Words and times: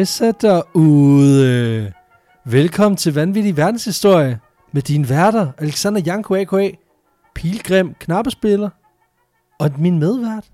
Halløjsa 0.00 0.30
derude. 0.40 1.92
Velkommen 2.44 2.96
til 2.96 3.14
Vanvittig 3.14 3.56
Verdenshistorie 3.56 4.38
med 4.72 4.82
dine 4.82 5.08
værter, 5.08 5.52
Alexander 5.58 6.00
Janko 6.06 6.34
A.K.A., 6.34 6.70
Pilgrim 7.34 7.94
Knappespiller 8.00 8.70
og 9.58 9.70
min 9.78 9.98
medvært. 9.98 10.44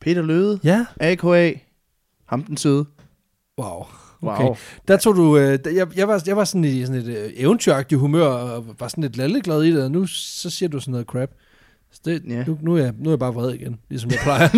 Peter 0.00 0.22
Løde, 0.22 0.60
Ja, 0.64 0.86
A.K.A. 1.00 1.52
Ham 2.26 2.42
den 2.44 2.56
søde. 2.56 2.84
wow. 3.60 3.84
Wow. 4.22 4.32
Okay. 4.34 4.60
Der 4.88 4.96
tog 4.96 5.16
du, 5.16 5.38
øh, 5.38 5.58
jeg, 5.74 5.96
jeg, 5.96 6.08
var, 6.08 6.22
jeg 6.26 6.36
var 6.36 6.44
sådan 6.44 6.64
i 6.64 6.86
sådan 6.86 7.00
et 7.02 7.06
øh, 7.08 7.30
eventyragtigt 7.36 7.98
humør, 8.00 8.26
og 8.26 8.66
var 8.80 8.88
sådan 8.88 9.02
lidt 9.02 9.16
lalleglad 9.16 9.62
i 9.62 9.72
det, 9.72 9.84
og 9.84 9.90
nu 9.90 10.06
så 10.06 10.50
siger 10.50 10.68
du 10.68 10.80
sådan 10.80 10.92
noget 10.92 11.06
crap. 11.06 11.30
Så 11.92 12.00
det, 12.04 12.22
Ja. 12.28 12.44
nu, 12.44 12.58
nu, 12.62 12.76
er 12.76 12.82
jeg, 12.82 12.92
nu 12.98 13.08
er 13.08 13.12
jeg 13.12 13.18
bare 13.18 13.34
vred 13.34 13.54
igen, 13.54 13.80
ligesom 13.88 14.10
jeg 14.10 14.18
plejer. 14.22 14.48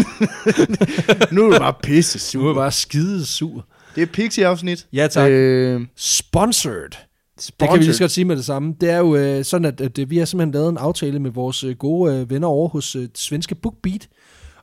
nu 1.35 1.47
er 1.47 1.51
du 1.53 1.59
bare 1.59 1.75
pisse 1.83 2.19
sur. 2.19 2.41
nu 2.41 2.47
er 2.47 2.51
jeg 2.51 2.57
bare 2.57 2.73
skide 2.73 3.27
sur. 3.27 3.67
Det 3.95 4.03
er 4.03 4.07
Pixie-afsnit. 4.07 4.87
Ja, 4.93 5.07
tak. 5.07 5.31
Øh, 5.31 5.75
Øh, 5.75 5.87
Sponsored. 5.97 6.91
Det 6.91 7.43
sponsored. 7.45 7.69
kan 7.71 7.81
vi 7.81 7.85
lige 7.85 7.95
så 7.95 8.03
godt 8.03 8.11
sige 8.11 8.25
med 8.25 8.37
det 8.37 8.45
samme. 8.45 8.75
Det 8.81 8.91
er 8.91 8.99
jo 8.99 9.17
øh, 9.17 9.45
sådan, 9.45 9.65
at, 9.65 9.81
at 9.81 9.99
øh, 9.99 10.11
vi 10.11 10.19
har 10.19 10.25
simpelthen 10.25 10.53
lavet 10.53 10.69
en 10.69 10.77
aftale 10.77 11.19
med 11.19 11.31
vores 11.31 11.65
øh, 11.65 11.77
gode 11.77 12.17
øh, 12.17 12.31
venner 12.31 12.49
over 12.49 12.69
hos 12.69 12.97
øh, 12.97 13.09
svenske 13.15 13.55
BookBeat, 13.55 14.09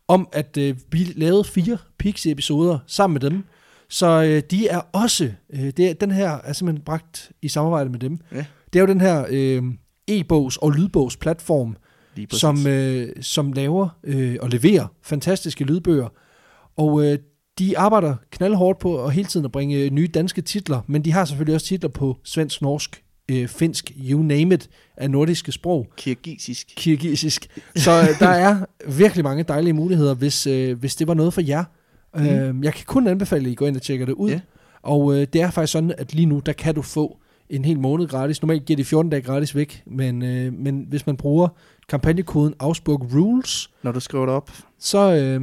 om 0.08 0.28
at 0.32 0.58
øh, 0.58 0.76
vi 0.92 1.04
lavede 1.16 1.44
fire 1.44 1.78
Pixie-episoder 2.00 2.80
sammen 2.88 3.14
med 3.22 3.30
dem. 3.30 3.44
Så 3.90 4.24
øh, 4.24 4.42
de 4.52 4.68
er 4.68 4.82
også, 4.94 5.32
øh, 5.54 5.60
det 5.78 5.80
er, 5.80 5.94
den 5.94 6.12
her 6.12 6.30
er 6.44 6.54
simpelthen 6.54 6.84
bragt 6.86 7.32
i 7.42 7.48
samarbejde 7.48 7.90
med 7.90 8.00
dem. 8.00 8.18
Ja. 8.32 8.46
Det 8.74 8.80
er 8.80 8.84
jo 8.84 8.88
den 8.88 9.02
her 9.02 9.26
øh, 9.30 9.64
e-bogs- 10.12 10.58
og 10.62 10.72
lydbogsplatform, 10.72 11.76
som, 12.32 12.68
øh, 12.68 13.10
som 13.22 13.54
laver 13.54 13.90
øh, 14.04 14.36
og 14.42 14.50
leverer 14.50 14.88
fantastiske 15.04 15.64
lydbøger. 15.64 16.08
Og 16.78 17.06
øh, 17.06 17.18
de 17.60 17.78
arbejder 17.78 18.16
knaldhårdt 18.32 18.80
på 18.80 19.06
at 19.06 19.14
hele 19.14 19.28
tiden 19.28 19.46
at 19.46 19.52
bringe 19.52 19.76
øh, 19.78 19.92
nye 19.92 20.08
danske 20.08 20.42
titler, 20.42 20.82
men 20.88 21.06
de 21.06 21.12
har 21.12 21.26
selvfølgelig 21.26 21.56
også 21.56 21.68
titler 21.68 21.90
på 21.90 22.18
svensk, 22.24 22.62
norsk, 22.62 23.04
øh, 23.32 23.48
finsk, 23.48 23.92
you 24.10 24.22
name 24.22 24.56
it, 24.56 24.70
af 24.98 25.12
nordiske 25.12 25.52
sprog, 25.52 25.88
Kirgisisk. 25.98 26.68
kirgisisk. 26.78 27.48
Så 27.76 27.92
øh, 27.92 28.20
der 28.20 28.28
er 28.30 28.66
virkelig 28.88 29.24
mange 29.24 29.44
dejlige 29.44 29.74
muligheder, 29.74 30.14
hvis, 30.14 30.48
øh, 30.48 30.80
hvis 30.80 30.96
det 30.96 31.08
var 31.08 31.14
noget 31.14 31.34
for 31.34 31.42
jer. 31.42 31.64
Mm. 32.16 32.26
Øh, 32.26 32.64
jeg 32.64 32.74
kan 32.74 32.86
kun 32.88 33.08
anbefale, 33.08 33.46
at 33.46 33.52
I 33.52 33.56
går 33.56 33.68
ind 33.68 33.76
og 33.76 33.82
tjekker 33.82 34.06
det 34.06 34.14
ud. 34.14 34.30
Ja. 34.30 34.40
Og 34.84 35.14
øh, 35.16 35.28
det 35.34 35.42
er 35.42 35.52
faktisk 35.52 35.72
sådan, 35.72 35.94
at 35.98 36.14
lige 36.14 36.26
nu, 36.26 36.40
der 36.46 36.54
kan 36.54 36.76
du 36.76 36.82
få 36.82 37.18
en 37.50 37.66
hel 37.66 37.80
måned 37.80 38.08
gratis. 38.08 38.42
Normalt 38.42 38.66
giver 38.66 38.78
de 38.78 38.86
14 38.86 39.10
dage 39.10 39.22
gratis 39.22 39.56
væk, 39.56 39.84
men, 39.86 40.22
øh, 40.24 40.54
men 40.54 40.86
hvis 40.90 41.06
man 41.08 41.18
bruger 41.18 41.48
kampagnekoden 41.90 42.54
Augsburg 42.60 43.14
Rules, 43.16 43.70
Når 43.84 43.92
du 43.92 44.00
skriver 44.00 44.26
det 44.26 44.36
op. 44.36 44.52
så, 44.80 45.16
øh, 45.16 45.42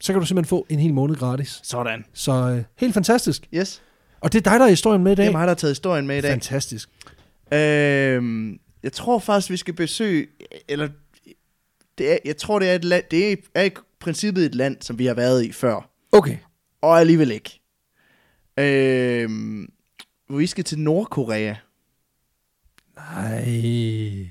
så 0.00 0.12
kan 0.12 0.20
du 0.20 0.26
simpelthen 0.26 0.48
få 0.48 0.66
en 0.70 0.78
hel 0.78 0.94
måned 0.94 1.16
gratis. 1.16 1.60
Sådan. 1.62 2.04
Så 2.12 2.32
øh, 2.32 2.64
helt 2.76 2.94
fantastisk. 2.94 3.48
Yes. 3.54 3.82
Og 4.20 4.32
det 4.32 4.46
er 4.46 4.50
dig, 4.50 4.60
der 4.60 4.66
er 4.66 4.70
historien 4.70 5.02
med 5.02 5.12
i 5.12 5.14
dag. 5.14 5.24
Det 5.24 5.28
er 5.28 5.32
mig, 5.32 5.40
der 5.40 5.48
har 5.48 5.54
taget 5.54 5.70
historien 5.70 6.06
med 6.06 6.18
i 6.18 6.20
dag. 6.20 6.30
Fantastisk. 6.30 6.88
Øhm, 7.52 8.58
jeg 8.82 8.92
tror 8.92 9.18
faktisk, 9.18 9.50
vi 9.50 9.56
skal 9.56 9.74
besøge... 9.74 10.26
Eller... 10.68 10.88
Det 11.98 12.12
er, 12.12 12.18
jeg 12.24 12.36
tror, 12.36 12.58
det 12.58 12.70
er, 12.70 12.74
et 12.74 12.84
land, 12.84 13.04
det 13.10 13.42
er, 13.54 13.62
i 13.64 13.70
princippet 14.00 14.46
et 14.46 14.54
land, 14.54 14.76
som 14.80 14.98
vi 14.98 15.06
har 15.06 15.14
været 15.14 15.44
i 15.44 15.52
før. 15.52 15.90
Okay. 16.12 16.36
Og 16.82 17.00
alligevel 17.00 17.30
ikke. 17.30 17.60
Øhm, 18.58 19.68
vi 20.30 20.46
skal 20.46 20.64
til 20.64 20.78
Nordkorea. 20.78 21.54
Nej. 22.96 24.30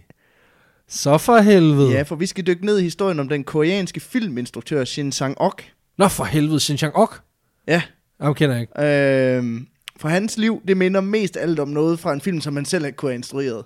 Så 0.96 1.18
for 1.18 1.38
helvede. 1.38 1.92
Ja, 1.92 2.02
for 2.02 2.16
vi 2.16 2.26
skal 2.26 2.48
dykke 2.48 2.66
ned 2.66 2.80
i 2.80 2.84
historien 2.84 3.20
om 3.20 3.30
den 3.30 3.44
koreanske 3.44 4.00
filminstruktør 4.00 4.86
Shin 4.86 5.12
Sang-ok. 5.12 5.64
Nå 5.98 6.08
for 6.08 6.24
helvede, 6.24 6.60
Shin 6.60 6.78
Chang-ok. 6.78 7.22
Ja. 7.68 7.82
Ham 8.22 8.34
kender 8.34 8.56
jeg 8.56 8.62
ikke. 8.62 9.38
Øhm, 9.38 9.68
for 9.98 10.10
hans 10.10 10.38
liv, 10.38 10.62
det 10.68 10.78
minder 10.78 11.02
mest 11.02 11.38
alt 11.38 11.60
om 11.60 11.68
noget 11.68 12.00
fra 12.00 12.14
en 12.14 12.22
film, 12.22 12.42
som 12.42 12.56
han 12.56 12.66
selv 12.66 12.92
kunne 12.92 13.10
have 13.10 13.16
instrueret. 13.16 13.64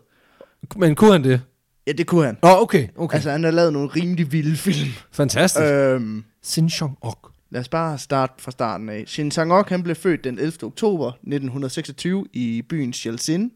Men 0.75 0.95
kunne 0.95 1.11
han 1.11 1.23
det? 1.23 1.41
Ja, 1.87 1.91
det 1.91 2.07
kunne 2.07 2.25
han. 2.25 2.37
Nå, 2.43 2.49
okay. 2.49 2.61
okay. 2.61 2.87
Okay. 2.95 3.15
Altså, 3.15 3.31
han 3.31 3.43
har 3.43 3.51
lavet 3.51 3.73
nogle 3.73 3.89
rimelig 3.89 4.31
vilde 4.31 4.55
film. 4.55 4.89
Fantastisk. 5.11 5.63
Øh. 5.63 5.95
øhm, 5.95 6.23
Shin 6.43 6.69
Chang-ok. 6.69 7.31
lad 7.51 7.61
os 7.61 7.69
bare 7.69 7.97
starte 7.97 8.33
fra 8.37 8.51
starten 8.51 8.89
af. 8.89 9.03
Shin 9.07 9.31
Sang-ok, 9.31 9.69
han 9.69 9.83
blev 9.83 9.95
født 9.95 10.23
den 10.23 10.39
11. 10.39 10.53
oktober 10.63 11.07
1926 11.07 12.25
i 12.33 12.61
byen 12.69 12.93
Chilsin, 12.93 13.51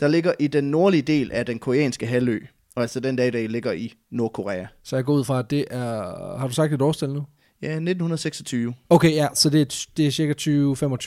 der 0.00 0.08
ligger 0.08 0.32
i 0.38 0.46
den 0.46 0.64
nordlige 0.64 1.02
del 1.02 1.32
af 1.32 1.46
den 1.46 1.58
koreanske 1.58 2.06
halvø. 2.06 2.40
Og 2.76 2.82
altså 2.82 3.00
den 3.00 3.16
dag, 3.16 3.32
der 3.32 3.48
ligger 3.48 3.72
i 3.72 3.92
Nordkorea. 4.10 4.66
Så 4.82 4.96
jeg 4.96 5.04
går 5.04 5.12
ud 5.14 5.24
fra, 5.24 5.38
at 5.38 5.50
det 5.50 5.64
er... 5.70 6.36
Har 6.38 6.46
du 6.48 6.52
sagt 6.54 6.72
et 6.72 6.82
årstal 6.82 7.08
nu? 7.10 7.24
Ja, 7.62 7.68
1926. 7.68 8.74
Okay, 8.90 9.12
ja, 9.14 9.28
så 9.34 9.50
det 9.50 9.60
er, 9.60 9.86
det 9.96 10.06
er 10.06 10.10
cirka 10.10 10.32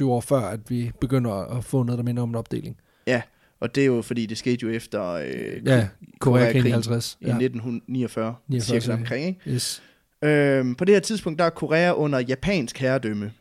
20-25 0.04 0.06
år 0.06 0.22
før, 0.22 0.40
at 0.40 0.60
vi 0.70 0.92
begynder 1.02 1.32
at 1.58 1.64
få 1.64 1.84
noget, 1.84 1.98
der 1.98 2.04
minder 2.04 2.24
om 2.24 2.30
en 2.30 2.36
opdeling. 2.36 2.78
Ja, 3.08 3.22
og 3.60 3.76
det 3.76 3.82
er 3.82 3.86
jo 3.86 4.02
fordi, 4.02 4.26
det 4.26 4.38
skete 4.38 4.58
jo 4.66 4.70
efter 4.70 5.12
øh, 5.12 5.26
Ja, 5.26 5.28
Koreakrigen 5.32 5.88
i 6.02 6.18
Koreakrigen 6.20 6.72
50. 6.72 7.18
i 7.22 7.26
Ja. 7.26 7.32
1949, 7.32 8.36
49, 8.48 8.82
cirka 8.82 8.94
omkring, 8.94 9.26
ikke? 9.28 9.40
Yes. 9.48 9.84
Øhm, 10.24 10.76
på 10.76 10.86
det 10.86 10.96
her 10.96 11.00
tidspunkt, 11.00 11.40
der 11.40 11.46
er 11.46 11.50
Korea 11.50 11.92
under 11.94 12.20
japansk 12.20 12.78
herredømme. 12.78 13.32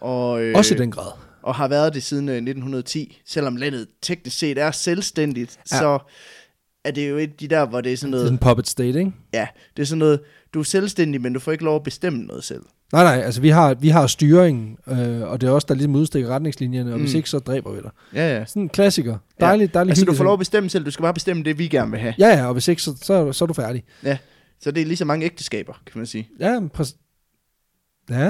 Og, 0.00 0.42
øh, 0.42 0.54
Også 0.56 0.74
i 0.74 0.78
den 0.78 0.90
grad. 0.90 1.12
og 1.42 1.54
har 1.54 1.68
været 1.68 1.94
det 1.94 2.02
siden 2.02 2.28
øh, 2.28 2.34
1910. 2.34 3.20
Selvom 3.26 3.56
landet 3.56 3.86
teknisk 4.02 4.38
set 4.38 4.58
er 4.58 4.70
selvstændigt, 4.70 5.58
ja. 5.72 5.78
så 5.78 5.98
er 6.84 6.90
det 6.90 7.10
jo 7.10 7.16
et 7.16 7.40
de 7.40 7.48
der, 7.48 7.66
hvor 7.66 7.80
det 7.80 7.92
er 7.92 7.96
sådan 7.96 8.12
Det 8.12 8.18
er 8.18 8.22
noget... 8.22 8.32
en 8.32 8.38
puppet 8.38 8.68
state, 8.68 8.98
ikke? 8.98 9.12
Ja, 9.32 9.46
det 9.76 9.82
er 9.82 9.86
sådan 9.86 9.98
noget, 9.98 10.20
du 10.54 10.60
er 10.60 10.64
selvstændig, 10.64 11.20
men 11.20 11.32
du 11.32 11.40
får 11.40 11.52
ikke 11.52 11.64
lov 11.64 11.76
at 11.76 11.82
bestemme 11.82 12.22
noget 12.22 12.44
selv. 12.44 12.62
Nej, 12.92 13.04
nej, 13.04 13.22
altså 13.24 13.40
vi 13.40 13.48
har, 13.48 13.74
vi 13.74 13.88
har 13.88 14.06
styringen, 14.06 14.76
øh, 14.88 15.22
og 15.22 15.40
det 15.40 15.46
er 15.46 15.50
også 15.50 15.66
der 15.68 15.74
ligesom 15.74 15.94
udstikker 15.94 16.30
retningslinjerne, 16.30 16.92
og 16.92 16.98
mm. 16.98 17.04
hvis 17.04 17.14
ikke, 17.14 17.30
så 17.30 17.38
dræber 17.38 17.72
vi 17.72 17.80
dig. 17.80 17.90
Ja, 18.14 18.38
ja. 18.38 18.44
Sådan 18.44 18.62
en 18.62 18.68
klassiker. 18.68 19.18
Dejligt, 19.40 19.74
dejligt. 19.74 19.90
Altså, 19.90 20.04
du 20.04 20.14
får 20.14 20.24
lov 20.24 20.32
at 20.32 20.38
bestemme 20.38 20.70
selv, 20.70 20.84
du 20.84 20.90
skal 20.90 21.02
bare 21.02 21.14
bestemme 21.14 21.42
det, 21.42 21.58
vi 21.58 21.68
gerne 21.68 21.90
vil 21.90 22.00
have. 22.00 22.14
Ja, 22.18 22.28
ja, 22.28 22.46
og 22.46 22.52
hvis 22.52 22.68
ikke, 22.68 22.82
så, 22.82 22.96
så, 23.02 23.32
så 23.32 23.44
er 23.44 23.46
du 23.46 23.54
færdig. 23.54 23.84
Så 24.60 24.70
det 24.70 24.80
er 24.80 24.86
lige 24.86 24.96
så 24.96 25.04
mange 25.04 25.26
ægteskaber, 25.26 25.72
kan 25.86 25.98
man 25.98 26.06
sige. 26.06 26.28
Ja, 26.40 26.60
præcis. 26.74 26.96
Ja, 28.10 28.24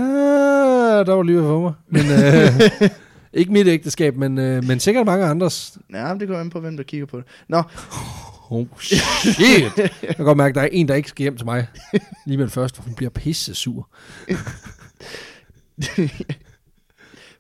der 1.05 1.12
var 1.12 1.23
lige 1.23 1.39
for 1.39 1.61
mig. 1.61 1.73
Men, 1.89 2.03
øh, 2.11 2.91
ikke 3.41 3.53
mit 3.53 3.67
ægteskab, 3.67 4.17
men, 4.17 4.39
øh, 4.39 4.65
men 4.65 4.81
sikkert 4.81 5.07
mange 5.07 5.27
andres. 5.27 5.79
Ja, 5.93 6.09
men 6.09 6.21
det 6.21 6.29
går 6.29 6.39
an 6.39 6.51
på, 6.51 6.61
hvem 6.61 6.77
der 6.77 6.85
kigger 6.85 7.07
på 7.07 7.17
det. 7.17 7.27
Nå, 7.49 7.62
Oh, 8.53 8.67
shit. 8.81 8.99
Jeg 10.03 10.17
kan 10.17 10.25
godt 10.25 10.37
mærke, 10.37 10.51
at 10.51 10.55
der 10.55 10.61
er 10.61 10.69
en, 10.73 10.89
der 10.89 10.95
ikke 10.95 11.09
skal 11.09 11.23
hjem 11.23 11.37
til 11.37 11.45
mig. 11.45 11.67
Lige 12.27 12.37
med 12.37 12.45
det 12.45 12.53
første, 12.53 12.77
for 12.77 12.83
hun 12.83 12.95
bliver 12.95 13.11
pisse 13.11 13.55
sur. 13.55 13.89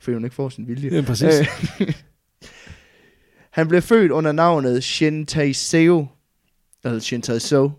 fordi 0.00 0.14
hun 0.14 0.24
ikke 0.24 0.36
får 0.36 0.48
sin 0.48 0.68
vilje. 0.68 0.94
Ja, 0.96 1.02
præcis. 1.02 1.34
Øh, 1.40 1.46
han 3.58 3.68
blev 3.68 3.82
født 3.82 4.12
under 4.12 4.32
navnet 4.32 4.84
Shin 4.84 5.26
Tae-seo, 5.26 6.06
eller 6.84 6.98
Shin 6.98 7.22
Tae-so, 7.28 7.70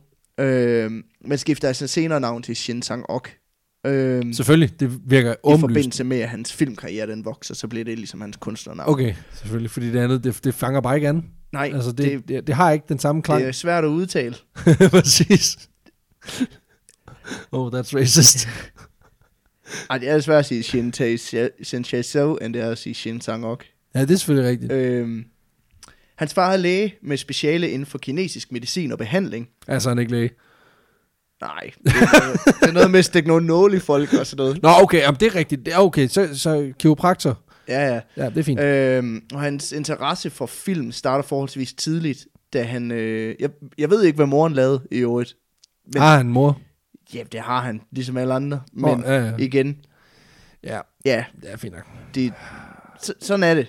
øh, 0.43 0.91
men 1.25 1.37
skiftede 1.37 1.67
altså 1.67 1.87
senere 1.87 2.19
navn 2.19 2.43
til 2.43 2.55
Shin 2.55 2.81
Sang-ok. 2.81 3.37
Øh, 3.85 4.33
Selvfølgelig, 4.33 4.79
det 4.79 4.99
virker 5.11 5.31
I 5.31 5.35
åbenlyst. 5.43 5.61
forbindelse 5.61 6.03
med, 6.03 6.19
at 6.19 6.29
hans 6.29 6.53
filmkarriere 6.53 7.07
den 7.07 7.25
vokser, 7.25 7.55
så 7.55 7.67
bliver 7.67 7.85
det 7.85 7.97
ligesom 7.97 8.21
hans 8.21 8.37
kunstnernavn. 8.37 8.89
Okay, 8.89 9.13
selvfølgelig, 9.33 9.71
fordi 9.71 9.91
det 9.91 9.99
andet, 9.99 10.23
det, 10.23 10.43
det 10.43 10.53
fanger 10.53 10.81
bare 10.81 10.95
ikke 10.95 11.09
an. 11.09 11.25
Nej, 11.53 11.71
Altså, 11.75 11.91
det, 11.91 12.11
det, 12.11 12.27
det, 12.27 12.47
det, 12.47 12.55
har 12.55 12.71
ikke 12.71 12.85
den 12.89 12.99
samme 12.99 13.21
klang. 13.21 13.41
det 13.41 13.47
er 13.47 13.51
svært 13.51 13.83
at 13.83 13.87
udtale. 13.87 14.35
Præcis. 14.91 15.57
Oh, 17.51 17.73
that's 17.73 17.95
racist. 17.97 18.47
Ej, 19.89 19.97
det 19.97 20.09
er 20.09 20.19
svært 20.19 20.39
at 20.39 20.45
sige 20.45 20.63
Shin 20.63 20.93
Tae- 20.97 21.63
Shin 21.63 21.83
Tae-so, 21.83 22.37
end 22.45 22.53
det 22.53 22.61
er 22.61 22.69
at 22.71 22.77
sige 22.77 22.93
Shin 22.93 23.21
Sang-ok. 23.21 23.63
Ja, 23.95 24.01
det 24.01 24.11
er 24.11 24.15
selvfølgelig 24.15 24.49
rigtigt. 24.51 24.71
Øh, 24.71 25.25
hans 26.15 26.33
far 26.33 26.51
er 26.51 26.57
læge 26.57 26.95
med 27.01 27.17
speciale 27.17 27.69
inden 27.69 27.85
for 27.85 27.97
kinesisk 27.97 28.51
medicin 28.51 28.91
og 28.91 28.97
behandling. 28.97 29.49
Altså, 29.67 29.89
han 29.89 29.97
er 29.97 30.01
ikke 30.01 30.11
læge. 30.11 30.29
Nej, 31.41 31.71
det 31.83 31.91
er 31.93 32.19
noget, 32.25 32.39
det 32.61 32.69
er 32.69 32.73
noget 32.73 32.91
med 32.91 32.99
at 32.99 33.05
stikke 33.05 33.27
nogle 33.27 33.45
nåle 33.47 33.77
i 33.77 33.79
folk 33.79 34.13
og 34.13 34.27
sådan 34.27 34.43
noget. 34.43 34.63
Nå, 34.63 34.69
okay, 34.81 34.97
jamen, 34.99 35.19
det 35.19 35.25
er 35.27 35.35
rigtigt. 35.35 35.65
Det 35.65 35.73
er 35.73 35.77
okay, 35.77 36.07
så, 36.07 36.29
så 36.39 36.73
kiropraktor. 36.79 37.39
Ja, 37.67 37.93
ja. 37.93 38.01
Ja, 38.17 38.29
det 38.29 38.37
er 38.37 38.43
fint. 38.43 38.59
Øhm, 38.59 39.23
og 39.33 39.41
hans 39.41 39.71
interesse 39.71 40.29
for 40.29 40.45
film 40.45 40.91
starter 40.91 41.23
forholdsvis 41.23 41.73
tidligt, 41.73 42.27
da 42.53 42.63
han... 42.63 42.91
Øh, 42.91 43.35
jeg, 43.39 43.49
jeg 43.77 43.89
ved 43.89 44.03
ikke, 44.03 44.15
hvad 44.15 44.25
moren 44.25 44.53
lavede 44.53 44.81
i 44.91 44.97
øvrigt. 44.97 45.35
Men, 45.93 46.01
Har 46.01 46.17
han 46.17 46.29
mor? 46.29 46.59
Ja, 47.13 47.23
det 47.31 47.39
har 47.39 47.61
han, 47.61 47.81
ligesom 47.91 48.17
alle 48.17 48.33
andre. 48.33 48.61
Nå, 48.73 48.87
Men 48.95 49.05
ja, 49.05 49.25
ja. 49.25 49.31
igen, 49.37 49.77
Ja, 50.63 50.79
ja, 51.05 51.25
det 51.41 51.51
er 51.51 51.57
fint 51.57 51.73
nok. 51.73 51.85
det, 52.15 52.33
så, 53.01 53.13
sådan 53.19 53.43
er 53.43 53.53
det. 53.53 53.67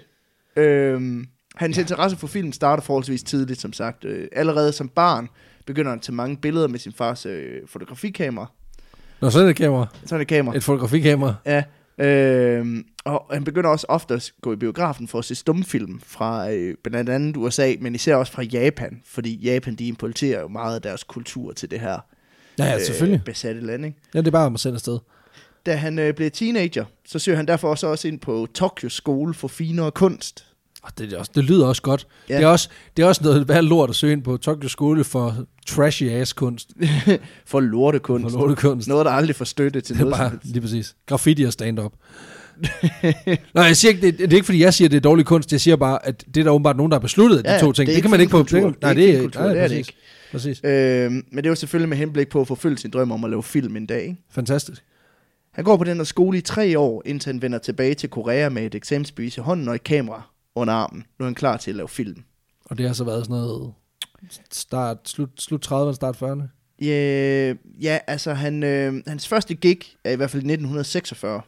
Øhm, 0.57 1.27
hans 1.57 1.77
ja. 1.77 1.83
interesse 1.83 2.17
for 2.17 2.27
film 2.27 2.53
starter 2.53 2.83
forholdsvis 2.83 3.23
tidligt, 3.23 3.61
som 3.61 3.73
sagt. 3.73 4.05
Øh, 4.05 4.29
allerede 4.33 4.73
som 4.73 4.89
barn 4.89 5.29
begynder 5.67 5.91
han 5.91 5.99
at 5.99 6.03
tage 6.03 6.15
mange 6.15 6.37
billeder 6.37 6.69
med 6.69 6.79
sin 6.79 6.93
fars 6.93 7.27
øh, 7.27 7.61
fotografikamera. 7.67 8.47
Nå, 9.21 9.31
så 9.31 9.41
er 9.41 9.47
det 9.47 9.57
kamera. 9.57 9.87
Sådan 10.07 10.21
et 10.23 10.29
kamera. 10.29 10.57
Et 10.57 10.65
fotografikamera. 10.65 11.35
Ja. 11.47 11.63
Øhm, 11.99 12.85
og 13.05 13.25
han 13.33 13.45
begynder 13.45 13.71
også 13.71 13.87
ofte 13.89 14.15
at 14.15 14.33
gå 14.43 14.53
i 14.53 14.57
biografen 14.57 15.09
for 15.09 15.19
at 15.19 15.25
se 15.25 15.35
stumfilm 15.35 16.01
fra 16.01 16.51
øh, 16.51 16.75
blandt 16.85 17.11
andet 17.11 17.37
USA, 17.37 17.75
men 17.81 17.95
især 17.95 18.17
også 18.17 18.33
fra 18.33 18.43
Japan, 18.43 19.03
fordi 19.07 19.37
Japan 19.37 19.75
de 19.75 19.87
importerer 19.89 20.41
jo 20.41 20.49
meget 20.49 20.75
af 20.75 20.83
deres 20.83 21.05
kultur 21.05 21.53
til 21.53 21.71
det 21.71 21.81
her 21.81 21.99
Ja, 22.59 22.65
ja, 22.65 22.79
selvfølgelig. 22.85 23.19
øh, 23.19 23.25
besatte 23.25 23.61
land. 23.61 23.85
Ikke? 23.85 23.99
Ja, 24.15 24.19
det 24.19 24.27
er 24.27 24.31
bare 24.31 24.47
om 24.47 24.55
at 24.55 24.61
sende 24.61 24.75
afsted. 24.75 24.99
da 25.67 25.75
han 25.77 25.99
øh, 25.99 26.15
bliver 26.15 26.31
teenager, 26.31 26.85
så 27.07 27.19
søger 27.19 27.37
han 27.37 27.47
derfor 27.49 27.69
også, 27.71 27.87
også 27.87 28.09
ind 28.09 28.21
på 28.21 28.47
Tokyo 28.55 28.89
Skole 28.89 29.35
for 29.35 29.49
finere 29.49 29.91
kunst. 29.91 30.47
Og 30.85 30.99
det, 30.99 31.13
er 31.13 31.19
også, 31.19 31.31
det 31.35 31.45
lyder 31.45 31.67
også 31.67 31.83
godt. 31.83 32.07
Ja. 32.29 32.37
Det, 32.37 32.43
er 32.43 32.47
også, 32.49 32.69
det 32.97 33.03
er 33.03 33.07
også 33.07 33.25
noget 33.25 33.49
værd 33.49 33.65
lort 33.65 33.91
at 33.91 33.97
søge 33.97 34.13
ind 34.13 34.23
på 34.23 34.37
Tokyo 34.37 34.69
Skole 34.69 35.05
for 35.05 35.37
trashy 35.67 36.11
ass 36.11 36.33
kunst. 36.33 36.71
For 37.47 37.61
lortekunst. 37.61 38.33
For 38.33 38.39
lortekunst. 38.41 38.89
Noget, 38.89 39.05
der 39.07 39.13
aldrig 39.13 39.37
får 39.37 39.45
støtte 39.45 39.81
til 39.81 39.95
Det 39.95 40.01
er 40.01 40.05
noget. 40.05 40.19
bare 40.19 40.39
lige 40.43 40.61
præcis. 40.61 40.95
Graffiti 41.07 41.43
og 41.43 41.53
stand-up. 41.53 41.93
Nej, 43.55 43.65
jeg 43.65 43.77
siger 43.77 43.91
ikke, 43.95 44.07
det, 44.07 44.19
det 44.19 44.33
er 44.33 44.35
ikke 44.35 44.45
fordi, 44.45 44.61
jeg 44.63 44.75
siger, 44.75 44.89
det 44.89 44.97
er 44.97 45.01
dårlig 45.01 45.27
kunst. 45.27 45.53
Jeg 45.53 45.61
siger 45.61 45.77
bare, 45.77 46.07
at 46.07 46.25
det 46.35 46.41
er 46.41 46.45
der 46.45 46.51
åbenbart 46.51 46.77
nogen, 46.77 46.91
der 46.93 46.97
har 46.97 47.01
besluttet 47.01 47.45
de 47.45 47.53
Ja, 47.53 47.59
to 47.61 47.73
ting. 47.73 47.87
det 47.87 47.95
Det, 47.95 48.03
kan 48.03 48.11
man 48.11 48.21
ikke 48.21 48.31
på... 48.31 48.43
Det, 48.43 48.53
nej, 48.53 48.71
Det 48.71 48.77
er 48.83 48.93
det, 48.93 49.01
ikke 49.03 49.13
filmkultur, 49.13 49.41
nej, 49.43 49.53
det 49.53 49.63
er 49.63 49.69
det 49.69 49.77
ikke. 49.77 49.93
Præcis. 50.33 50.61
Øh, 50.65 51.11
men 51.11 51.37
det 51.37 51.47
er 51.47 51.51
jo 51.51 51.55
selvfølgelig 51.55 51.89
med 51.89 51.97
henblik 51.97 52.29
på 52.29 52.41
at 52.41 52.47
forfølge 52.49 52.79
sin 52.79 52.91
drøm 52.91 53.13
om 53.13 53.25
at 53.25 53.31
lave 53.31 53.43
film 53.43 53.77
en 53.77 53.87
dag. 53.87 54.03
Ikke? 54.03 54.17
Fantastisk. 54.31 54.83
Han 55.55 55.65
går 55.65 55.77
på 55.77 55.85
den 55.85 55.97
her 55.97 56.05
skole 56.05 56.39
i 56.39 56.41
tre 56.41 56.79
år, 56.79 57.03
indtil 57.07 57.33
han 57.33 57.43
vender 57.43 57.59
tilbage 57.59 57.95
til 57.95 58.09
Korea 58.09 58.49
med 58.49 58.63
et 58.67 58.75
eksamensbevis 58.75 59.37
i 59.37 59.41
hånden 59.41 59.69
og 59.69 59.75
et 59.75 59.85
kamera 59.85 60.23
under 60.55 60.75
armen. 60.75 61.05
Nu 61.19 61.25
er 61.25 61.27
han 61.27 61.35
klar 61.35 61.57
til 61.57 61.71
at 61.71 61.77
lave 61.77 61.89
film. 61.89 62.25
Og 62.65 62.79
det 62.79 62.87
har 62.87 62.95
så 62.95 63.05
været 63.05 63.25
sådan 63.25 63.37
noget... 63.37 63.73
Start, 64.53 64.99
slut, 65.09 65.31
slut 65.39 65.67
30'erne, 65.73 65.95
start 65.95 66.23
40'erne. 66.23 66.43
Ja, 66.85 67.55
ja 67.81 67.99
altså 68.07 68.35
han, 68.35 68.63
øh, 68.63 69.03
hans 69.07 69.29
første 69.29 69.55
gig 69.55 69.79
er 70.05 70.11
i 70.11 70.17
hvert 70.17 70.31
fald 70.31 70.43
i 70.43 70.47
1946. 70.47 71.41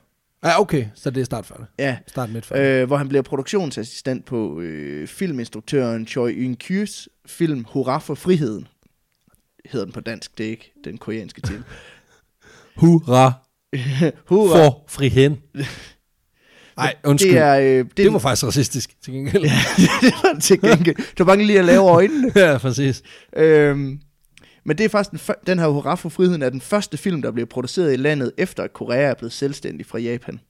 Ja, 0.45 0.61
okay. 0.61 0.87
Så 0.95 1.11
det 1.11 1.21
er 1.21 1.25
start 1.25 1.51
40'erne. 1.51 1.65
Ja, 1.79 1.99
Start 2.07 2.31
midt 2.31 2.45
40'erne. 2.53 2.59
øh, 2.59 2.87
hvor 2.87 2.97
han 2.97 3.09
bliver 3.09 3.23
produktionsassistent 3.23 4.25
på 4.25 4.61
øh, 4.61 5.09
filminstruktøren 5.09 6.07
Choi 6.07 6.33
Yun-kyus 6.33 7.09
film 7.27 7.65
Hurra 7.69 7.99
for 7.99 8.15
friheden. 8.15 8.69
Hedder 9.65 9.87
den 9.87 9.93
på 9.93 10.01
dansk, 10.01 10.39
det 10.39 10.47
er 10.47 10.51
ikke 10.51 10.73
den 10.85 10.99
koreanske 10.99 11.41
titel. 11.41 11.65
Hurra 12.81 13.33
Hurra! 14.29 14.59
for 14.59 14.85
friheden. 14.89 15.39
Nej, 16.77 16.95
undskyld. 17.05 17.33
Det, 17.33 17.39
er, 17.39 17.59
øh, 17.59 17.65
det, 17.65 17.97
det 17.97 18.13
var 18.13 18.19
faktisk 18.19 18.47
racistisk, 18.47 19.03
til 19.03 19.13
gengæld. 19.13 19.45
Ja, 19.45 19.61
det 20.03 20.15
var 20.23 20.41
til 20.41 20.61
gengæld. 20.61 20.97
Du 21.19 21.25
var 21.25 21.35
lige 21.35 21.59
at 21.59 21.65
lave 21.65 21.91
øjnene. 21.91 22.33
ja 22.37 22.59
præcis. 22.59 23.03
Øhm, 23.37 24.01
men 24.65 24.79
det 24.79 24.85
er 24.85 24.89
faktisk 24.89 25.27
den, 25.27 25.35
den 25.47 25.59
her 25.59 25.67
Hurra 25.67 25.95
for 25.95 26.09
friheden 26.09 26.43
er 26.43 26.51
den 26.51 26.61
første 26.61 26.97
film, 26.97 27.23
der 27.23 27.31
bliver 27.31 27.47
produceret 27.47 27.93
i 27.93 27.97
landet, 27.97 28.33
efter 28.39 28.63
at 28.63 28.73
Korea 28.73 29.11
er 29.11 29.15
blevet 29.15 29.33
selvstændig 29.33 29.87
fra 29.87 29.99
Japan. 29.99 30.41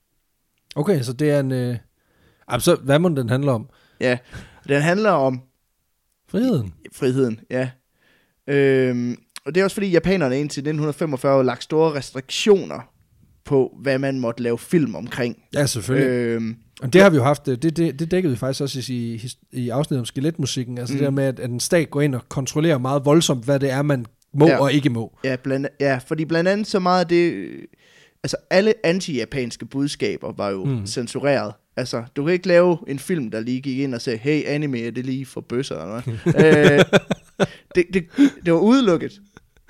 Okay, 0.75 1.01
så 1.01 1.13
det 1.13 1.29
er 1.29 1.39
en... 1.39 1.51
Øh... 1.51 1.77
Så 2.59 2.75
hvad 2.75 2.99
må 2.99 3.09
den 3.09 3.29
handle 3.29 3.51
om? 3.51 3.69
Ja, 3.99 4.17
den 4.67 4.81
handler 4.81 5.11
om 5.11 5.41
Friheden. 6.29 6.73
friheden, 6.95 7.39
ja. 7.49 7.69
Øhm, 8.47 9.17
og 9.45 9.55
det 9.55 9.61
er 9.61 9.63
også 9.63 9.73
fordi, 9.73 9.89
japanerne 9.89 10.39
indtil 10.39 10.61
1945 10.61 11.35
har 11.35 11.43
lagt 11.43 11.63
store 11.63 11.93
restriktioner 11.93 12.96
på, 13.47 13.77
hvad 13.81 13.99
man 13.99 14.19
måtte 14.19 14.43
lave 14.43 14.57
film 14.57 14.95
omkring. 14.95 15.37
Ja, 15.53 15.65
selvfølgelig. 15.65 16.09
Øh... 16.09 16.35
Øhm, 16.35 16.55
Og 16.81 16.93
det 16.93 17.01
har 17.01 17.09
vi 17.09 17.15
jo 17.15 17.23
haft, 17.23 17.47
øh, 17.47 17.57
det, 17.57 17.77
det, 17.77 17.99
det 17.99 18.11
dækkede 18.11 18.33
vi 18.33 18.37
faktisk 18.37 18.61
også 18.61 18.93
i, 18.93 19.21
i, 19.51 19.69
afsnittet 19.69 19.99
om 19.99 20.05
skeletmusikken, 20.05 20.77
altså 20.77 20.93
mm. 20.93 20.97
Det 20.97 21.05
der 21.05 21.11
med, 21.11 21.23
at, 21.23 21.39
at 21.39 21.49
en 21.49 21.59
stat 21.59 21.89
går 21.89 22.01
ind 22.01 22.15
og 22.15 22.29
kontrollerer 22.29 22.77
meget 22.77 23.05
voldsomt, 23.05 23.45
hvad 23.45 23.59
det 23.59 23.71
er, 23.71 23.81
man 23.81 24.05
må 24.33 24.47
Ja. 24.47 24.57
og 24.61 24.73
ikke 24.73 24.89
må. 24.89 25.17
ja, 25.23 25.35
blandt, 25.35 25.67
ja, 25.79 25.99
fordi 26.07 26.25
blandt 26.25 26.49
andet 26.49 26.67
så 26.67 26.79
meget 26.79 26.99
af 27.01 27.07
det... 27.07 27.31
øh, 27.33 27.63
Altså, 28.23 28.37
alle 28.49 28.73
anti-japanske 28.83 29.65
budskaber 29.65 30.33
var 30.37 30.49
jo 30.49 30.63
mm. 30.65 30.85
Censureret. 30.85 31.53
Altså, 31.77 32.03
du 32.15 32.23
kan 32.23 32.33
ikke 32.33 32.47
lave 32.47 32.77
en 32.87 32.99
film, 32.99 33.31
der 33.31 33.39
lige 33.39 33.61
gik 33.61 33.79
ind 33.79 33.95
og 33.95 34.01
sagde, 34.01 34.19
hey, 34.19 34.43
anime, 34.45 34.79
er 34.81 34.91
det 34.91 35.05
lige 35.05 35.25
for 35.25 35.41
bøsser, 35.41 35.81
eller 35.81 36.01
hvad? 36.01 36.77
øh, 36.79 36.99
det, 37.75 37.85
det, 37.93 38.05
det 38.45 38.53
var 38.53 38.59
udelukket. 38.59 39.19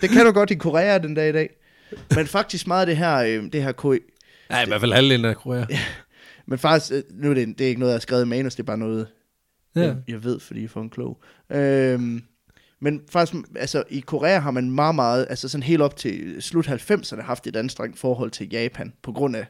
Det 0.02 0.10
kan 0.10 0.26
du 0.26 0.32
godt 0.32 0.52
i 0.52 0.56
Korea 0.56 0.98
den 0.98 1.14
dag 1.14 1.30
i 1.30 1.32
dag. 1.32 1.50
Men 2.16 2.28
faktisk 2.28 2.68
meget 2.68 2.82
af 2.82 2.86
det 2.88 2.98
her, 2.98 3.16
øh, 3.18 3.44
det 3.54 3.64
her 3.64 3.72
ko- 3.72 3.94
Ja, 4.52 4.64
i 4.64 4.68
hvert 4.68 4.80
fald 4.82 4.94
halvdelen 4.94 5.26
af 5.26 5.36
Korea. 5.36 5.66
Ja. 5.70 5.80
Men 6.46 6.60
faktisk, 6.60 6.92
øh, 6.94 7.04
nu 7.24 7.30
er 7.30 7.34
det, 7.34 7.48
det 7.60 7.64
er 7.66 7.68
ikke 7.70 7.80
noget, 7.80 7.92
jeg 7.92 7.96
har 7.96 8.00
skrevet 8.02 8.26
i 8.26 8.28
manus, 8.28 8.56
det 8.56 8.64
er 8.64 8.66
bare 8.66 8.78
noget, 8.78 9.08
ja. 9.76 9.82
jeg, 9.82 9.96
jeg 10.08 10.24
ved, 10.24 10.40
fordi 10.40 10.62
jeg 10.62 10.70
for 10.70 10.82
en 10.82 10.90
klog. 10.90 11.22
Øhm, 11.52 12.22
men 12.82 13.02
faktisk, 13.10 13.44
altså 13.56 13.84
i 13.90 14.00
Korea 14.00 14.40
har 14.40 14.52
man 14.52 14.72
meget, 14.72 14.96
meget, 14.96 15.28
altså 15.30 15.50
sådan 15.50 15.64
helt 15.64 15.82
op 15.82 15.96
til 15.98 16.36
slut 16.40 16.68
90'erne 16.68 17.22
haft 17.22 17.48
et 17.48 17.56
anstrengt 17.56 18.00
forhold 18.00 18.32
til 18.32 18.50
Japan, 18.52 18.94
på 19.04 19.12
grund 19.12 19.36
af 19.36 19.46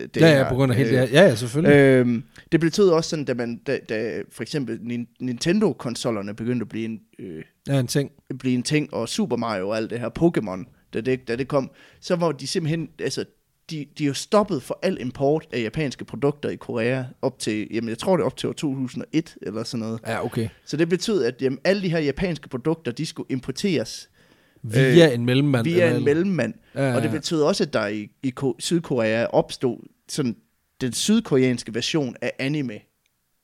øh, 0.00 0.08
det 0.14 0.20
ja, 0.20 0.38
ja, 0.38 0.48
på 0.48 0.54
grund 0.54 0.72
af 0.72 0.78
helt 0.78 0.88
øh. 0.90 0.94
Ja, 0.94 1.04
ja, 1.12 1.34
selvfølgelig. 1.34 1.76
Øhm, 1.76 2.22
det 2.52 2.60
betød 2.60 2.88
også 2.88 3.10
sådan, 3.10 3.24
da, 3.24 3.34
man, 3.34 3.56
da, 3.66 3.78
da 3.88 4.22
for 4.32 4.42
eksempel 4.42 4.76
Nin- 4.82 5.16
Nintendo-konsollerne 5.20 6.34
begyndte 6.34 6.64
at 6.64 6.68
blive 6.68 6.84
en, 6.84 7.00
øh, 7.18 7.42
Ja, 7.68 7.80
en 7.80 7.86
ting. 7.86 8.10
blive 8.38 8.54
en 8.54 8.62
ting, 8.62 8.94
og 8.94 9.08
Super 9.08 9.36
Mario 9.36 9.68
og 9.68 9.76
alt 9.76 9.90
det 9.90 10.00
her, 10.00 10.08
Pokémon, 10.18 10.79
da 10.94 11.00
det, 11.00 11.28
da 11.28 11.36
det 11.36 11.48
kom, 11.48 11.70
så 12.00 12.16
var 12.16 12.32
de 12.32 12.46
simpelthen, 12.46 12.88
altså, 12.98 13.24
de, 13.70 13.86
de 13.98 14.04
jo 14.04 14.14
stoppet 14.14 14.62
for 14.62 14.78
al 14.82 15.00
import 15.00 15.46
af 15.52 15.62
japanske 15.62 16.04
produkter 16.04 16.48
i 16.48 16.56
Korea 16.56 17.04
op 17.22 17.38
til, 17.38 17.68
jamen 17.70 17.88
jeg 17.88 17.98
tror 17.98 18.16
det 18.16 18.26
op 18.26 18.36
til 18.36 18.48
år 18.48 18.52
2001 18.52 19.36
eller 19.42 19.64
sådan 19.64 19.86
noget. 19.86 20.00
Ja, 20.06 20.24
okay. 20.24 20.48
Så 20.66 20.76
det 20.76 20.88
betød, 20.88 21.24
at 21.24 21.42
jamen, 21.42 21.58
alle 21.64 21.82
de 21.82 21.88
her 21.88 21.98
japanske 21.98 22.48
produkter, 22.48 22.92
de 22.92 23.06
skulle 23.06 23.26
importeres 23.30 24.10
Via 24.62 25.08
øh, 25.08 25.14
en 25.14 25.24
mellemmand. 25.24 25.64
via 25.64 25.84
eller- 25.86 25.98
en 25.98 26.04
mellemmand. 26.04 26.54
Ja, 26.74 26.88
ja, 26.88 26.96
Og 26.96 27.02
det 27.02 27.10
betød 27.10 27.42
også, 27.42 27.64
at 27.64 27.72
der 27.72 27.86
i, 27.86 28.08
i 28.22 28.30
Ko- 28.30 28.56
Sydkorea 28.58 29.24
opstod 29.26 29.86
sådan 30.08 30.36
den 30.80 30.92
sydkoreanske 30.92 31.74
version 31.74 32.16
af 32.20 32.32
anime. 32.38 32.72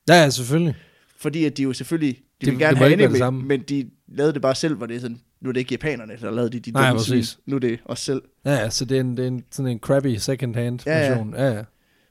Ja, 0.08 0.14
ja, 0.14 0.30
selvfølgelig. 0.30 0.74
Fordi 1.18 1.44
at 1.44 1.56
de 1.56 1.62
jo 1.62 1.72
selvfølgelig, 1.72 2.18
Det- 2.40 2.46
det, 2.46 2.52
vil 2.52 2.58
gerne 2.58 2.70
det 2.70 2.78
have 2.78 2.92
anime, 2.92 3.08
det 3.10 3.18
samme. 3.18 3.42
men 3.44 3.60
de 3.60 3.90
lavede 4.08 4.32
det 4.32 4.42
bare 4.42 4.54
selv, 4.54 4.74
hvor 4.74 4.86
det 4.86 4.96
er 4.96 5.00
sådan, 5.00 5.20
nu 5.40 5.48
er 5.48 5.52
det 5.52 5.60
ikke 5.60 5.72
japanerne, 5.74 6.12
der 6.20 6.30
lavede 6.30 6.50
det, 6.52 6.64
de 6.66 6.70
Nej, 6.70 6.88
dumme 6.90 7.02
svin. 7.04 7.24
Nu 7.46 7.56
er 7.56 7.60
det 7.60 7.78
os 7.84 7.98
selv. 8.00 8.22
Ja, 8.44 8.52
ja, 8.54 8.70
så 8.70 8.84
det 8.84 8.96
er, 8.96 9.00
en, 9.00 9.16
det 9.16 9.22
er 9.22 9.26
en, 9.28 9.44
sådan 9.50 9.72
en 9.72 9.78
crappy 9.78 10.16
second-hand 10.16 10.80
Ja, 10.86 11.08
version. 11.08 11.34
Ja, 11.36 11.52
ja. 11.52 11.62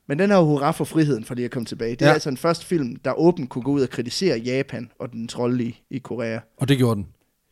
Men 0.08 0.20
den 0.20 0.30
her 0.32 0.38
hurra 0.40 0.72
for 0.72 0.86
friheden, 0.86 1.24
for 1.26 1.36
lige 1.36 1.46
at 1.46 1.52
komme 1.52 1.66
tilbage, 1.66 1.92
det 1.92 2.02
ja. 2.02 2.08
Er 2.10 2.14
altså 2.14 2.30
en 2.30 2.38
første 2.38 2.66
film, 2.66 2.96
der 2.96 3.14
åbent 3.20 3.50
kunne 3.50 3.62
gå 3.64 3.72
ud 3.72 3.82
og 3.82 3.90
kritisere 3.90 4.38
Japan 4.40 4.90
og 5.00 5.12
dens 5.12 5.40
rolle 5.40 5.64
i, 5.64 5.82
i 5.90 5.98
Korea. 5.98 6.40
Og 6.58 6.68
det 6.68 6.78
gjorde 6.78 6.96
den. 6.96 7.08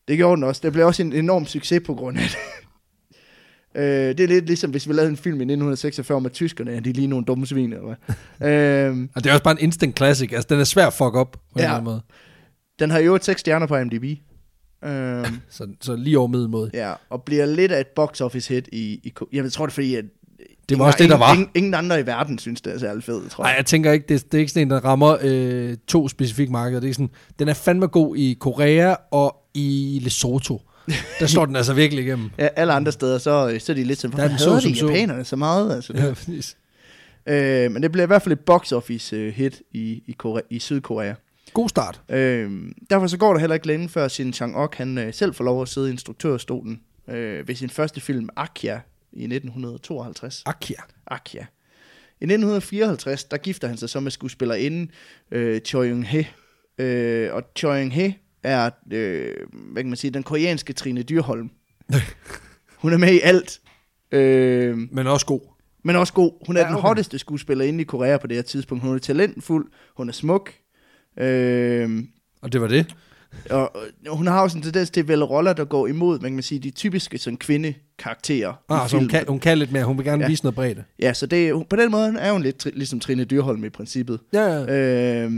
Det 0.07 0.17
gjorde 0.17 0.35
den 0.35 0.43
også. 0.43 0.61
Det 0.63 0.73
blev 0.73 0.85
også 0.85 1.03
en 1.03 1.13
enorm 1.13 1.45
succes 1.45 1.81
på 1.85 1.93
grund 1.93 2.17
af 2.17 2.23
det. 2.23 2.37
øh, 3.81 3.83
det 4.17 4.19
er 4.19 4.27
lidt 4.27 4.45
ligesom, 4.45 4.71
hvis 4.71 4.87
vi 4.87 4.93
lavede 4.93 5.09
en 5.09 5.17
film 5.17 5.35
i 5.35 5.43
1946 5.43 6.21
med 6.21 6.29
tyskerne, 6.29 6.71
er 6.71 6.79
de 6.79 6.91
lige 6.93 7.07
nogle 7.07 7.25
dumme 7.25 7.47
svin, 7.47 7.73
eller 7.73 7.95
hvad? 8.39 8.49
øh, 8.91 9.07
Og 9.15 9.23
det 9.23 9.29
er 9.29 9.33
også 9.33 9.43
bare 9.43 9.51
en 9.53 9.59
instant 9.65 9.97
classic. 9.97 10.33
Altså, 10.33 10.47
den 10.49 10.59
er 10.59 10.63
svær 10.63 10.87
at 10.87 10.93
fuck 10.93 11.15
op 11.15 11.31
på 11.31 11.39
en 11.55 11.59
Ja. 11.59 11.63
eller 11.63 11.73
anden 11.73 11.83
måde. 11.85 12.01
Den 12.79 12.91
har 12.91 12.99
jo 12.99 13.19
6 13.21 13.39
stjerner 13.41 13.67
på 13.67 13.77
IMDb. 13.77 14.03
Øh, 14.85 15.27
Så, 15.49 15.68
så 15.81 15.95
lige 15.95 16.19
over 16.19 16.27
middelmåde. 16.27 16.71
ja, 16.73 16.94
og 17.09 17.23
bliver 17.23 17.45
lidt 17.45 17.71
af 17.71 17.80
et 17.80 17.87
box 17.87 18.21
office 18.21 18.53
hit 18.53 18.69
i, 18.71 18.77
i 19.03 19.13
jeg 19.33 19.51
tror 19.51 19.65
det 19.65 19.71
er 19.71 19.73
fordi, 19.73 19.95
at 19.95 20.06
Det 20.69 20.80
var 20.80 20.85
også 20.85 20.97
det, 21.01 21.09
der 21.09 21.18
var. 21.18 21.33
Ingen, 21.33 21.49
ingen 21.56 21.73
andre 21.73 21.99
i 21.99 22.06
verden 22.06 22.39
synes, 22.39 22.61
det 22.61 22.73
er 22.73 22.80
særlig 22.80 23.03
fedt, 23.03 23.31
tror 23.31 23.44
Nej, 23.44 23.49
jeg. 23.49 23.57
jeg 23.57 23.65
tænker 23.65 23.92
ikke, 23.92 24.06
det, 24.09 24.25
det 24.31 24.33
er 24.37 24.39
ikke 24.39 24.51
sådan 24.51 24.68
en, 24.68 24.71
der 24.71 24.80
rammer 24.85 25.18
øh, 25.21 25.77
to 25.87 26.07
specifikke 26.07 26.51
markeder. 26.51 26.80
Det 26.81 26.89
er 26.89 26.94
sådan, 26.94 27.09
den 27.39 27.47
er 27.47 27.53
fandme 27.53 27.87
god 27.87 28.15
i 28.18 28.37
Korea 28.39 28.95
og 29.11 29.35
i 29.53 29.99
Lesotho. 30.03 30.61
Der 31.19 31.25
står 31.27 31.45
den 31.45 31.56
altså 31.61 31.73
virkelig 31.73 32.06
igennem. 32.06 32.30
Ja, 32.37 32.47
alle 32.56 32.73
andre 32.73 32.92
steder, 32.92 33.18
så, 33.18 33.56
så 33.59 33.71
er 33.71 33.75
de 33.75 33.83
lidt 33.83 33.99
sådan, 33.99 34.15
hvorfor 34.18 34.37
så 34.37 34.68
de 34.69 34.75
så." 34.75 34.85
japanerne 34.87 35.25
så 35.25 35.35
meget? 35.35 35.75
Altså, 35.75 35.94
Ja, 35.95 36.13
præcis. 36.13 36.57
øh, 37.25 37.71
men 37.71 37.83
det 37.83 37.92
bliver 37.92 38.03
i 38.03 38.07
hvert 38.07 38.21
fald 38.21 38.33
et 38.33 38.39
box 38.39 38.71
office 38.71 39.15
øh, 39.15 39.33
hit 39.33 39.61
i, 39.71 40.03
i, 40.07 40.11
Korea, 40.18 40.42
i 40.49 40.59
Sydkorea. 40.59 41.13
God 41.54 41.69
start. 41.69 42.02
Øh, 42.10 42.52
derfor 42.90 43.07
så 43.07 43.18
går 43.18 43.33
der 43.33 43.40
heller 43.40 43.54
ikke 43.54 43.68
længe 43.68 43.90
før 43.90 44.07
Shin 44.07 44.33
Chang-ok, 44.33 44.76
han 44.76 44.98
øh, 44.98 45.14
selv 45.14 45.33
får 45.33 45.44
lov 45.44 45.62
at 45.62 45.68
sidde 45.68 45.88
i 45.88 45.92
instruktørstolen 45.92 46.81
øh, 47.07 47.48
ved 47.48 47.56
sin 47.56 47.69
første 47.69 48.02
film, 48.02 48.30
Akya, 48.36 48.80
i 49.14 49.24
1952. 49.24 50.44
Akia. 50.45 50.78
Akya. 51.07 51.42
I 52.22 52.26
1954, 52.26 53.24
der 53.24 53.38
gifter 53.38 53.68
han 53.68 53.78
sig 53.78 53.90
så 53.90 54.00
med 54.00 54.12
skuespillerinden 54.12 54.92
øh, 55.31 55.62
Choi 55.62 55.92
Young-he. 55.92 56.26
Øh, 56.83 57.33
og 57.33 57.44
Choi 57.57 57.83
Young-he 57.90 58.12
er, 58.44 58.69
øh, 58.92 59.36
hvad 59.54 59.83
kan 59.83 59.90
man 59.90 59.98
sige, 59.98 60.12
den 60.12 60.24
koreanske 60.24 60.74
Trine 60.74 61.04
Dyrholm. 61.04 61.50
Hun 62.81 62.94
er 62.94 62.98
med 62.98 63.14
i 63.14 63.19
alt. 63.24 63.60
Øh, 64.12 64.78
Men 64.92 65.07
også 65.07 65.26
god. 65.26 65.42
men 65.83 65.95
også 65.95 66.14
god. 66.14 66.31
Hun 66.48 66.56
er 66.57 66.60
Ja, 66.60 66.66
ja, 66.66 66.69
den 66.69 66.78
okay. 66.78 66.88
hotteste 66.88 67.19
skuespillerinde 67.19 67.81
i 67.81 67.83
Korea 67.83 68.18
på 68.18 68.28
det 68.28 68.38
her 68.38 68.42
tidspunkt. 68.42 68.83
Hun 68.83 68.95
er 68.95 69.00
talentfuld, 69.00 69.72
hun 69.98 70.10
er 70.10 70.14
smuk. 70.14 70.54
Øh, 71.17 72.03
Og 72.41 72.53
det 72.53 72.61
var 72.61 72.67
det. 72.67 72.95
og, 73.49 73.75
og 74.07 74.17
hun 74.17 74.27
har 74.27 74.41
også 74.41 74.57
en 74.57 74.63
tendens 74.63 74.89
til 74.89 75.01
at 75.01 75.07
vælge 75.07 75.23
roller, 75.23 75.53
der 75.53 75.65
går 75.65 75.87
imod, 75.87 76.19
man 76.19 76.33
kan 76.33 76.43
sige, 76.43 76.59
de 76.59 76.71
typiske 76.71 77.17
sådan, 77.17 77.37
kvindekarakterer 77.37 78.53
Ah, 78.69 78.89
så 78.89 78.97
hun 78.97 79.07
kan, 79.07 79.25
hun 79.27 79.39
kan 79.39 79.57
lidt 79.57 79.71
mere. 79.71 79.83
Hun 79.85 79.97
vil 79.97 80.05
gerne 80.05 80.23
Ja. 80.23 80.29
vise 80.29 80.43
noget 80.43 80.55
bredde. 80.55 80.83
Ja, 80.99 81.13
så 81.13 81.25
det, 81.25 81.69
på 81.69 81.75
den 81.75 81.91
måde 81.91 82.15
er 82.19 82.31
hun 82.31 82.41
lidt 82.41 82.65
ligesom 82.75 82.99
Trine 82.99 83.23
Dyrholm 83.23 83.63
i 83.63 83.69
princippet. 83.69 84.19
Ja, 84.33 84.45
ja. 84.47 85.23
Øh, 85.25 85.31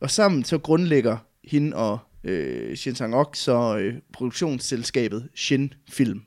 og 0.00 0.10
sammen 0.10 0.44
så 0.44 0.58
grundlægger 0.58 1.16
hende 1.44 1.76
og 1.76 1.98
øh, 2.24 2.76
Shin 2.76 2.94
Sang-ok 2.94 3.36
så 3.36 3.78
øh, 3.78 3.94
produktionsselskabet 4.12 5.28
Shin 5.34 5.74
Film. 5.90 6.22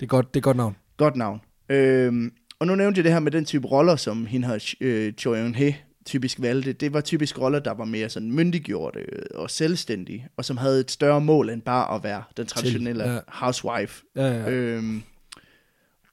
Det 0.00 0.06
er 0.06 0.06
godt, 0.06 0.34
det 0.34 0.40
er 0.40 0.42
godt 0.42 0.56
navn. 0.56 0.76
Godt 0.96 1.16
navn. 1.16 1.40
Øh, 1.68 2.30
og 2.58 2.66
nu 2.66 2.74
nævnte 2.74 2.98
jeg 2.98 3.04
det 3.04 3.12
her 3.12 3.20
med 3.20 3.32
den 3.32 3.44
type 3.44 3.66
roller, 3.68 3.96
som 3.96 4.26
hende 4.26 4.46
har 4.46 4.64
øh, 4.80 5.12
Choi 5.12 5.38
Eun-hye 5.48 5.74
typisk 6.04 6.40
valgte. 6.40 6.72
Det 6.72 6.92
var 6.92 7.00
typisk 7.00 7.40
roller, 7.40 7.58
der 7.58 7.74
var 7.74 7.84
mere 7.84 8.08
sådan 8.08 8.32
myndiggjorte 8.32 9.00
øh, 9.00 9.22
og 9.34 9.50
selvstændige, 9.50 10.28
og 10.36 10.44
som 10.44 10.56
havde 10.56 10.80
et 10.80 10.90
større 10.90 11.20
mål 11.20 11.50
end 11.50 11.62
bare 11.62 11.94
at 11.94 12.04
være 12.04 12.22
den 12.36 12.46
traditionelle 12.46 13.12
ja. 13.12 13.18
housewife. 13.28 14.04
Ja, 14.16 14.26
ja. 14.26 14.50
Øhm, 14.50 15.02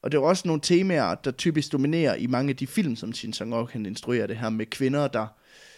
Og 0.04 0.12
det 0.12 0.18
er 0.18 0.22
jo 0.22 0.28
også 0.28 0.48
nogle 0.48 0.62
temaer, 0.62 1.16
der 1.16 1.32
typisk 1.32 1.72
dominerer 1.72 2.16
i 2.16 2.28
mange 2.28 2.50
af 2.50 2.56
de 2.56 2.68
film, 2.68 2.96
som 2.96 3.14
Shin 3.14 3.34
Sang-ok 3.34 3.72
han 3.72 3.86
instruerer. 3.86 4.28
Det 4.28 4.38
her 4.38 4.50
med 4.50 4.66
kvinder, 4.66 5.08
der 5.08 5.28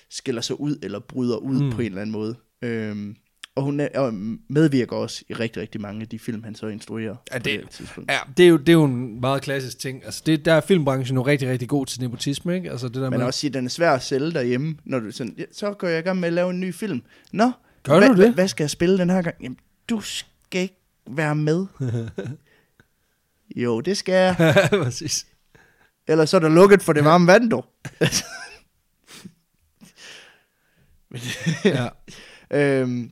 skiller 0.09 0.41
sig 0.41 0.59
ud 0.59 0.77
eller 0.83 0.99
bryder 0.99 1.37
ud 1.37 1.63
mm. 1.63 1.71
på 1.71 1.81
en 1.81 1.87
eller 1.87 2.01
anden 2.01 2.11
måde. 2.11 2.35
Øhm, 2.61 3.15
og 3.55 3.63
hun 3.63 3.79
er, 3.79 3.87
og 3.95 4.13
medvirker 4.49 4.95
også 4.95 5.23
i 5.29 5.33
rigtig, 5.33 5.61
rigtig 5.61 5.81
mange 5.81 6.01
af 6.01 6.07
de 6.07 6.19
film, 6.19 6.43
han 6.43 6.55
så 6.55 6.67
instruerer. 6.67 7.15
Ja, 7.33 7.37
det- 7.37 7.69
tidspunkt. 7.69 8.11
Ja, 8.11 8.17
det 8.37 8.45
er, 8.45 8.49
jo, 8.49 8.57
det 8.57 8.69
er 8.69 8.73
jo 8.73 8.83
en 8.83 9.21
meget 9.21 9.41
klassisk 9.41 9.79
ting. 9.79 10.05
Altså, 10.05 10.23
det, 10.25 10.45
der 10.45 10.53
er 10.53 10.61
filmbranchen 10.61 11.17
jo 11.17 11.21
rigtig, 11.25 11.49
rigtig 11.49 11.69
god 11.69 11.85
til 11.85 12.01
nepotisme, 12.01 12.55
ikke? 12.55 12.71
Altså, 12.71 12.87
det 12.87 12.95
der 12.95 13.09
Man 13.09 13.19
med, 13.19 13.27
også 13.27 13.39
sige, 13.39 13.49
at 13.49 13.53
den 13.53 13.65
er 13.65 13.69
svær 13.69 13.91
at 13.91 14.03
sælge 14.03 14.31
derhjemme, 14.31 14.75
når 14.85 14.99
du 14.99 15.11
sådan, 15.11 15.35
ja, 15.37 15.43
så 15.51 15.73
går 15.73 15.87
jeg 15.87 15.99
i 15.99 16.01
gang 16.01 16.19
med 16.19 16.27
at 16.27 16.33
lave 16.33 16.49
en 16.49 16.59
ny 16.59 16.73
film. 16.73 17.01
Nå, 17.31 17.51
Gør 17.83 17.97
hvad, 17.99 18.07
du 18.09 18.13
det? 18.15 18.23
Hvad, 18.23 18.33
hvad 18.33 18.47
skal 18.47 18.63
jeg 18.63 18.69
spille 18.69 18.97
den 18.97 19.09
her 19.09 19.21
gang? 19.21 19.35
Jamen, 19.43 19.57
du 19.89 20.01
skal 20.01 20.61
ikke 20.61 20.79
være 21.09 21.35
med. 21.35 21.65
jo, 23.63 23.81
det 23.81 23.97
skal 23.97 24.13
jeg. 24.13 24.35
Præcis. 24.83 25.25
Ellers 26.07 26.29
så 26.29 26.37
er 26.37 26.41
der 26.41 26.49
lukket 26.49 26.83
for 26.83 26.93
det 26.93 27.05
varme 27.05 27.27
vand, 27.27 27.49
du. 27.49 27.63
Ja. 31.65 31.87
øhm, 32.51 33.11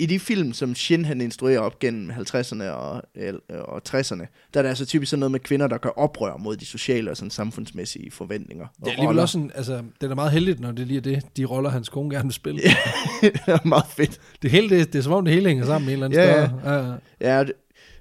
I 0.00 0.06
de 0.06 0.18
film, 0.18 0.52
som 0.52 0.74
Shin 0.74 1.04
han 1.04 1.20
instruerer 1.20 1.60
op 1.60 1.78
gennem 1.78 2.10
50'erne 2.10 2.64
og, 2.64 3.02
og 3.50 3.82
60'erne, 3.88 4.26
der 4.54 4.60
er 4.60 4.62
det 4.62 4.68
altså 4.68 4.86
typisk 4.86 5.10
sådan 5.10 5.20
noget 5.20 5.30
med 5.32 5.40
kvinder, 5.40 5.66
der 5.66 5.78
gør 5.78 5.88
oprør 5.90 6.36
mod 6.36 6.56
de 6.56 6.66
sociale 6.66 7.10
og 7.10 7.16
sådan 7.16 7.30
samfundsmæssige 7.30 8.10
forventninger. 8.10 8.64
og 8.66 8.72
Det 8.80 8.86
er 8.86 8.92
alligevel 8.92 9.18
også 9.18 9.32
sådan, 9.32 9.50
altså, 9.54 9.82
det 10.00 10.10
er 10.10 10.14
meget 10.14 10.32
heldigt, 10.32 10.60
når 10.60 10.72
det 10.72 10.86
lige 10.86 10.96
er 10.96 11.00
det, 11.02 11.22
de 11.36 11.44
roller, 11.44 11.70
hans 11.70 11.88
kone 11.88 12.10
gerne 12.14 12.24
vil 12.24 12.32
spille. 12.34 12.60
Ja. 13.22 13.28
det 13.28 13.40
er 13.46 13.66
meget 13.68 13.86
fedt. 13.96 14.20
Det 14.42 14.50
hele, 14.50 14.68
det, 14.78 14.92
det 14.92 14.98
er 14.98 15.02
som 15.02 15.12
om 15.12 15.24
det 15.24 15.34
hele 15.34 15.48
hænger 15.48 15.64
sammen 15.66 15.86
med 15.86 15.94
en 15.96 16.02
eller 16.02 16.20
anden 16.20 16.20
Ja, 16.20 16.40
ja. 16.40 16.48
større. 16.48 16.98
Ja, 17.20 17.34
ja. 17.38 17.44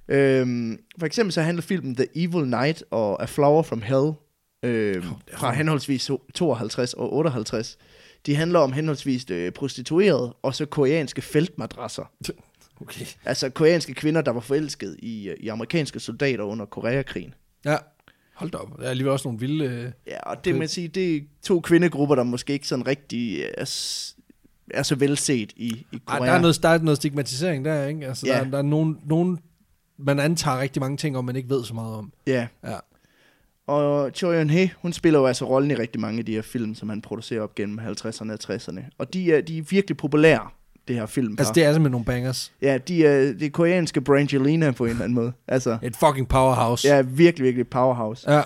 Ja, 0.10 0.40
øhm, 0.42 0.80
for 1.00 1.06
eksempel 1.06 1.34
så 1.34 1.42
handler 1.42 1.62
filmen 1.62 1.96
The 1.96 2.06
Evil 2.16 2.44
Knight 2.46 2.84
og 2.92 3.22
A 3.24 3.26
Flower 3.26 3.64
from 3.64 3.82
Hell 3.82 4.12
øhm, 4.64 5.04
fra 5.34 5.52
henholdsvis 5.54 6.12
52 6.36 6.94
og 6.94 7.14
58. 7.14 7.78
De 8.26 8.36
handler 8.36 8.60
om 8.60 8.72
henholdsvis 8.72 9.26
øh, 9.32 9.52
prostituerede 9.52 10.36
og 10.42 10.56
så 10.56 10.66
koreanske 10.66 11.22
feltmadrasser. 11.22 12.12
Okay. 12.82 13.06
Altså 13.26 13.50
koreanske 13.50 13.94
kvinder, 13.94 14.22
der 14.22 14.32
var 14.32 14.40
forelsket 14.40 14.96
i, 15.00 15.30
øh, 15.30 15.36
i 15.40 15.48
amerikanske 15.48 16.00
soldater 16.00 16.44
under 16.44 16.66
Koreakrigen. 16.66 17.34
Ja. 17.66 17.78
Hold 18.36 18.52
da 18.52 18.58
op. 18.58 18.78
Der 18.78 18.84
er 18.86 18.90
alligevel 18.90 19.12
også 19.14 19.28
nogle 19.28 19.40
vilde... 19.40 19.66
Øh... 19.66 19.92
Ja, 20.08 20.20
og 20.20 20.46
det 20.46 20.56
man 20.56 20.68
sige, 20.68 20.88
det 20.88 21.16
er 21.16 21.22
to 21.44 21.60
kvindegrupper, 21.60 22.16
der 22.16 22.24
måske 22.24 22.54
ikke 22.54 22.68
sådan 22.68 22.88
rigtig 22.88 23.42
er, 23.58 23.66
er 24.72 24.84
så 24.84 24.96
velset 24.96 25.36
i, 25.36 25.46
i 25.58 25.86
Ej, 25.94 26.00
Korea. 26.18 26.30
der, 26.32 26.38
er 26.38 26.42
noget, 26.42 26.60
der 26.64 26.70
er 26.70 26.78
noget 26.80 26.98
stigmatisering 26.98 27.66
der, 27.66 27.86
ikke? 27.88 28.08
Altså, 28.08 28.28
Ja. 28.28 28.40
der, 28.40 28.50
der 28.50 28.58
er 28.58 28.62
nogen, 28.62 28.98
nogen, 29.06 29.40
man 29.98 30.20
antager 30.20 30.60
rigtig 30.60 30.80
mange 30.80 30.98
ting, 30.98 31.18
om 31.18 31.26
man 31.26 31.36
ikke 31.36 31.50
ved 31.50 31.64
så 31.64 31.74
meget 31.74 31.96
om. 31.96 32.14
Ja. 32.28 32.48
Ja. 32.64 32.78
Og 33.70 34.12
Choi 34.16 34.36
Yun 34.42 34.50
Hee, 34.50 34.72
hun 34.82 34.94
spiller 34.94 35.20
jo 35.20 35.26
altså 35.26 35.46
rollen 35.50 35.72
i 35.72 35.76
rigtig 35.76 36.02
mange 36.02 36.20
af 36.20 36.26
de 36.26 36.32
her 36.34 36.42
film, 36.42 36.76
som 36.76 36.90
han 36.90 37.02
producerer 37.02 37.42
op 37.42 37.56
gennem 37.56 37.80
50'erne 37.80 38.32
og 38.32 38.38
60'erne. 38.56 38.80
Og 38.98 39.14
de 39.14 39.34
er, 39.34 39.42
de 39.42 39.58
er 39.58 39.62
virkelig 39.70 39.98
populære, 39.98 40.48
det 40.88 40.96
her 40.96 41.06
film. 41.06 41.36
Altså, 41.40 41.54
det 41.54 41.64
er 41.64 41.74
simpelthen 41.74 41.92
nogle 41.92 42.06
bangers. 42.06 42.52
Ja, 42.62 42.78
de 42.78 43.06
er, 43.06 43.20
det 43.34 43.44
er 43.44 43.50
koreanske 43.50 44.02
Brangelina 44.02 44.72
på 44.72 44.84
en 44.86 44.90
eller 44.90 45.04
anden 45.04 45.16
måde. 45.16 45.32
Altså, 45.48 45.78
Et 45.84 45.96
fucking 45.96 46.28
powerhouse. 46.28 46.88
ja, 46.88 47.02
virkelig, 47.02 47.46
virkelig 47.46 47.68
powerhouse. 47.68 48.32
ja. 48.32 48.42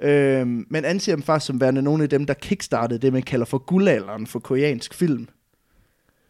Øhm, 0.00 0.66
men 0.70 0.84
anser 0.84 1.14
dem 1.14 1.22
faktisk 1.22 1.46
som 1.46 1.60
værende 1.60 1.82
nogle 1.82 2.02
af 2.02 2.08
dem, 2.08 2.26
der 2.26 2.34
kickstartede 2.34 2.98
det, 3.00 3.12
man 3.12 3.22
kalder 3.22 3.46
for 3.46 3.58
guldalderen 3.58 4.26
for 4.26 4.38
koreansk 4.38 4.94
film. 4.94 5.28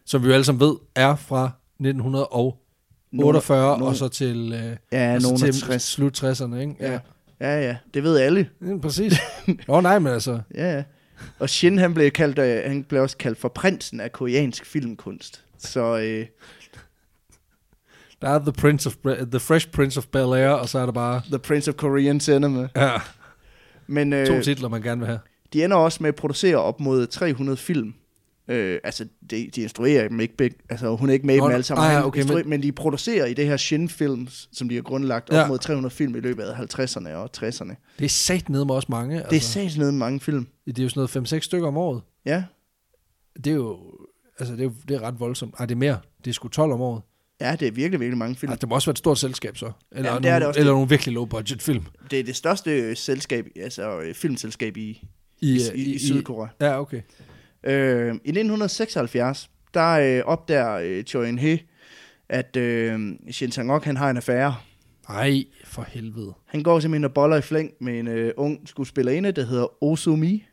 Som 0.05 0.23
vi 0.23 0.27
jo 0.27 0.33
alle 0.33 0.43
sammen 0.43 0.59
ved, 0.59 0.75
er 0.95 1.15
fra 1.15 1.51
1948 1.79 3.77
Nogle- 3.77 3.85
og 3.85 3.95
så 3.95 4.07
til, 4.07 4.53
øh, 4.53 4.75
Ja, 4.91 5.15
og 5.15 5.21
så 5.21 5.37
til 5.37 5.61
60. 5.61 5.83
slut 5.83 6.23
60'erne, 6.23 6.55
ikke? 6.55 6.75
Ja. 6.79 6.91
Ja, 6.91 6.99
ja, 7.41 7.77
det 7.93 8.03
ved 8.03 8.17
alle. 8.19 8.49
ja. 8.61 8.77
Præcis. 8.81 9.13
Nå 9.67 9.81
nej, 9.81 9.99
men 9.99 10.13
altså, 10.13 10.39
Ja, 10.55 10.75
ja. 10.75 10.83
Og 11.39 11.49
Shin, 11.49 11.77
han 11.77 11.93
blev, 11.93 12.11
kaldt, 12.11 12.39
øh, 12.39 12.61
han 12.65 12.83
blev 12.83 13.01
også 13.01 13.17
kaldt 13.17 13.37
for 13.39 13.47
prinsen 13.49 13.99
af 13.99 14.11
koreansk 14.11 14.65
filmkunst. 14.65 15.43
Så 15.57 15.97
øh, 15.97 16.25
der 18.21 18.29
er 18.29 18.39
The, 18.39 18.51
Prince 18.51 18.87
of, 18.89 18.93
The 19.31 19.39
Fresh 19.39 19.69
Prince 19.71 19.97
of 19.97 20.05
Bel-Air, 20.15 20.49
og 20.61 20.69
så 20.69 20.79
er 20.79 20.85
der 20.85 20.91
bare 20.93 21.21
The 21.27 21.39
Prince 21.39 21.69
of 21.71 21.75
Korean 21.75 22.19
Cinema. 22.19 22.67
ja, 22.75 22.91
Men 23.87 24.13
øh, 24.13 24.27
to 24.27 24.41
titler, 24.41 24.69
man 24.69 24.81
gerne 24.81 24.99
vil 24.99 25.07
have. 25.07 25.19
de 25.53 25.63
ender 25.63 25.77
også 25.77 25.97
med 26.01 26.07
at 26.07 26.15
producere 26.15 26.57
op 26.57 26.79
mod 26.79 27.07
300 27.07 27.57
film. 27.57 27.93
Øh, 28.49 28.79
altså, 28.83 29.05
de, 29.31 29.49
de 29.55 29.61
instruerer 29.61 30.07
dem 30.07 30.19
ikke 30.19 30.37
begge. 30.37 30.57
Altså, 30.69 30.95
hun 30.95 31.09
er 31.09 31.13
ikke 31.13 31.25
med 31.25 31.35
i 31.35 31.37
dem 31.37 31.51
alle 31.51 31.63
sammen. 31.63 31.85
ah, 31.87 31.93
ja, 31.93 32.05
okay, 32.07 32.23
men- 32.33 32.49
men 32.49 32.63
de 32.63 32.71
producerer 32.71 33.25
i 33.25 33.33
det 33.33 33.45
her 33.47 33.57
Shin-films, 33.57 34.49
som 34.51 34.69
de 34.69 34.75
har 34.75 34.81
grundlagt, 34.81 35.29
op 35.29 35.35
Ja. 35.35 35.47
mod 35.47 35.57
300 35.57 35.95
film 35.95 36.15
i 36.15 36.19
løbet 36.19 36.43
af 36.43 36.55
50'erne 36.59 37.09
og 37.09 37.29
60'erne. 37.37 37.75
Det 37.99 38.05
er 38.05 38.09
sat 38.09 38.49
ned 38.49 38.65
med 38.65 38.75
også 38.75 38.87
mange. 38.91 39.15
Det 39.15 39.23
er 39.25 39.27
Altså, 39.31 39.51
sat 39.51 39.77
ned 39.77 39.91
med 39.91 39.99
mange 39.99 40.19
film. 40.19 40.47
det 40.67 40.79
er 40.79 40.83
jo 40.83 40.89
sådan 40.89 40.99
noget 40.99 41.09
5-6 41.09 41.45
stykker 41.45 41.67
om 41.67 41.77
året. 41.77 42.01
Ja, 42.25 42.43
Det 43.43 43.47
er 43.47 43.55
jo, 43.55 43.79
altså 44.39 44.53
det 44.53 44.59
er, 44.61 44.63
jo, 44.63 44.73
det 44.87 44.95
er 44.95 45.01
ret 45.01 45.19
voldsomt. 45.19 45.53
Ej, 45.59 45.65
det 45.65 45.75
er 45.75 45.79
mere. 45.79 45.97
Det 46.25 46.29
er 46.29 46.33
sgu 46.33 46.47
12 46.47 46.71
om 46.71 46.81
året. 46.81 47.01
ja 47.41 47.55
det 47.59 47.67
er 47.67 47.71
virkelig, 47.71 47.99
virkelig 47.99 48.17
mange 48.17 48.35
film. 48.35 48.51
Altså, 48.51 48.61
det 48.61 48.69
må 48.69 48.75
også 48.75 48.87
være 48.87 48.93
et 48.93 48.97
stort 48.97 49.17
selskab 49.17 49.57
så. 49.57 49.71
Eller, 49.91 50.09
Ja, 50.09 50.15
det 50.15 50.21
nogle, 50.23 50.35
er 50.35 50.39
det 50.39 50.47
også. 50.47 50.59
eller 50.59 50.73
nogle 50.73 50.89
virkelig 50.89 51.13
low 51.13 51.25
budget 51.25 51.61
film. 51.61 51.83
Det 52.11 52.19
er 52.19 52.23
det 52.23 52.35
største 52.35 52.71
øh, 52.71 52.97
selskab, 52.97 53.47
altså 53.55 53.99
øh, 53.99 54.13
filmselskab 54.15 54.77
i, 54.77 55.03
I, 55.41 55.51
i, 55.51 55.59
i, 55.75 55.93
i 55.93 55.99
Sydkorea. 55.99 56.47
Ja, 56.61 56.79
okay. 56.81 57.01
Øh, 57.63 58.07
I 58.07 58.09
1976, 58.11 59.49
der 59.73 59.89
øh, 59.89 60.21
opdager 60.25 60.73
øh, 60.73 61.03
Choi 61.03 61.29
Eun-hee, 61.29 61.57
at 62.29 62.55
øh, 62.55 62.99
Shin 63.31 63.51
Sang-ok, 63.51 63.83
han 63.85 63.97
har 63.97 64.09
en 64.09 64.17
affære. 64.17 64.55
Ej, 65.09 65.43
for 65.65 65.85
helvede. 65.87 66.33
Han 66.45 66.63
går 66.63 66.79
simpelthen 66.79 67.03
og 67.03 67.13
boller 67.13 67.37
i 67.37 67.41
flæng 67.41 67.71
med 67.81 67.99
en 67.99 68.07
øh, 68.07 68.33
ung 68.37 68.67
skuespillerinde, 68.67 69.31
der 69.31 69.45
hedder 69.45 69.83
Osumi. 69.83 70.45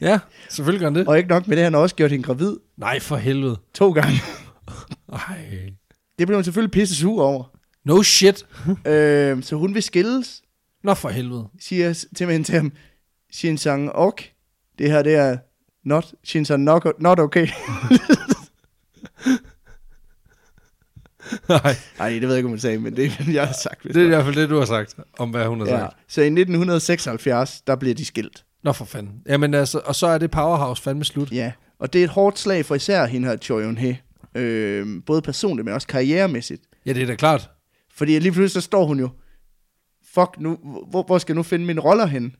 Ja, 0.00 0.18
selvfølgelig 0.48 0.80
gør 0.80 0.86
han 0.86 0.94
det. 0.94 1.08
Og 1.08 1.16
ikke 1.18 1.28
nok 1.28 1.48
med 1.48 1.56
det, 1.56 1.64
han 1.64 1.74
har 1.74 1.80
også 1.80 1.94
gjort 1.94 2.10
hende 2.10 2.24
gravid 2.24 2.56
Nej, 2.76 3.00
for 3.00 3.16
helvede. 3.16 3.56
to 3.74 3.92
gange. 3.92 4.16
Ej. 5.12 5.70
Det 6.18 6.26
blev 6.26 6.36
hun 6.36 6.44
selvfølgelig 6.44 6.70
pisse 6.70 6.96
sur 6.96 7.22
over. 7.24 7.44
No 7.84 8.02
shit. 8.02 8.46
øh, 8.86 9.42
så 9.42 9.56
hun 9.56 9.74
vil 9.74 9.82
skilles, 9.82 10.42
Nå, 10.84 10.94
for 10.94 11.08
helvede. 11.08 11.48
siger 11.60 11.92
simpelthen 11.92 12.44
til 12.44 12.54
ham, 12.54 12.72
Shin 13.32 13.58
Sang-ok, 13.58 14.22
det 14.78 14.90
her 14.90 15.02
det 15.02 15.14
er 15.14 15.36
not, 15.84 16.14
Shin 16.24 16.44
Sang-ok, 16.44 16.92
not 17.00 17.20
okay. 17.20 17.48
Nej, 21.48 21.76
Nej, 21.98 22.10
det 22.10 22.22
ved 22.22 22.28
jeg 22.28 22.36
ikke, 22.36 22.46
om 22.46 22.50
hun 22.50 22.58
sagde, 22.58 22.78
men 22.78 22.96
det 22.96 23.04
er, 23.06 23.32
jeg 23.32 23.46
har 23.46 23.54
sagt. 23.62 23.82
det 23.84 23.96
er 23.96 24.04
i 24.04 24.08
hvert 24.08 24.24
fald 24.24 24.34
det, 24.34 24.50
du 24.50 24.58
har 24.58 24.64
sagt, 24.64 24.94
om 25.18 25.30
hvad 25.30 25.46
hun 25.46 25.60
har 25.60 25.66
ja. 25.66 25.78
sagt. 25.78 25.96
Så 26.08 26.20
i 26.20 26.24
1976, 26.24 27.60
der 27.60 27.76
bliver 27.76 27.94
de 27.94 28.04
skilt. 28.04 28.44
Nå, 28.62 28.72
for 28.72 28.84
fanden. 28.84 29.22
Jamen 29.28 29.54
altså, 29.54 29.80
og 29.84 29.94
så 29.94 30.06
er 30.06 30.18
det 30.18 30.30
Powerhouse 30.30 30.82
fandme 30.82 31.04
slut. 31.04 31.32
Ja, 31.32 31.52
og 31.78 31.92
det 31.92 32.00
er 32.00 32.04
et 32.04 32.10
hårdt 32.10 32.38
slag 32.38 32.64
for 32.64 32.74
især 32.74 33.06
hende 33.06 33.28
her, 33.28 33.36
Choi 33.36 33.64
Eun-hee. 33.64 33.96
Øh, 34.34 34.86
både 35.06 35.22
personligt, 35.22 35.64
men 35.64 35.74
også 35.74 35.86
karrieremæssigt. 35.86 36.62
Ja, 36.86 36.92
det 36.92 37.02
er 37.02 37.06
da 37.06 37.14
klart. 37.14 37.50
Fordi 37.94 38.18
lige 38.18 38.32
pludselig 38.32 38.50
så 38.50 38.60
står 38.60 38.84
hun 38.84 39.00
jo, 39.00 39.08
fuck 40.14 40.40
nu, 40.40 40.58
hvor, 40.90 41.02
hvor 41.02 41.18
skal 41.18 41.32
jeg 41.32 41.36
nu 41.36 41.42
finde 41.42 41.66
mine 41.66 41.80
roller 41.80 42.06
hen? 42.06 42.36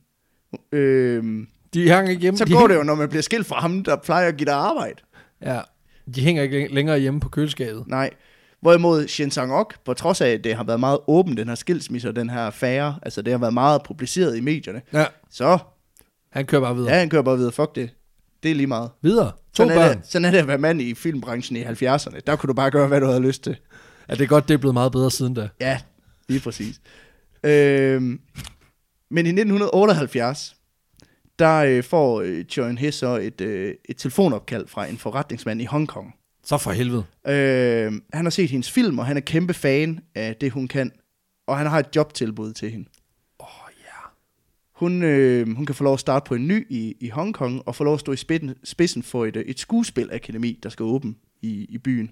Øh, 0.71 1.47
De 1.75 1.89
hænger 1.93 2.09
ikke 2.11 2.21
hjemme. 2.21 2.37
så 2.37 2.45
de 2.45 2.51
går 2.51 2.59
hænger, 2.59 2.67
det 2.67 2.75
jo, 2.75 2.83
når 2.83 2.95
man 2.95 3.09
bliver 3.09 3.21
skilt 3.21 3.45
fra 3.47 3.59
ham, 3.59 3.83
der 3.83 3.95
plejer 3.95 4.27
at 4.27 4.37
give 4.37 4.45
dig 4.45 4.53
arbejde. 4.55 4.95
Ja, 5.41 5.59
de 6.15 6.21
hænger 6.21 6.43
ikke 6.43 6.67
længere 6.71 6.99
hjemme 6.99 7.19
på 7.19 7.29
køleskabet. 7.29 7.83
Nej. 7.87 8.09
Hvorimod 8.61 9.07
Shin 9.07 9.31
Sang-ok, 9.31 9.73
på 9.85 9.93
trods 9.93 10.21
af, 10.21 10.29
at 10.29 10.43
det 10.43 10.55
har 10.55 10.63
været 10.63 10.79
meget 10.79 10.99
åben, 11.07 11.37
den 11.37 11.47
her 11.47 11.55
skilsmisse 11.55 12.09
og 12.09 12.15
den 12.15 12.29
her 12.29 12.39
affære, 12.41 12.99
altså 13.01 13.21
det 13.21 13.33
har 13.33 13.37
været 13.37 13.53
meget 13.53 13.81
publiceret 13.85 14.37
i 14.37 14.41
medierne, 14.41 14.81
Ja, 14.93 15.05
så 15.31 15.57
han 16.31 16.45
kører 16.45 16.61
bare 16.61 16.75
videre. 16.75 16.91
ja, 16.93 16.99
han 16.99 17.09
kører 17.09 17.21
bare 17.21 17.37
videre, 17.37 17.51
fuck 17.51 17.75
det. 17.75 17.89
Det 18.43 18.51
er 18.51 18.55
lige 18.55 18.67
meget. 18.67 18.89
Videre. 19.01 19.31
To 19.31 19.35
Sådan 19.53 19.71
er, 19.77 19.87
børn. 19.87 19.97
det, 19.97 20.07
sådan 20.07 20.25
er 20.25 20.31
det 20.31 20.37
at 20.37 20.47
være 20.47 20.57
mand 20.57 20.81
i 20.81 20.93
filmbranchen 20.93 21.57
i 21.57 21.63
70'erne. 21.63 22.19
Der 22.27 22.35
kunne 22.35 22.47
du 22.47 22.53
bare 22.53 22.71
gøre, 22.71 22.87
hvad 22.87 23.01
du 23.01 23.05
havde 23.07 23.19
lyst 23.19 23.43
til. 23.43 23.57
Ja, 24.09 24.13
det 24.13 24.21
er 24.21 24.27
godt, 24.27 24.47
det 24.47 24.53
er 24.53 24.57
blevet 24.57 24.73
meget 24.73 24.91
bedre 24.91 25.11
siden 25.11 25.33
da. 25.33 25.49
Ja, 25.61 25.79
lige 26.29 26.39
præcis. 26.39 26.81
øhm, 27.43 28.19
men 29.11 29.25
i 29.25 29.29
1978, 29.29 30.55
der 31.39 31.55
øh, 31.55 31.83
får 31.83 32.21
øh, 32.21 32.45
Choi 32.45 32.75
Hee 32.75 32.91
så 32.91 33.17
et, 33.17 33.41
øh, 33.41 33.73
et 33.89 33.97
telefonopkald 33.97 34.67
fra 34.67 34.85
en 34.85 34.97
forretningsmand 34.97 35.61
i 35.61 35.65
Hongkong. 35.65 36.15
Så 36.43 36.57
for 36.57 36.71
helvede. 36.71 37.03
Øh, 37.27 37.93
han 38.13 38.25
har 38.25 38.29
set 38.29 38.49
hendes 38.49 38.71
film, 38.71 38.99
og 38.99 39.05
han 39.05 39.17
er 39.17 39.21
kæmpe 39.21 39.53
fan 39.53 39.99
af 40.15 40.35
det, 40.35 40.51
hun 40.51 40.67
kan. 40.67 40.91
Og 41.47 41.57
han 41.57 41.67
har 41.67 41.79
et 41.79 41.95
jobtilbud 41.95 42.53
til 42.53 42.71
hende. 42.71 42.89
Åh, 43.39 43.45
oh, 43.45 43.71
ja. 43.83 44.09
Hun, 44.75 45.03
øh, 45.03 45.55
hun 45.55 45.65
kan 45.65 45.75
få 45.75 45.83
lov 45.83 45.93
at 45.93 45.99
starte 45.99 46.27
på 46.27 46.35
en 46.35 46.47
ny 46.47 46.67
i, 46.69 46.95
i 46.99 47.09
Hongkong, 47.09 47.61
og 47.65 47.75
få 47.75 47.83
lov 47.83 47.93
at 47.93 47.99
stå 47.99 48.11
i 48.11 48.15
spidsen, 48.17 48.55
spidsen 48.63 49.03
for 49.03 49.25
et, 49.25 49.35
øh, 49.35 49.43
et 49.45 49.59
skuespilakademi, 49.59 50.59
der 50.63 50.69
skal 50.69 50.83
åbne 50.83 51.13
i, 51.41 51.65
i 51.69 51.77
byen. 51.77 52.11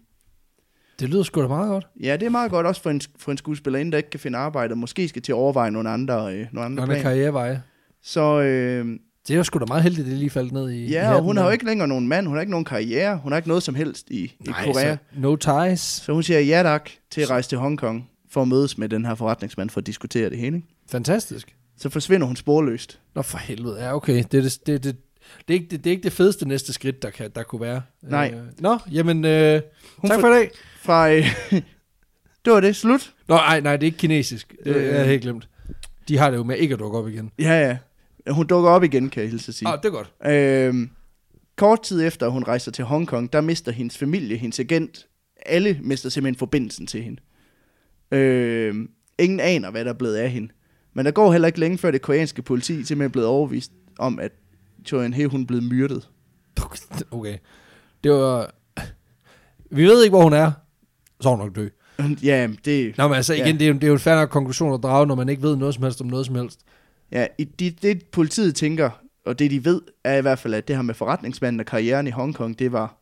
Det 0.99 1.09
lyder 1.09 1.23
sgu 1.23 1.41
da 1.41 1.47
meget 1.47 1.69
godt. 1.69 1.87
Ja, 1.99 2.13
det 2.13 2.25
er 2.25 2.29
meget 2.29 2.51
godt 2.51 2.67
også 2.67 2.81
for 2.81 2.89
en, 2.89 3.01
for 3.17 3.31
en 3.31 3.37
skuespillerinde, 3.37 3.91
der 3.91 3.97
ikke 3.97 4.09
kan 4.09 4.19
finde 4.19 4.37
arbejde, 4.37 4.71
og 4.73 4.77
måske 4.77 5.07
skal 5.07 5.21
til 5.21 5.31
at 5.31 5.35
overveje 5.35 5.71
nogle 5.71 5.89
andre, 5.89 6.15
øh, 6.15 6.47
nogle 6.51 6.65
andre 6.65 6.65
Andre 6.65 6.85
planer. 6.85 7.01
karriereveje. 7.01 7.63
Så 8.01 8.41
øh, 8.41 8.99
Det 9.27 9.33
er 9.33 9.37
jo 9.37 9.43
sgu 9.43 9.59
da 9.59 9.65
meget 9.67 9.83
heldigt, 9.83 10.05
at 10.05 10.11
det 10.11 10.17
lige 10.19 10.29
faldt 10.29 10.51
ned 10.51 10.69
i 10.69 10.85
i 10.85 10.89
ja, 10.91 11.01
og 11.01 11.07
hatten 11.07 11.23
hun 11.23 11.37
har 11.37 11.43
jo 11.45 11.49
ikke 11.49 11.65
længere 11.65 11.87
nogen 11.87 12.07
mand, 12.07 12.27
hun 12.27 12.35
har 12.35 12.41
ikke 12.41 12.51
nogen 12.51 12.65
karriere, 12.65 13.17
hun 13.17 13.31
har 13.31 13.37
ikke 13.37 13.47
noget 13.47 13.63
som 13.63 13.75
helst 13.75 14.09
i, 14.09 14.23
i 14.23 14.33
Nej, 14.39 14.65
Korea. 14.65 14.95
Så 14.95 15.19
no 15.19 15.35
ties. 15.35 15.79
Så 15.79 16.13
hun 16.13 16.23
siger 16.23 16.39
ja 16.39 16.63
tak 16.63 16.89
til 17.11 17.21
at 17.21 17.29
rejse 17.29 17.49
til 17.49 17.57
Hongkong 17.57 18.09
for 18.29 18.41
at 18.41 18.47
mødes 18.47 18.77
med 18.77 18.89
den 18.89 19.05
her 19.05 19.15
forretningsmand 19.15 19.69
for 19.69 19.81
at 19.81 19.87
diskutere 19.87 20.29
det 20.29 20.37
hele. 20.37 20.55
Ikke? 20.55 20.67
Fantastisk. 20.89 21.55
Så 21.77 21.89
forsvinder 21.89 22.27
hun 22.27 22.35
sporløst. 22.35 22.99
Nå 23.15 23.21
for 23.21 23.37
helvede. 23.37 23.83
Ja, 23.83 23.95
okay. 23.95 24.23
Det 24.31 24.37
er, 24.37 24.41
det, 24.41 24.59
det, 24.65 24.83
det, 24.83 24.95
det, 25.47 25.53
er 25.53 25.53
ikke, 25.53 25.67
det, 25.71 25.83
det 25.83 25.89
er 25.89 25.91
ikke 25.91 26.03
det 26.03 26.13
fedeste 26.13 26.47
næste 26.47 26.73
skridt, 26.73 27.01
der, 27.01 27.09
kan, 27.09 27.31
der 27.35 27.43
kunne 27.43 27.61
være. 27.61 27.81
Nej. 28.01 28.33
Øh, 28.35 28.41
nå, 28.59 28.77
jamen, 28.91 29.25
øh, 29.25 29.61
Hun 29.97 30.09
tak 30.09 30.19
for- 30.19 30.27
for 30.27 30.27
i 30.27 30.37
dag. 30.39 30.51
Fra, 30.81 31.11
øh, 31.11 31.25
det 32.45 32.53
var 32.53 32.59
det. 32.59 32.75
Slut. 32.75 33.13
Nå, 33.27 33.35
ej, 33.35 33.59
nej, 33.59 33.77
det 33.77 33.83
er 33.83 33.87
ikke 33.87 33.97
kinesisk. 33.97 34.55
Det 34.63 34.75
Øh. 34.75 34.83
er 34.85 34.97
jeg 34.97 35.05
helt 35.07 35.21
glemt. 35.21 35.47
De 36.07 36.17
har 36.17 36.29
det 36.29 36.37
jo 36.37 36.43
med 36.43 36.57
ikke 36.57 36.73
at 36.73 36.79
dukke 36.79 36.97
op 36.97 37.07
igen. 37.07 37.31
Ja, 37.39 37.67
ja. 37.67 37.77
Hun 38.29 38.47
dukker 38.47 38.69
op 38.69 38.83
igen, 38.83 39.09
kan 39.09 39.21
jeg 39.23 39.29
hilse 39.29 39.49
at 39.49 39.55
sige. 39.55 39.67
Ah, 39.67 39.77
det 39.77 39.85
er 39.85 39.91
godt. 39.91 40.13
Øhm, 40.25 40.89
kort 41.55 41.81
tid 41.83 42.07
efter, 42.07 42.27
hun 42.27 42.43
rejser 42.43 42.71
til 42.71 42.85
Hongkong, 42.85 43.33
der 43.33 43.41
mister 43.41 43.71
hendes 43.71 43.97
familie, 43.97 44.37
hendes 44.37 44.59
agent, 44.59 45.07
alle 45.45 45.79
mister 45.81 46.09
simpelthen 46.09 46.39
forbindelsen 46.39 46.87
til 46.87 47.03
hende. 47.03 47.21
Øhm, 48.11 48.89
ingen 49.19 49.39
aner, 49.39 49.71
hvad 49.71 49.85
der 49.85 49.91
er 49.93 49.97
blevet 49.97 50.15
af 50.15 50.29
hende. 50.29 50.49
Men 50.93 51.05
der 51.05 51.11
går 51.11 51.31
heller 51.31 51.47
ikke 51.47 51.59
længe 51.59 51.77
før 51.77 51.91
det 51.91 52.01
koreanske 52.01 52.41
politi 52.41 52.73
simpelthen 52.73 53.01
er 53.01 53.07
blevet 53.07 53.27
overvist 53.27 53.71
om, 53.99 54.19
at 54.19 54.31
Choi 54.85 55.11
He 55.11 55.25
hun 55.27 55.41
er 55.41 55.45
blevet 55.45 55.63
myrdet. 55.63 56.09
Okay. 57.11 57.37
Det 58.03 58.11
var... 58.11 58.53
Vi 59.71 59.83
ved 59.85 60.03
ikke, 60.03 60.13
hvor 60.15 60.23
hun 60.23 60.33
er. 60.33 60.51
Så 61.21 61.29
er 61.29 61.35
hun 61.35 61.45
nok 61.45 61.55
dø. 61.55 61.67
ja, 62.23 62.47
det, 62.65 62.97
Nå, 62.97 63.07
men 63.07 63.15
altså 63.15 63.33
igen, 63.33 63.45
Ja. 63.47 63.51
det, 63.51 63.61
er 63.61 63.67
jo, 63.67 63.73
det 63.73 63.83
er 63.83 63.87
jo 63.87 63.93
en 63.93 63.99
fair 63.99 64.15
nok 64.15 64.29
konklusion 64.29 64.73
at 64.73 64.79
drage, 64.83 65.07
når 65.07 65.15
man 65.15 65.29
ikke 65.29 65.41
ved 65.41 65.55
noget 65.55 65.73
som 65.73 65.83
helst 65.83 66.01
om 66.01 66.07
noget 66.07 66.25
som 66.25 66.35
helst. 66.35 66.59
Ja, 67.13 67.27
i- 67.37 67.43
det, 67.43 67.81
det 67.81 68.05
politiet 68.05 68.55
tænker, 68.55 68.89
og 69.25 69.39
det 69.39 69.51
de 69.51 69.65
ved, 69.65 69.81
er 70.03 70.17
i 70.17 70.21
hvert 70.21 70.39
fald, 70.39 70.53
at 70.53 70.67
det 70.67 70.75
her 70.75 70.83
med 70.83 70.93
forretningsmanden 70.93 71.59
og 71.59 71.65
karrieren 71.65 72.07
i 72.07 72.09
Hongkong, 72.09 72.59
det 72.59 72.71
var, 72.71 72.97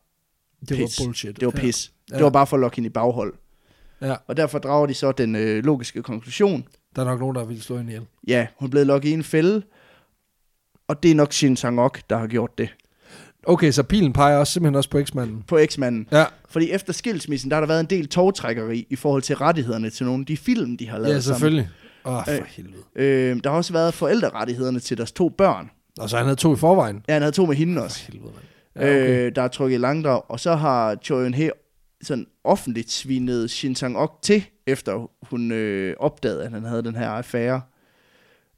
Det 0.60 0.68
Pis. 0.76 0.98
var 1.00 1.04
bullshit. 1.06 1.40
det 1.40 1.46
var 1.46 1.52
pis. 1.52 1.92
Ja. 2.10 2.16
Det 2.16 2.24
var 2.24 2.30
bare 2.30 2.46
for 2.46 2.56
at 2.56 2.60
lokke 2.60 2.76
hende 2.76 2.86
i 2.86 2.90
baghold. 2.90 3.34
Ja. 4.00 4.14
Og 4.26 4.36
derfor 4.36 4.58
drager 4.58 4.86
de 4.86 4.94
så 4.94 5.12
den 5.12 5.36
øh, 5.36 5.64
logiske 5.64 6.02
konklusion, 6.02 6.64
Der 6.96 7.02
er 7.02 7.06
nok 7.06 7.20
nogen, 7.20 7.36
der 7.36 7.44
vil 7.44 7.62
slå 7.62 7.76
hende 7.76 7.92
ihjel. 7.92 8.06
Ja, 8.28 8.46
hun 8.56 8.70
blevet 8.70 8.86
lukket 8.86 9.08
i 9.08 9.12
en 9.12 9.22
fælde, 9.24 9.62
og 10.88 11.02
det 11.02 11.10
er 11.10 11.14
nok 11.14 11.32
Shin 11.32 11.56
Sang-ok, 11.56 11.98
der 12.10 12.18
har 12.18 12.26
gjort 12.26 12.58
det 12.58 12.68
Okay, 13.46 13.70
så 13.70 13.82
pilen 13.82 14.12
peger 14.12 14.36
også 14.36 14.52
simpelthen 14.52 14.74
også 14.76 14.90
på 14.90 14.98
eksmanden. 14.98 15.42
på 15.46 15.56
eksmanden. 15.58 16.06
Ja, 16.12 16.24
Fordi 16.48 16.70
efter 16.70 16.92
skilsmissen, 16.92 17.50
der 17.50 17.56
har 17.56 17.60
der 17.60 17.66
været 17.66 17.80
en 17.80 17.86
del 17.86 18.08
togtrækkeri 18.08 18.86
i 18.90 18.96
forhold 18.96 19.22
til 19.22 19.36
rettighederne 19.36 19.90
til 19.90 20.06
nogle 20.06 20.22
af 20.22 20.26
de 20.26 20.36
film, 20.36 20.76
de 20.76 20.88
har 20.88 20.98
lavet 20.98 21.14
ja 21.14 21.20
selvfølgelig. 21.20 21.68
Åh, 22.04 22.16
oh, 22.16 22.24
for 22.24 22.32
Øh. 22.32 22.42
helvede. 22.46 22.82
Øh, 22.94 23.40
der 23.44 23.50
har 23.50 23.56
også 23.56 23.72
været 23.72 23.94
forældrerettighederne 23.94 24.80
til 24.80 24.96
deres 24.96 25.12
to 25.12 25.28
børn. 25.28 25.70
Og 25.98 26.10
så 26.10 26.16
han 26.16 26.26
havde 26.26 26.36
to 26.36 26.54
i 26.54 26.56
forvejen. 26.56 27.04
Ja, 27.08 27.12
han 27.12 27.22
havde 27.22 27.32
to 27.32 27.46
med 27.46 27.56
hende 27.56 27.74
For 27.76 27.82
også. 27.82 28.12
helvede, 28.12 28.32
mand. 28.32 28.44
Ja, 28.76 29.02
okay. 29.02 29.26
øh, 29.26 29.34
der 29.34 29.42
er 29.42 29.48
trukket 29.48 29.74
i 29.74 29.78
langdrag. 29.78 30.22
Og 30.30 30.40
så 30.40 30.54
har 30.54 30.96
Choi 31.02 31.22
Eun 31.22 31.34
He 31.34 31.50
sådan 32.02 32.26
offentligt 32.44 32.90
svinet 32.90 33.50
Shin 33.50 33.74
Sang-ok 33.74 34.18
til, 34.22 34.44
efter 34.66 35.10
hun 35.22 35.52
øh, 35.52 35.94
opdagede, 35.98 36.44
at 36.44 36.50
han 36.50 36.64
havde 36.64 36.82
den 36.82 36.96
her 36.96 37.08
affære. 37.08 37.60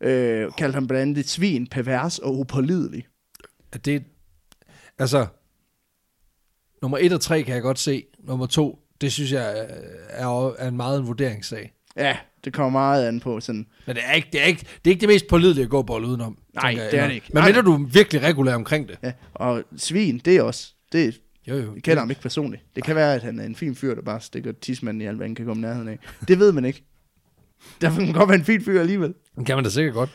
Øh, 0.01 0.53
kaldte 0.59 0.75
ham 0.75 0.87
blandt 0.87 1.03
andet 1.03 1.19
et 1.19 1.29
svin, 1.29 1.67
pervers 1.67 2.19
og 2.19 2.39
upålidelig. 2.39 3.07
Det, 3.85 4.03
altså, 4.99 5.27
nummer 6.83 6.99
et 7.01 7.13
og 7.13 7.21
tre 7.21 7.43
kan 7.43 7.55
jeg 7.55 7.63
godt 7.63 7.79
se. 7.79 8.05
Nummer 8.19 8.47
to, 8.47 8.79
det 9.01 9.13
synes 9.13 9.33
jeg 9.33 9.59
er, 9.59 9.67
er, 10.09 10.55
er 10.59 10.69
en 10.69 10.77
meget 10.77 11.01
en 11.01 11.07
vurderingssag. 11.07 11.73
Ja, 11.97 12.17
det 12.45 12.53
kommer 12.53 12.71
meget 12.71 13.09
an 13.09 13.21
på 13.21 13.41
sådan... 13.41 13.67
Men 13.87 13.97
det 13.97 14.03
er 14.07 14.13
ikke 14.13 14.29
det, 14.33 14.43
er 14.43 14.45
ikke, 14.45 14.61
det, 14.61 14.91
er 14.91 14.91
ikke 14.91 15.01
det 15.01 15.09
mest 15.09 15.27
pålidelige 15.27 15.65
at 15.65 15.71
gå 15.71 15.83
bold 15.83 16.05
udenom. 16.05 16.39
Nej, 16.55 16.75
jeg. 16.77 16.91
det 16.91 16.99
er 16.99 17.07
det 17.07 17.15
ikke. 17.15 17.31
Men 17.35 17.45
mindre 17.45 17.63
du 17.63 17.87
virkelig 17.93 18.23
regulær 18.23 18.55
omkring 18.55 18.89
det. 18.89 18.99
Ja, 19.03 19.13
og 19.35 19.63
svin, 19.77 20.19
det 20.25 20.37
er 20.37 20.43
også... 20.43 20.73
Det, 20.93 21.21
Jo, 21.49 21.55
jo. 21.55 21.75
jeg 21.75 21.83
kender 21.83 22.01
ham 22.01 22.11
ikke 22.11 22.23
personligt. 22.23 22.63
Det 22.76 22.85
kan 22.85 22.97
være, 22.97 23.15
at 23.15 23.23
han 23.23 23.39
er 23.39 23.45
en 23.45 23.57
fin 23.57 23.75
fyr, 23.75 23.95
der 23.95 24.02
bare 24.02 24.21
stikker 24.21 24.52
tidsmanden 24.52 25.00
i 25.00 25.04
alt, 25.04 25.17
hvad 25.17 25.26
han 25.26 25.35
kan 25.35 25.47
komme 25.47 25.61
nærheden 25.61 25.89
af. 25.89 25.99
Det 26.28 26.39
ved 26.39 26.52
man 26.52 26.65
ikke. 26.65 26.85
Derfor 27.80 28.00
kan 28.00 28.13
godt 28.13 28.28
være 28.28 28.39
en 28.39 28.45
fin 28.45 28.61
fyr 28.61 28.80
alligevel. 28.80 29.15
Det 29.37 29.47
kan 29.47 29.57
man 29.57 29.65
da 29.65 29.71
sikkert 29.71 29.95
godt. 29.95 30.11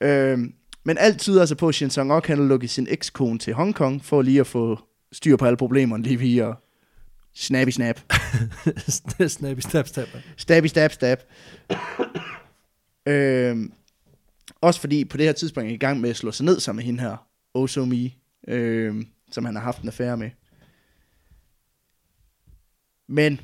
Øhm, 0.00 0.52
men 0.84 0.98
alt 0.98 1.20
tyder 1.20 1.40
altså 1.40 1.54
på, 1.54 1.68
at 1.68 1.74
Shin 1.74 1.90
Sang-ok 1.90 2.26
han 2.26 2.38
har 2.38 2.44
lukket 2.44 2.70
sin 2.70 2.86
ekskone 2.90 3.38
til 3.38 3.52
Hongkong, 3.54 4.04
for 4.04 4.22
lige 4.22 4.40
at 4.40 4.46
få 4.46 4.78
styr 5.12 5.36
på 5.36 5.44
alle 5.44 5.56
problemerne, 5.56 6.02
lige 6.02 6.18
via 6.18 6.52
snappy 7.34 7.70
snap. 7.70 8.00
Snappy, 9.28 9.60
snap, 9.60 9.86
snap. 9.88 10.08
Stabby 10.36 10.66
stab 10.66 10.92
stab. 10.92 11.18
øhm, 13.06 13.72
også 14.60 14.80
fordi 14.80 15.04
på 15.04 15.16
det 15.16 15.26
her 15.26 15.32
tidspunkt 15.32 15.70
er 15.70 15.74
i 15.74 15.76
gang 15.76 16.00
med 16.00 16.10
at 16.10 16.16
slå 16.16 16.32
sig 16.32 16.46
ned 16.46 16.60
sammen 16.60 16.76
med 16.76 16.84
hende 16.84 17.00
her, 17.00 17.26
Oh 17.54 17.88
Me, 17.88 18.10
øhm, 18.48 19.08
som 19.30 19.44
han 19.44 19.54
har 19.54 19.62
haft 19.62 19.82
en 19.82 19.88
affære 19.88 20.16
med. 20.16 20.30
Men 23.08 23.40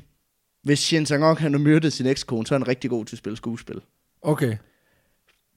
hvis 0.63 0.79
Shin 0.79 1.05
Sang-ok 1.05 1.39
han 1.39 1.53
har 1.53 1.59
myrdet 1.59 1.93
sin 1.93 2.05
ekskone, 2.05 2.47
så 2.47 2.55
er 2.55 2.59
han 2.59 2.67
rigtig 2.67 2.89
god 2.89 3.05
til 3.05 3.15
at 3.15 3.17
spille 3.17 3.37
skuespil. 3.37 3.81
Okay. 4.21 4.57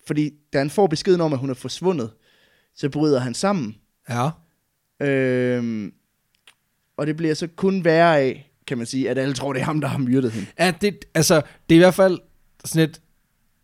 Fordi 0.07 0.31
da 0.53 0.59
han 0.59 0.71
får 0.71 0.87
beskeden 0.87 1.21
om, 1.21 1.33
at 1.33 1.39
hun 1.39 1.51
er 1.51 1.55
forsvundet, 1.55 2.11
så 2.75 2.89
bryder 2.89 3.19
han 3.19 3.35
sammen. 3.35 3.77
Ja. 4.09 4.31
Øhm, 5.01 5.95
og 6.99 7.07
det 7.07 7.17
bliver 7.17 7.35
så 7.35 7.49
kun 7.57 7.85
værre 7.85 8.19
af, 8.21 8.51
kan 8.67 8.79
man 8.79 8.87
sige, 8.87 9.11
at 9.11 9.19
alle 9.19 9.35
tror, 9.35 9.53
det 9.53 9.61
er 9.61 9.65
ham, 9.65 9.81
der 9.81 9.89
har 9.89 9.99
myrdet 9.99 10.33
hende. 10.33 10.47
Ja, 10.59 10.73
det, 10.81 11.05
altså, 11.15 11.35
det 11.69 11.75
er 11.75 11.77
i 11.77 11.79
hvert 11.79 11.95
fald 11.95 12.19
sådan 12.65 12.89
et, 12.91 13.01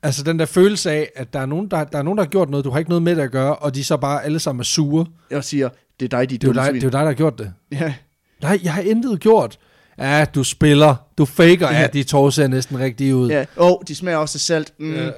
altså 0.03 0.23
den 0.23 0.39
der 0.39 0.47
følelse 0.47 0.91
af, 0.91 1.11
at 1.17 1.33
der 1.33 1.41
er, 1.41 1.47
nogen, 1.47 1.69
der, 1.71 1.85
der 1.85 1.99
er 1.99 2.03
nogen, 2.03 2.17
der 2.19 2.25
har 2.25 2.29
gjort 2.31 2.51
noget, 2.51 2.65
du 2.65 2.71
har 2.71 2.79
ikke 2.79 2.91
noget 2.91 3.03
med 3.03 3.17
det 3.17 3.23
at 3.23 3.31
gøre, 3.31 3.57
og 3.57 3.75
de 3.75 3.85
så 3.85 3.97
bare 3.97 4.25
alle 4.25 4.39
sammen 4.39 4.61
er 4.61 4.65
sure. 4.65 5.07
Jeg 5.31 5.45
siger, 5.45 5.69
det 6.01 6.13
er 6.13 6.19
dig, 6.19 6.31
de 6.31 6.39
Det 6.39 6.49
er 6.49 6.53
dig, 6.53 6.75
det 6.75 6.83
er 6.83 6.87
jo 6.87 6.91
dig 6.91 7.01
der 7.01 7.07
har 7.07 7.13
gjort 7.13 7.39
det. 7.39 7.53
Ja, 7.73 7.95
Nej, 8.43 8.59
jeg 8.63 8.75
har 8.75 8.83
intet 8.83 9.21
gjort. 9.21 9.59
Ja, 9.99 10.25
du 10.35 10.45
spiller. 10.45 10.95
Du 11.19 11.25
faker. 11.25 11.71
Ja, 11.73 11.81
Ja. 11.81 11.87
de 11.87 12.03
tår 12.03 12.31
ser 12.31 12.47
næsten 12.47 12.79
rigtig 12.79 13.15
ud. 13.15 13.31
ja. 13.31 13.45
Åh, 13.57 13.71
oh, 13.71 13.79
de 13.89 13.95
smager 13.95 14.19
også 14.19 14.37
af 14.37 14.41
salt. 14.41 14.73
Mm. 14.79 14.95
Ja. 14.95 15.11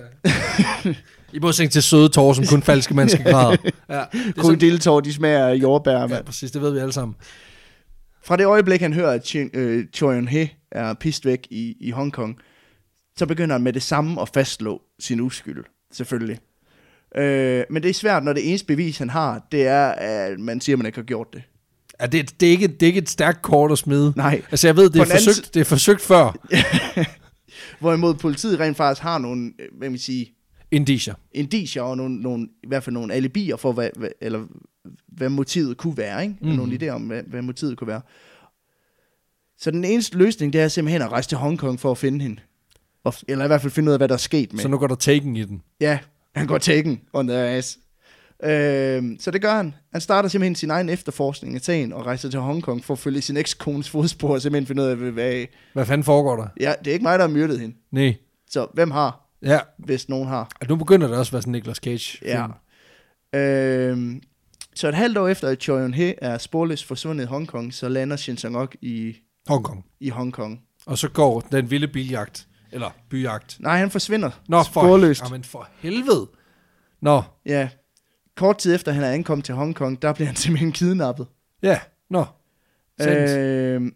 I 1.33 1.38
modsætning 1.38 1.72
til 1.72 1.83
søde 1.83 2.09
tårer, 2.09 2.33
som 2.33 2.46
kun 2.46 2.62
falske 2.62 2.94
mennesker 2.94 3.25
græder. 3.31 3.57
Ja, 3.88 3.94
det 3.94 4.01
er 4.03 4.05
sådan, 4.12 4.33
Krokodilletår, 4.33 5.01
de 5.01 5.12
smager 5.12 5.46
af 5.46 5.55
jordbær, 5.55 6.01
ja, 6.01 6.07
mand. 6.07 6.25
præcis, 6.25 6.51
det 6.51 6.62
ved 6.62 6.70
vi 6.72 6.79
alle 6.79 6.92
sammen. 6.92 7.16
Fra 8.24 8.37
det 8.37 8.46
øjeblik, 8.46 8.80
han 8.80 8.92
hører, 8.92 9.12
at 9.12 9.35
øh, 9.54 9.87
Choi 9.94 10.18
Eun-he 10.18 10.68
er 10.70 10.94
pist 10.94 11.26
væk 11.26 11.46
i, 11.50 11.76
i 11.80 11.90
Hongkong, 11.90 12.38
så 13.16 13.26
begynder 13.26 13.54
han 13.54 13.62
med 13.62 13.72
det 13.72 13.82
samme 13.82 14.20
at 14.20 14.28
fastslå 14.35 14.82
sin 14.98 15.20
uskyld, 15.20 15.64
selvfølgelig. 15.92 16.38
Øh, 17.16 17.64
men 17.70 17.82
det 17.82 17.88
er 17.88 17.94
svært, 17.94 18.24
når 18.24 18.32
det 18.32 18.48
eneste 18.48 18.66
bevis, 18.66 18.98
han 18.98 19.11
har, 19.11 19.46
det 19.52 19.66
er, 19.66 19.87
at 19.88 20.40
man 20.40 20.61
siger, 20.61 20.76
at 20.76 20.78
man 20.78 20.87
ikke 20.87 20.98
har 20.98 21.04
gjort 21.04 21.26
det. 21.32 21.42
Ja, 22.00 22.06
det, 22.06 22.40
det, 22.40 22.46
er 22.46 22.50
ikke, 22.50 22.68
det 22.68 22.82
er 22.82 22.87
ikke 22.87 23.00
et 23.00 23.08
stærkt 23.08 23.42
kort 23.42 23.72
at 23.72 23.78
smide. 23.78 24.12
Nej. 24.16 24.42
Altså, 24.50 24.68
jeg 24.68 24.76
ved, 24.76 24.90
det 24.90 25.00
er, 25.00 25.04
den 25.04 25.12
anden 25.12 25.24
forsøgt, 25.24 25.54
det 25.54 25.61
er 25.61 25.64
forsøgt 25.64 26.00
før. 26.00 26.37
Hvorimod 27.80 28.14
politiet 28.14 28.61
rent 28.61 28.76
faktisk 28.76 29.02
har 29.02 29.18
nogle, 29.18 29.52
øh, 29.58 29.78
hvad 29.78 29.90
man 29.90 29.98
sige, 29.98 30.35
Indicier. 30.72 31.14
indicier 31.32 31.82
og 31.82 31.96
nogle, 31.96 32.20
nogle, 32.20 32.48
i 32.62 32.66
hvert 32.66 32.82
fald 32.82 32.94
nogle 32.94 33.14
alibier 33.14 33.56
for, 33.56 33.72
hvad, 33.72 33.90
hvad, 33.96 34.08
eller, 34.20 34.46
hvad 35.08 35.28
motivet 35.28 35.76
kunne 35.76 35.96
være. 35.96 36.22
Ikke? 36.22 36.37
Mm. 36.40 36.46
Mhm. 36.48 36.56
Nogle 36.56 36.76
idéer 36.76 36.88
om, 36.88 37.02
hvad, 37.02 37.22
hvad 37.22 37.42
motivet 37.42 37.78
kunne 37.78 37.88
være. 37.88 38.00
Så 39.58 39.70
den 39.70 39.85
eneste 39.85 40.18
løsning, 40.18 40.52
det 40.52 40.61
er 40.61 40.68
simpelthen 40.68 41.02
at 41.02 41.12
rejse 41.12 41.28
til 41.28 41.38
Hongkong 41.38 41.80
for 41.80 41.90
at 41.90 41.98
finde 41.98 42.22
hende. 42.22 42.40
Og, 43.04 43.14
eller 43.28 43.44
i 43.44 43.48
hvert 43.48 43.61
fald 43.61 43.72
finde 43.72 43.88
ud 43.88 43.92
af, 43.92 43.98
hvad 43.98 44.08
der 44.08 44.14
er 44.14 44.18
sket 44.18 44.52
med. 44.52 44.61
Så 44.61 44.68
nu 44.68 44.78
går 44.78 44.87
der 44.87 44.94
taken 44.94 45.37
i 45.37 45.44
den. 45.44 45.62
Ja, 45.80 45.98
han 46.35 46.46
går 46.46 46.58
taken 46.58 47.00
on 47.12 47.26
the 47.28 47.37
ass. 47.37 47.78
Øhm, 48.44 49.16
så 49.20 49.30
det 49.30 49.42
gør 49.42 49.54
han. 49.54 49.74
Han 49.92 50.00
starter 50.00 50.28
simpelthen 50.28 50.54
sin 50.54 50.70
egen 50.70 50.88
efterforskning 50.88 51.54
af 51.54 51.61
sagen 51.61 51.92
og 51.92 52.06
rejser 52.06 52.30
til 52.30 52.40
Hongkong 52.40 52.85
for 52.85 52.94
at 52.94 52.98
følge 52.98 53.20
sin 53.20 53.37
ekskones 53.37 53.90
fodspor 53.90 54.35
og 54.35 54.42
simpelthen 54.42 54.66
finde 54.66 54.82
ud 54.82 54.87
af, 54.87 54.96
hvad... 54.96 55.44
Hvad 55.72 55.87
fanden 55.87 56.04
foregår 56.04 56.37
der? 56.37 56.48
Ja, 56.61 56.74
det 56.78 56.87
er 56.87 56.92
ikke 56.92 57.02
mig, 57.02 57.18
der 57.18 57.26
har 57.26 57.32
myrdet 57.32 57.61
hende. 57.61 57.76
Nej. 57.90 58.14
Så 58.50 58.66
hvem 58.74 58.90
har, 58.90 59.21
Ja, 59.42 59.61
hvis 59.78 60.09
nogen 60.09 60.28
har? 60.28 60.48
og 60.61 60.66
nu 60.68 60.76
begynder 60.76 61.09
det 61.09 61.16
også 61.16 61.31
at 61.31 61.33
være 61.33 61.42
sådan 61.42 61.52
Nicolas 61.52 61.76
Cage. 61.76 62.18
Ja. 62.22 62.46
Øhm, 63.38 64.22
så 64.74 64.88
et 64.88 64.94
halvt 64.94 65.18
år 65.18 65.28
efter, 65.28 65.48
at 65.48 65.62
Choi 65.62 65.87
Eun-he 65.87 66.14
er 66.22 66.38
sporløst 66.38 66.85
forsvundet 66.85 67.24
i 67.24 67.26
Hongkong, 67.26 67.74
så 67.74 67.88
lander 67.88 68.16
Shin 68.16 68.37
Sang-ok 68.37 68.76
i, 68.83 69.16
Hongkong. 69.48 69.85
i 70.00 70.09
Hongkong. 70.09 70.61
Og 70.87 70.98
så 70.98 71.09
går 71.09 71.40
den 71.40 71.70
vilde 71.70 71.88
biljagt. 71.88 72.48
Eller 72.72 72.90
byjagt. 73.11 73.57
Nej, 73.61 73.78
han 73.78 73.90
forsvinder 73.90 74.31
Nå, 74.48 74.62
for, 74.62 74.64
sporløst. 74.64 75.22
Jamen 75.22 75.44
for 75.44 75.68
helvede. 75.78 76.31
Nå, 77.00 77.22
Ja. 77.46 77.68
Kort 78.37 78.59
tid 78.59 78.74
efter, 78.74 78.92
han 78.92 79.05
er 79.05 79.11
ankommet 79.11 79.44
til 79.44 79.55
Hongkong, 79.55 80.02
der 80.02 80.12
bliver 80.12 80.26
han 80.26 80.37
simpelthen 80.42 80.72
kidnappet. 80.72 81.26
ja, 81.62 81.81
nå. 82.11 82.24
Sandt. 83.00 83.31
Øhm, 83.31 83.94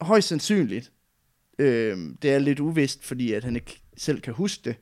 højst 0.00 0.28
sandsynligt. 0.28 0.92
Øhm, 1.58 2.16
det 2.22 2.32
er 2.34 2.38
lidt 2.38 2.60
uvist, 2.60 3.04
fordi 3.04 3.32
at 3.32 3.44
han 3.44 3.56
ikke 3.56 3.80
selv 3.98 4.20
kan 4.20 4.34
huske 4.34 4.60
det. 4.64 4.76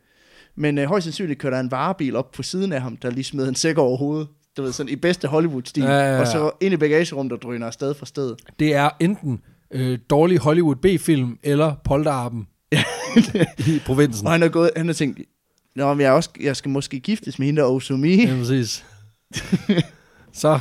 Men 0.56 0.78
øh, 0.78 0.86
højst 0.88 1.04
sandsynligt 1.04 1.38
kører 1.40 1.52
der 1.54 1.60
en 1.60 1.70
varebil 1.70 2.16
op 2.16 2.32
på 2.32 2.42
siden 2.42 2.72
af 2.72 2.80
ham, 2.82 2.96
der 2.96 3.10
lige 3.10 3.24
smider 3.24 3.48
en 3.48 3.54
sæk 3.54 3.78
over 3.78 3.96
hovedet. 3.96 4.28
Du 4.56 4.62
ved, 4.62 4.72
sådan 4.72 4.92
i 4.92 4.96
bedste 4.96 5.28
Hollywood-stil. 5.28 5.82
Ja, 5.82 5.90
ja, 5.90 6.14
ja. 6.14 6.20
Og 6.20 6.26
så 6.26 6.50
ind 6.60 6.74
i 6.74 6.76
bagagerummet, 6.76 7.30
der 7.30 7.36
drøner 7.36 7.66
afsted 7.66 7.94
fra 7.94 8.06
stedet. 8.06 8.38
Det 8.58 8.74
er 8.74 8.90
enten 9.00 9.40
øh, 9.70 9.98
dårlig 10.10 10.38
Hollywood 10.38 10.76
B-film, 10.76 11.38
eller 11.42 11.74
polterappen 11.84 12.46
i 13.58 13.80
provinsen. 13.86 14.26
Og 14.26 14.32
han 14.32 14.42
har, 14.42 14.48
gået, 14.48 14.70
han 14.76 14.86
har 14.86 14.94
tænkt, 14.94 15.20
Nå, 15.76 15.94
men 15.94 16.00
jeg, 16.00 16.12
også, 16.12 16.30
jeg 16.40 16.56
skal 16.56 16.68
måske 16.70 17.00
giftes 17.00 17.38
med 17.38 17.46
hende 17.46 17.60
der 17.60 17.66
Osumi. 17.68 18.26
Ja, 18.26 18.34
præcis. 18.38 18.84
så 20.32 20.60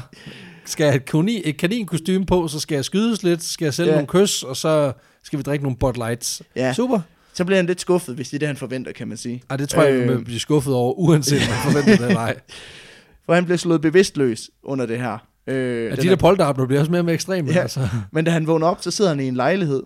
skal 0.65 0.83
jeg 0.83 0.91
have 0.93 0.99
et, 1.01 1.05
kanin, 1.05 1.41
et 1.45 1.57
kaninkostyme 1.57 2.25
på, 2.25 2.47
så 2.47 2.59
skal 2.59 2.75
jeg 2.75 2.85
skydes 2.85 3.23
lidt, 3.23 3.43
så 3.43 3.53
skal 3.53 3.65
jeg 3.65 3.73
sælge 3.73 3.89
Ja. 3.89 3.95
nogle 3.95 4.07
kys, 4.07 4.43
og 4.43 4.57
så 4.57 4.91
skal 5.23 5.39
vi 5.39 5.43
drikke 5.43 5.63
nogle 5.63 5.77
Bud 5.77 5.93
Lights. 5.93 6.41
Ja. 6.55 6.73
Super. 6.73 6.99
Så 7.35 7.45
bliver 7.45 7.57
han 7.57 7.65
lidt 7.65 7.81
skuffet, 7.81 8.15
hvis 8.15 8.29
det 8.29 8.35
er 8.37 8.39
det, 8.39 8.47
han 8.47 8.57
forventer, 8.57 8.91
kan 8.91 9.07
man 9.07 9.17
sige. 9.17 9.43
Ej, 9.49 9.57
det 9.57 9.69
tror 9.69 9.83
jeg, 9.83 9.93
Øh. 9.93 10.07
man 10.07 10.17
vil 10.17 10.25
blive 10.25 10.39
skuffet 10.39 10.73
over, 10.73 10.93
uanset 10.93 11.41
om 11.41 11.47
man 11.49 11.57
forventer 11.73 11.97
det 11.97 12.07
eller 12.07 12.21
ej. 12.21 12.39
For 13.25 13.33
han 13.33 13.45
blev 13.45 13.57
slået 13.57 13.81
bevidstløs 13.81 14.49
under 14.63 14.85
det 14.85 14.99
her. 14.99 15.17
Øh, 15.47 15.85
Ja, 15.85 15.95
de 15.95 16.01
der 16.01 16.15
polterabler 16.15 16.65
bliver 16.65 16.79
også 16.79 16.91
mere 16.91 17.01
og 17.01 17.05
mere 17.05 17.13
ekstreme. 17.13 17.51
Ja. 17.51 17.59
Altså. 17.61 17.87
Men 18.11 18.25
da 18.25 18.31
han 18.31 18.47
vågner 18.47 18.67
op, 18.67 18.77
så 18.81 18.91
sidder 18.91 19.11
han 19.11 19.19
i 19.19 19.27
en 19.27 19.35
lejlighed. 19.35 19.83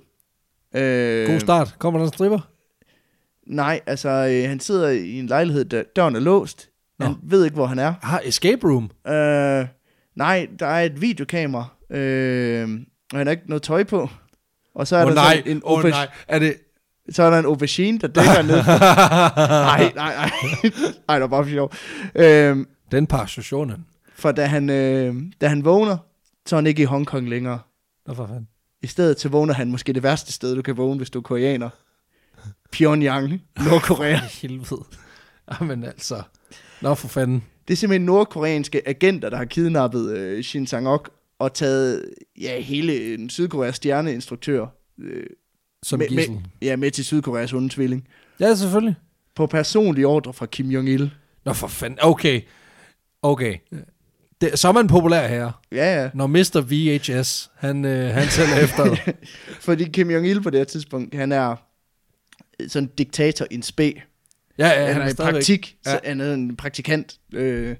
Øh, 0.75 1.27
God 1.27 1.39
start. 1.39 1.75
Kommer 1.79 1.99
der 1.99 2.05
en 2.05 2.13
stripper? 2.13 2.39
Nej, 3.47 3.79
altså 3.85 4.09
øh, 4.09 4.49
han 4.49 4.59
sidder 4.59 4.89
i 4.89 5.19
en 5.19 5.27
lejlighed, 5.27 5.65
der 5.65 5.83
døren 5.95 6.15
er 6.15 6.19
låst. 6.19 6.69
Nå. 6.99 7.05
Han 7.05 7.15
ved 7.23 7.43
ikke, 7.43 7.55
hvor 7.55 7.65
han 7.65 7.79
er. 7.79 7.93
Ah, 8.01 8.19
escape 8.25 8.67
room. 8.67 8.83
Øh, 9.07 9.67
nej, 10.15 10.47
der 10.59 10.65
er 10.65 10.81
et 10.81 11.01
videokamera, 11.01 11.65
øh, 11.97 12.69
og 13.11 13.17
han 13.17 13.27
har 13.27 13.31
ikke 13.31 13.43
noget 13.47 13.61
tøj 13.61 13.83
på. 13.83 14.09
Og 14.75 14.87
så 14.87 14.95
er 14.95 15.05
Åh 15.05 15.11
der 15.11 15.21
oh, 15.21 15.25
nej, 15.25 15.43
en, 15.45 15.61
oh, 15.63 15.83
nej. 15.83 16.07
Er 16.27 16.39
det... 16.39 16.55
så 17.11 17.23
er 17.23 17.29
der 17.29 17.39
en 17.39 17.45
aubergine, 17.45 17.99
der 17.99 18.07
dækker 18.07 18.41
ned. 18.41 18.63
Nej, 19.69 19.91
nej, 19.95 20.15
nej. 20.15 20.29
Nej, 21.07 21.15
det 21.19 21.21
var 21.21 21.27
bare 21.27 21.43
for 21.43 21.51
sjov. 21.51 21.71
Øh, 22.15 22.65
Den 22.91 23.07
positionen. 23.07 23.85
for 24.15 24.31
da 24.31 24.45
han, 24.45 24.69
øh, 24.69 25.15
da 25.41 25.47
han 25.47 25.65
vågner, 25.65 25.97
så 26.45 26.55
er 26.55 26.57
han 26.57 26.67
ikke 26.67 26.81
i 26.81 26.85
Hongkong 26.85 27.29
længere. 27.29 27.59
Nå 28.07 28.13
for 28.13 28.27
fanden. 28.27 28.47
I 28.83 28.87
stedet 28.87 29.19
så 29.19 29.29
vågner 29.29 29.53
han 29.53 29.71
måske 29.71 29.93
det 29.93 30.03
værste 30.03 30.33
sted, 30.33 30.55
du 30.55 30.61
kan 30.61 30.77
vågne, 30.77 30.97
hvis 30.97 31.09
du 31.09 31.19
er 31.19 31.23
koreaner. 31.23 31.69
Pyongyang, 32.71 33.41
Nordkorea. 33.69 34.19
Helvede. 34.41 34.83
Jamen 35.61 35.83
altså. 35.83 36.21
Nå 36.81 36.95
for 36.95 37.07
fanden. 37.07 37.43
Det 37.67 37.73
er 37.73 37.77
simpelthen 37.77 38.05
nordkoreanske 38.05 38.87
agenter, 38.87 39.29
der 39.29 39.37
har 39.37 39.45
kidnappet 39.45 40.17
øh, 40.17 40.43
Shin 40.43 40.67
Sang-ok 40.67 41.09
og 41.39 41.53
taget 41.53 42.05
ja, 42.41 42.59
hele 42.59 43.17
den 43.17 43.29
Sydkoreas 43.29 43.75
stjerneinstruktør 43.75 44.65
øh, 45.01 45.23
Som 45.83 45.99
med, 45.99 46.07
gissel. 46.07 46.31
med, 46.33 46.41
ja, 46.61 46.75
med 46.75 46.91
til 46.91 47.05
Sydkoreas 47.05 47.53
onde 47.53 47.69
tvilling. 47.69 48.07
Ja, 48.39 48.55
selvfølgelig. 48.55 48.95
På 49.35 49.45
personlig 49.47 50.05
ordre 50.05 50.33
fra 50.33 50.45
Kim 50.45 50.69
Jong-il. 50.69 51.09
Nå 51.45 51.53
for 51.53 51.67
fanden. 51.67 51.99
Okay. 52.01 52.41
Okay. 53.21 53.55
Det, 54.41 54.59
så 54.59 54.67
er 54.67 54.71
man 54.71 54.87
populær 54.87 55.27
her. 55.27 55.51
Ja, 55.71 56.01
ja. 56.03 56.09
Når 56.13 56.27
Mr. 56.27 56.61
VHS, 56.69 57.51
han, 57.57 57.85
øh, 57.85 58.13
han 58.13 58.27
selv 58.27 58.49
er 58.49 58.59
efter. 58.65 59.13
Fordi 59.59 59.83
Kim 59.83 60.09
Jong-il 60.11 60.41
på 60.41 60.49
det 60.49 60.59
her 60.59 60.65
tidspunkt, 60.65 61.15
han 61.15 61.31
er 61.31 61.55
sådan 62.67 62.83
en 62.87 62.91
diktator 62.97 63.47
in 63.51 63.61
spe. 63.63 63.83
Ja, 64.57 64.67
ja, 64.67 64.85
han, 64.85 64.93
han 64.93 65.01
er 65.01 65.09
i 65.09 65.13
praktik, 65.13 65.75
Ja. 65.85 65.91
så 65.91 65.99
han 66.03 66.21
er 66.21 66.33
en 66.33 66.55
praktikant. 66.55 67.17
Øh, 67.33 67.75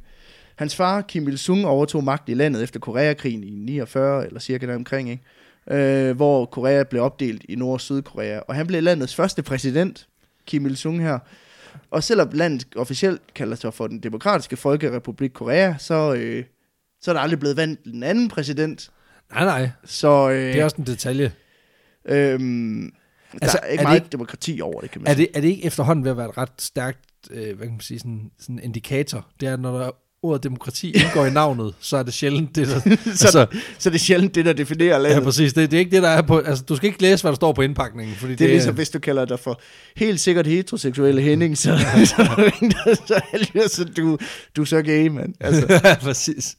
hans 0.55 0.75
far, 0.75 1.01
Kim 1.01 1.27
Il-sung, 1.27 1.65
overtog 1.65 2.03
magt 2.03 2.29
i 2.29 2.33
landet 2.33 2.63
efter 2.63 2.79
Koreakrigen 2.79 3.43
i 3.43 3.49
49, 3.49 4.27
eller 4.27 4.39
cirka 4.39 4.65
der 4.67 4.75
omkring, 4.75 5.09
ikke? 5.09 5.23
Øh, 5.71 6.15
hvor 6.15 6.45
Korea 6.45 6.83
blev 6.83 7.01
opdelt 7.03 7.45
i 7.49 7.55
Nord- 7.55 7.73
og 7.73 7.81
Sydkorea. 7.81 8.39
Og 8.39 8.55
han 8.55 8.67
blev 8.67 8.83
landets 8.83 9.15
første 9.15 9.43
præsident, 9.43 10.07
Kim 10.45 10.65
Il-sung 10.65 11.01
her. 11.01 11.19
Og 11.91 12.03
selvom 12.03 12.29
landet 12.33 12.67
officielt 12.75 13.21
kalder 13.35 13.55
sig 13.55 13.73
for 13.73 13.87
den 13.87 13.99
demokratiske 13.99 14.57
folkerepublik 14.57 15.31
Korea, 15.33 15.73
så, 15.77 16.13
øh, 16.13 16.43
så 17.01 17.11
er 17.11 17.13
der 17.13 17.21
aldrig 17.21 17.39
blevet 17.39 17.57
valgt 17.57 17.85
en 17.85 18.03
anden 18.03 18.27
præsident. 18.29 18.89
Nej, 19.31 19.43
nej. 19.45 19.69
Så 19.85 20.29
øh, 20.29 20.35
Det 20.53 20.59
er 20.59 20.63
også 20.63 20.75
en 20.79 20.85
detalje. 20.85 21.31
øhm, 22.05 22.91
Altså, 23.41 23.57
der 23.57 23.63
er 23.63 23.67
er 23.67 23.71
ikke 23.71 23.79
det 23.81 23.83
meget 23.87 23.95
ikke- 23.97 24.07
demokrati 24.11 24.61
over 24.61 24.81
det, 24.81 24.91
kan 24.91 25.01
man 25.01 25.11
Er 25.11 25.15
sige. 25.15 25.27
det, 25.27 25.37
er 25.37 25.41
det 25.41 25.47
ikke 25.47 25.63
efterhånden 25.65 26.03
ved 26.05 26.11
at 26.11 26.17
være 26.17 26.29
et 26.29 26.37
ret 26.37 26.51
stærkt, 26.61 26.99
øh, 27.31 27.57
hvad 27.57 27.67
kan 27.67 27.71
man 27.73 27.79
sige, 27.81 27.99
sådan, 27.99 28.31
sådan 28.39 28.55
en 28.55 28.63
indikator? 28.63 29.27
Det 29.39 29.47
er, 29.47 29.57
når 29.57 29.79
der 29.79 29.91
ordet 30.21 30.43
demokrati 30.43 30.91
indgår 30.91 31.25
i 31.25 31.29
navnet, 31.29 31.73
så 31.79 31.97
er 31.97 32.03
det 32.03 32.13
sjældent 32.13 32.55
det, 32.55 32.67
der... 32.67 32.79
Så, 33.15 33.47
så 33.79 33.89
det 33.89 33.95
er 33.95 33.99
sjældent 33.99 34.35
det, 34.35 34.45
der 34.45 34.53
definerer 34.53 34.97
landet. 34.97 35.17
ja, 35.17 35.23
præcis. 35.23 35.53
Det, 35.53 35.71
det 35.71 35.77
er 35.77 35.79
ikke 35.79 35.91
det, 35.91 36.03
der 36.03 36.09
er 36.09 36.21
på... 36.21 36.39
Altså, 36.39 36.63
du 36.63 36.75
skal 36.75 36.87
ikke 36.87 37.01
læse, 37.01 37.23
hvad 37.23 37.31
der 37.31 37.35
står 37.35 37.53
på 37.53 37.61
indpakningen, 37.61 38.15
fordi 38.15 38.35
Det 38.35 38.45
er 38.45 38.51
ligesom, 38.51 38.75
hvis 38.75 38.89
du 38.89 38.99
kalder 38.99 39.25
dig 39.25 39.39
for 39.39 39.61
helt 39.95 40.19
sikkert 40.19 40.47
heteroseksuelle 40.47 41.21
Henning, 41.21 41.57
så, 41.57 41.77
så 42.05 42.15
er 42.17 42.35
der 42.35 42.43
ingen, 42.61 42.71
der 42.71 43.67
så, 43.67 43.75
så 43.75 43.83
du, 43.83 44.17
du 44.55 44.61
er 44.61 44.65
så 44.65 44.81
gay, 44.81 45.07
mand. 45.07 45.33
Altså, 45.39 45.67
ja, 45.83 45.95
præcis. 45.95 46.57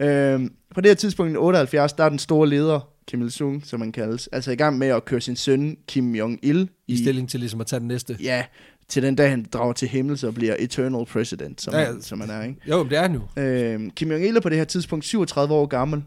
øhm, 0.00 0.52
på 0.74 0.80
det 0.80 0.90
her 0.90 0.94
tidspunkt 0.94 1.32
i 1.32 1.36
78, 1.36 1.92
der 1.92 2.04
er 2.04 2.08
den 2.08 2.18
store 2.18 2.48
leder, 2.48 2.80
Kim 3.10 3.22
Il-sung, 3.22 3.66
som 3.66 3.80
man 3.80 3.92
kaldes, 3.92 4.26
altså 4.26 4.50
i 4.52 4.56
gang 4.56 4.78
med 4.78 4.88
at 4.88 5.04
køre 5.04 5.20
sin 5.20 5.36
søn, 5.36 5.76
Kim 5.88 6.14
Jong-il, 6.14 6.84
I 6.88 6.96
stilling 6.96 7.28
til 7.28 7.40
ligesom 7.40 7.60
at 7.60 7.66
tage 7.66 7.80
den 7.80 7.88
næste. 7.88 8.16
Ja, 8.22 8.44
til 8.90 9.02
den 9.02 9.14
dag, 9.14 9.30
han 9.30 9.46
drager 9.52 9.72
til 9.72 9.88
himmel, 9.88 10.26
og 10.26 10.34
bliver 10.34 10.56
eternal 10.58 11.06
president, 11.06 11.60
som, 11.60 11.74
Ja, 11.74 11.80
ja, 11.80 11.86
ja. 11.86 11.94
ja. 11.94 12.00
som 12.00 12.20
han 12.20 12.30
er, 12.30 12.42
ikke? 12.42 12.60
Jo, 12.68 12.84
det 12.84 12.98
er 12.98 13.12
jo. 13.12 13.42
Øhm, 13.42 13.90
Kim 13.90 14.10
Jong-il 14.10 14.36
er 14.36 14.40
på 14.40 14.48
det 14.48 14.58
her 14.58 14.64
tidspunkt 14.64 15.04
37 15.04 15.54
år 15.54 15.66
gammel, 15.66 16.04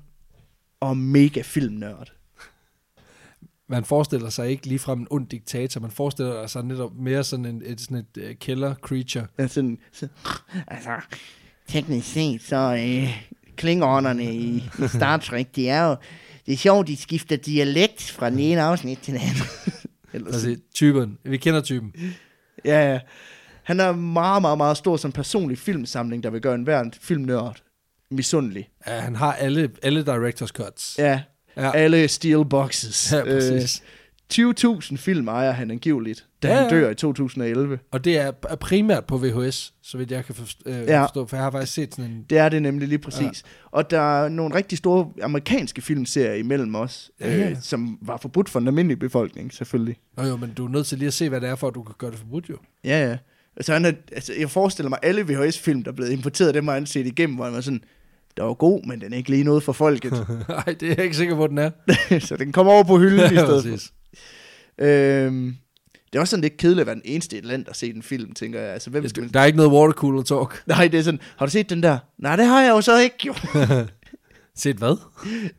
og 0.79 0.97
mega 0.97 1.41
filmnørd. 1.41 2.13
Man 3.69 3.85
forestiller 3.85 4.29
sig 4.29 4.49
ikke 4.49 4.67
ligefrem 4.67 4.99
en 4.99 5.07
ond 5.09 5.27
diktator, 5.27 5.81
man 5.81 5.91
forestiller 5.91 6.47
sig 6.47 6.63
netop 6.63 6.91
mere 6.95 7.23
sådan 7.23 7.45
en, 7.45 7.61
et, 7.65 7.81
sådan 7.81 7.97
et 7.97 8.17
uh, 8.17 8.35
killer 8.39 8.75
creature. 8.75 9.27
Altså, 9.37 9.75
så, 9.91 10.07
altså, 10.67 10.89
teknisk 11.67 12.13
set, 12.13 12.41
så 12.41 12.75
øh, 12.75 13.25
klingonerne 13.55 14.35
i, 14.35 14.55
i 14.55 14.87
Star 14.87 15.17
Trek, 15.17 15.55
de 15.55 15.69
er 15.69 15.85
jo, 15.85 15.95
det 16.45 16.53
er 16.53 16.57
sjovt, 16.57 16.87
de 16.87 16.97
skifter 16.97 17.35
dialekt 17.35 18.11
fra 18.11 18.29
den 18.29 18.39
ene 18.39 18.61
afsnit 18.61 18.99
til 18.99 19.13
den 19.13 19.21
anden. 19.21 19.41
Eller 20.13 20.31
sådan. 20.31 20.49
Altså, 20.51 20.63
typen. 20.73 21.17
Vi 21.23 21.37
kender 21.37 21.61
typen. 21.61 21.93
Ja, 22.65 22.91
ja. 22.91 22.99
Han 23.63 23.79
er 23.79 23.91
meget, 23.91 24.41
meget, 24.41 24.57
meget 24.57 24.77
stor 24.77 24.97
som 24.97 25.11
personlig 25.11 25.57
filmsamling, 25.57 26.23
der 26.23 26.29
vil 26.29 26.41
gøre 26.41 26.55
enhver 26.55 26.83
filmnørd 27.01 27.57
misundelig. 28.11 28.69
Ja, 28.87 28.99
han 28.99 29.15
har 29.15 29.33
alle, 29.33 29.69
alle 29.83 30.01
director's 30.01 30.47
cuts. 30.47 30.95
Ja, 30.97 31.21
Ja, 31.57 31.71
alle 31.75 32.07
steel 32.07 32.45
boxes. 32.49 33.13
ja 33.13 33.23
præcis. 33.23 33.81
Øh, 33.81 33.87
20.000 34.35 34.95
film 34.97 35.27
ejer 35.27 35.51
han 35.51 35.71
angiveligt, 35.71 36.25
da 36.43 36.47
Ja, 36.47 36.61
han 36.61 36.69
dør 36.69 36.89
i 36.89 36.95
2011. 36.95 37.79
Og 37.91 38.05
det 38.05 38.17
er 38.17 38.31
primært 38.59 39.05
på 39.05 39.17
VHS, 39.17 39.73
så 39.83 39.97
vidt 39.97 40.11
jeg 40.11 40.25
kan 40.25 40.35
forstå, 40.35 40.69
øh, 40.69 40.75
Ja. 40.75 41.03
forstå 41.03 41.25
for 41.27 41.35
jeg 41.35 41.43
har 41.43 41.51
faktisk 41.51 41.73
set 41.73 41.95
sådan 41.95 42.11
en... 42.11 42.25
Det 42.29 42.37
er 42.37 42.49
det 42.49 42.61
nemlig 42.61 42.87
lige 42.87 42.99
præcis. 42.99 43.21
Ja. 43.43 43.67
Og 43.71 43.89
der 43.91 44.23
er 44.23 44.29
nogle 44.29 44.55
rigtig 44.55 44.77
store 44.77 45.09
amerikanske 45.23 45.81
filmserier 45.81 46.33
imellem 46.33 46.75
os, 46.75 47.11
Ja. 47.19 47.49
Øh, 47.49 47.57
som 47.61 47.97
var 48.01 48.17
forbudt 48.17 48.49
for 48.49 48.59
den 48.59 48.67
almindelige 48.67 48.97
befolkning, 48.99 49.53
selvfølgelig. 49.53 49.95
Nå 50.17 50.23
jo, 50.23 50.35
men 50.37 50.53
du 50.53 50.65
er 50.65 50.69
nødt 50.69 50.87
til 50.87 50.97
lige 50.97 51.07
at 51.07 51.13
se, 51.13 51.29
hvad 51.29 51.41
det 51.41 51.49
er, 51.49 51.55
for 51.55 51.67
at 51.67 51.75
du 51.75 51.83
kan 51.83 51.95
gøre 51.97 52.11
det 52.11 52.19
forbudt 52.19 52.49
jo. 52.49 52.57
Ja, 52.83 53.09
ja. 53.09 53.17
Altså, 53.57 53.73
han 53.73 53.85
er, 53.85 53.91
altså, 54.11 54.33
jeg 54.39 54.49
forestiller 54.49 54.89
mig, 54.89 54.99
alle 55.03 55.21
VHS-film, 55.27 55.83
der 55.83 55.91
er 55.91 55.95
blevet 55.95 56.11
importeret, 56.11 56.53
dem 56.53 56.67
har 56.67 56.73
han 56.73 56.85
set 56.85 57.07
igennem, 57.07 57.35
hvor 57.35 57.45
han 57.45 57.53
var 57.53 57.61
sådan, 57.61 57.83
der 58.37 58.43
var 58.43 58.53
god, 58.53 58.85
men 58.87 59.01
den 59.01 59.13
er 59.13 59.17
ikke 59.17 59.29
lige 59.29 59.43
noget 59.43 59.63
for 59.63 59.73
folket. 59.73 60.11
Nej, 60.49 60.63
det 60.79 60.83
er 60.83 60.87
jeg 60.97 61.03
ikke 61.03 61.15
sikker 61.15 61.35
på, 61.35 61.47
den 61.47 61.57
er. 61.57 61.69
så 62.27 62.35
den 62.37 62.51
kommer 62.51 62.73
over 62.73 62.83
på 62.83 62.97
hylden 62.97 63.19
i 63.19 63.35
Ja, 63.37 63.45
stedet 63.45 63.63
for. 63.79 63.93
Øhm, 64.77 65.55
det 66.11 66.15
er 66.17 66.19
også 66.21 66.31
sådan 66.31 66.41
lidt 66.41 66.57
kedeligt 66.57 66.81
at 66.81 66.85
være 66.87 66.95
den 66.95 67.01
eneste 67.05 67.35
i 67.35 67.39
et 67.39 67.45
land, 67.45 67.65
der 67.65 67.71
har 67.71 67.75
set 67.75 67.95
en 67.95 68.03
film, 68.03 68.33
tænker 68.33 68.59
jeg. 68.61 68.69
Altså, 68.73 68.89
hvem 68.89 69.09
skal... 69.09 69.33
Der 69.33 69.39
er 69.39 69.45
ikke 69.45 69.57
noget 69.57 69.71
watercooler 69.71 70.23
talk. 70.23 70.63
Nej, 70.67 70.87
det 70.87 70.99
er 70.99 71.03
sådan, 71.03 71.19
har 71.37 71.45
du 71.45 71.51
set 71.51 71.69
den 71.69 71.83
der? 71.83 71.97
Nej, 72.17 72.35
det 72.35 72.45
har 72.45 72.61
jeg 72.61 72.69
jo 72.69 72.81
så 72.81 72.99
ikke, 72.99 73.15
jo. 73.27 73.33
Set 74.55 74.75
hvad? 74.75 74.97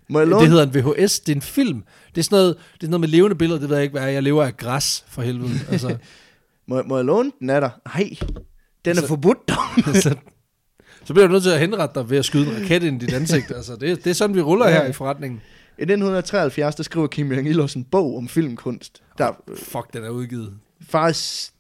Må 0.08 0.18
jeg 0.18 0.28
låne? 0.28 0.40
Det 0.42 0.50
hedder 0.50 0.62
en 0.66 0.74
VHS, 0.74 1.20
det 1.20 1.32
er 1.32 1.36
en 1.36 1.42
film. 1.42 1.82
Det 2.14 2.20
er 2.20 2.22
sådan 2.24 2.36
noget, 2.36 2.56
det 2.56 2.62
er 2.62 2.66
sådan 2.80 2.90
noget 2.90 3.00
med 3.00 3.08
levende 3.08 3.36
billeder, 3.36 3.60
det 3.60 3.68
ved 3.68 3.76
jeg 3.76 3.82
ikke, 3.84 3.92
hvad 3.92 4.02
er. 4.02 4.06
Jeg 4.08 4.22
lever 4.22 4.44
af 4.44 4.56
græs, 4.56 5.04
for 5.08 5.22
helvede. 5.22 5.50
Altså, 5.72 5.96
Må, 6.68 6.82
må 6.82 6.96
jeg 6.96 7.04
låne 7.04 7.32
den 7.40 7.50
af 7.50 7.60
dig? 7.60 7.70
Nej, 7.94 8.10
den 8.84 8.96
er 8.96 9.00
Så- 9.00 9.06
forbudt 9.06 9.38
så, 10.02 10.14
så 11.04 11.12
bliver 11.14 11.26
du 11.26 11.32
nødt 11.32 11.42
til 11.42 11.50
at 11.50 11.60
henrette 11.60 12.00
dig 12.00 12.10
ved 12.10 12.18
at 12.18 12.24
skyde 12.24 12.46
en 12.46 12.54
raket 12.62 12.82
ind 12.82 13.02
i 13.02 13.06
dit 13.06 13.14
ansigt. 13.14 13.50
Altså, 13.56 13.76
det, 13.76 14.04
det 14.04 14.10
er 14.10 14.14
sådan, 14.14 14.36
vi 14.36 14.40
ruller 14.40 14.70
her 14.70 14.84
i 14.86 14.92
forretningen. 14.92 15.40
I 15.78 15.82
1973, 15.82 16.74
der 16.74 16.82
skriver 16.82 17.06
Kim 17.06 17.32
Jong-il 17.32 17.60
også 17.62 17.78
en 17.78 17.84
bog 17.84 18.16
om 18.16 18.28
filmkunst. 18.28 19.02
Der 19.18 19.32
øh, 19.48 19.56
Fuck, 19.56 19.92
den 19.92 20.04
er 20.04 20.08
udgivet. 20.08 20.58
faktisk, 20.82 21.52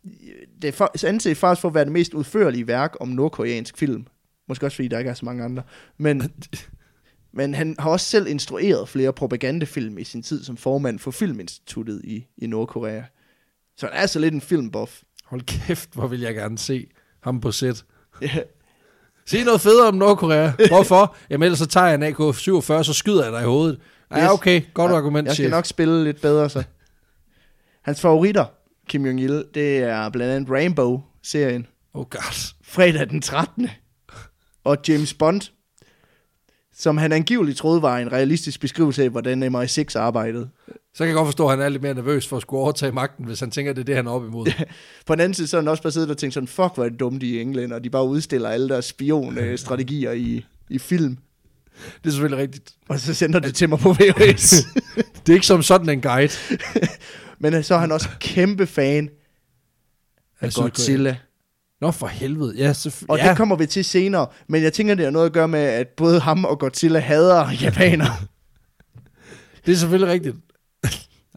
det 0.62 0.68
er 0.68 0.72
for, 0.72 1.06
anset 1.06 1.36
faktisk 1.36 1.60
for 1.60 1.68
at 1.68 1.74
være 1.74 1.84
det 1.84 1.92
mest 1.92 2.14
udførlige 2.14 2.66
værk 2.66 2.96
om 3.00 3.08
nordkoreansk 3.08 3.78
film. 3.78 4.06
Måske 4.48 4.66
også 4.66 4.76
fordi 4.76 4.88
der 4.88 4.98
ikke 4.98 5.10
er 5.10 5.14
så 5.14 5.24
mange 5.24 5.44
andre. 5.44 5.62
Men, 5.98 6.32
men 7.38 7.54
han 7.54 7.76
har 7.78 7.90
også 7.90 8.06
selv 8.06 8.26
instrueret 8.26 8.88
flere 8.88 9.12
propagandafilm 9.12 9.98
i 9.98 10.04
sin 10.04 10.22
tid 10.22 10.44
som 10.44 10.56
formand 10.56 10.98
for 10.98 11.10
Filminstituttet 11.10 12.00
i, 12.04 12.26
i 12.38 12.46
Nordkorea. 12.46 13.02
Så 13.76 13.86
han 13.86 13.96
er 13.96 14.00
altså 14.00 14.18
lidt 14.18 14.34
en 14.34 14.40
filmbuff. 14.40 15.02
Hold 15.24 15.42
kæft, 15.42 15.94
hvor 15.94 16.06
vil 16.06 16.20
jeg 16.20 16.34
gerne 16.34 16.58
se 16.58 16.86
ham 17.20 17.40
på 17.40 17.52
sæt. 17.52 17.84
Ja, 18.22 18.38
Se 19.26 19.44
noget 19.44 19.60
federe 19.60 19.88
om 19.88 19.94
Nordkorea. 19.94 20.50
Hvorfor? 20.68 21.16
Jamen 21.30 21.44
ellers 21.44 21.58
så 21.58 21.66
tager 21.66 21.86
jeg 21.86 21.94
en 21.94 22.02
AK-47, 22.02 22.82
så 22.82 22.92
skyder 22.92 23.24
jeg 23.24 23.32
dig 23.32 23.42
i 23.42 23.44
hovedet. 23.44 23.80
Ja, 24.16 24.32
okay. 24.32 24.62
Godt 24.74 24.92
argument, 24.92 25.26
Jeg 25.26 25.34
skal 25.34 25.44
chef. 25.44 25.50
nok 25.50 25.66
spille 25.66 26.04
lidt 26.04 26.20
bedre 26.20 26.50
så. 26.50 26.62
Hans 27.82 28.00
favoritter, 28.00 28.44
Kim 28.88 29.06
Jong-il, 29.06 29.44
det 29.54 29.78
er 29.78 30.08
blandt 30.08 30.32
andet 30.34 30.50
Rainbow-serien. 30.50 31.66
Oh 31.94 32.04
god. 32.10 32.52
fredag 32.64 33.10
den 33.10 33.20
13. 33.22 33.68
Og 34.64 34.78
James 34.88 35.14
Bond, 35.14 35.40
som 36.76 36.96
han 36.96 37.12
angiveligt 37.12 37.58
troede 37.58 37.82
var 37.82 37.98
en 37.98 38.12
realistisk 38.12 38.60
beskrivelse 38.60 39.02
af, 39.02 39.10
hvordan 39.10 39.54
MI6 39.56 39.96
arbejdede. 39.98 40.48
Så 40.94 40.98
kan 40.98 41.06
jeg 41.06 41.14
godt 41.14 41.26
forstå, 41.26 41.44
at 41.44 41.50
han 41.50 41.60
er 41.60 41.68
lidt 41.68 41.82
mere 41.82 41.94
nervøs 41.94 42.26
for 42.28 42.36
at 42.36 42.42
skulle 42.42 42.60
overtage 42.62 42.92
magten, 42.92 43.24
hvis 43.24 43.40
han 43.40 43.50
tænker, 43.50 43.70
at 43.70 43.76
det 43.76 43.82
er 43.82 43.84
det, 43.84 43.96
han 43.96 44.06
er 44.06 44.10
op 44.10 44.24
imod. 44.24 44.46
På 45.06 45.14
den 45.14 45.20
anden 45.20 45.34
side, 45.34 45.46
så 45.48 45.56
er 45.56 45.60
han 45.60 45.68
også 45.68 45.82
bare 45.82 45.92
siddet 45.92 46.10
og 46.10 46.18
tænkt 46.18 46.34
sådan, 46.34 46.46
fuck, 46.48 46.74
hvor 46.74 46.84
er 46.84 46.88
det 46.88 47.00
dumt 47.00 47.20
de 47.20 47.40
englænder, 47.40 47.78
de 47.78 47.90
bare 47.90 48.06
udstiller 48.06 48.48
alle 48.48 48.68
deres 48.68 48.84
spion-strategier 48.84 50.12
i, 50.12 50.44
i 50.70 50.78
film. 50.78 51.18
Det 52.02 52.06
er 52.06 52.10
selvfølgelig 52.10 52.38
rigtigt. 52.42 52.72
Og 52.88 53.00
så 53.00 53.14
sender 53.14 53.38
det 53.38 53.54
til 53.54 53.68
mig 53.68 53.78
på 53.78 53.92
VHS. 53.92 54.50
Det 55.26 55.32
er 55.32 55.34
ikke 55.34 55.46
som 55.46 55.62
sådan 55.62 55.88
en 55.88 56.00
guide. 56.00 56.32
Men 57.40 57.62
så 57.62 57.74
er 57.74 57.78
han 57.78 57.92
også 57.92 58.08
kæmpe 58.20 58.66
fan 58.66 59.08
af. 60.40 60.52
Godzilla. 60.52 61.16
Nå, 61.80 61.90
for 61.90 62.06
helvede. 62.06 62.54
Ja, 62.56 62.72
selvfø- 62.72 63.04
Og 63.08 63.18
ja. 63.18 63.28
det 63.28 63.36
kommer 63.36 63.56
vi 63.56 63.66
til 63.66 63.84
senere. 63.84 64.26
Men 64.48 64.62
jeg 64.62 64.72
tænker, 64.72 64.94
det 64.94 65.04
har 65.04 65.10
noget 65.10 65.26
at 65.26 65.32
gøre 65.32 65.48
med, 65.48 65.60
at 65.60 65.88
både 65.96 66.20
ham 66.20 66.44
og 66.44 66.58
Godzilla 66.58 66.98
hader 66.98 67.50
japanere. 67.50 68.16
det 69.66 69.72
er 69.72 69.76
selvfølgelig 69.76 70.12
rigtigt. 70.12 70.36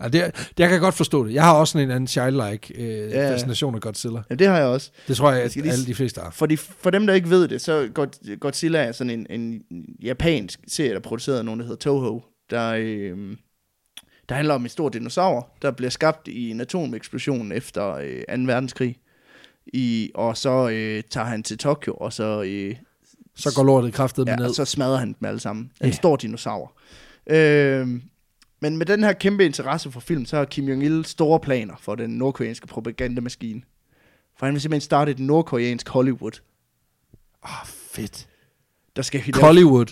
Ja, 0.01 0.07
det, 0.07 0.31
jeg 0.59 0.69
kan 0.69 0.79
godt 0.79 0.95
forstå 0.95 1.27
det. 1.27 1.33
Jeg 1.33 1.43
har 1.43 1.53
også 1.53 1.71
sådan 1.71 1.87
en 1.87 1.91
anden 1.91 2.07
childlike 2.07 2.73
øh, 2.83 3.11
Ja. 3.11 3.21
ja. 3.23 3.31
fascination 3.31 3.75
af 3.75 3.81
Godzilla. 3.81 4.21
ja, 4.29 4.35
det 4.35 4.47
har 4.47 4.57
jeg 4.57 4.65
også. 4.67 4.91
Det 5.07 5.17
tror 5.17 5.31
jeg, 5.31 5.41
at 5.43 5.55
lige 5.55 5.71
alle 5.71 5.85
de 5.85 5.95
fleste 5.95 6.21
har. 6.21 6.29
For, 6.31 6.45
de, 6.45 6.57
for 6.57 6.89
dem, 6.89 7.07
der 7.07 7.13
ikke 7.13 7.29
ved 7.29 7.47
det, 7.47 7.61
så 7.61 7.89
God- 7.93 8.37
Godzilla 8.39 8.79
er 8.79 8.91
sådan 8.91 9.27
en, 9.29 9.41
en 9.41 9.61
japansk 10.03 10.59
serie, 10.67 10.89
der 10.89 10.95
er 10.95 10.99
produceret 10.99 11.37
af 11.37 11.45
nogen, 11.45 11.59
der 11.59 11.65
hedder 11.65 11.79
Toho, 11.79 12.21
der, 12.49 12.73
øh, 12.79 13.17
der 14.29 14.35
handler 14.35 14.53
om 14.53 14.63
en 14.63 14.69
stor 14.69 14.89
dinosaur, 14.89 15.49
der 15.61 15.71
bliver 15.71 15.89
skabt 15.89 16.27
i 16.27 16.49
en 16.49 16.61
atomeksplosion 16.61 17.51
efter 17.51 17.93
øh, 17.93 18.21
2. 18.37 18.43
verdenskrig. 18.45 18.97
I, 19.73 20.11
og 20.15 20.37
så 20.37 20.69
øh, 20.69 21.03
tager 21.09 21.25
han 21.27 21.43
til 21.43 21.57
Tokyo, 21.57 21.93
og 21.93 22.13
så, 22.13 22.43
øh, 22.47 22.75
Så 23.35 23.53
går 23.55 23.63
lortet 23.63 23.93
kraftet 23.93 24.25
med 24.25 24.33
ja, 24.33 24.37
ned. 24.39 24.45
og 24.49 24.55
så 24.55 24.65
smadrer 24.65 24.97
han 24.97 25.07
dem 25.19 25.27
alle 25.27 25.39
sammen. 25.39 25.71
En 25.81 25.87
Ja. 25.87 25.91
stor 25.91 26.15
dinosaur. 26.15 26.73
Øh, 27.29 27.87
men 28.61 28.77
med 28.77 28.85
den 28.85 29.03
her 29.03 29.13
kæmpe 29.13 29.45
interesse 29.45 29.91
for 29.91 29.99
film, 29.99 30.25
så 30.25 30.37
har 30.37 30.45
Kim 30.45 30.67
Jong-il 30.69 31.03
store 31.03 31.39
planer 31.39 31.73
for 31.79 31.95
den 31.95 32.09
nordkoreanske 32.09 32.67
propagandamaskine. 32.67 33.61
For 34.39 34.45
han 34.45 34.53
vil 34.53 34.61
simpelthen 34.61 34.81
starte 34.85 35.11
et 35.11 35.19
nordkoreansk 35.19 35.89
Hollywood. 35.89 36.31
Ah, 37.43 37.65
fedt. 37.67 38.27
Der 38.95 39.01
skal 39.01 39.21
vi 39.25 39.31
Hollywood. 39.41 39.85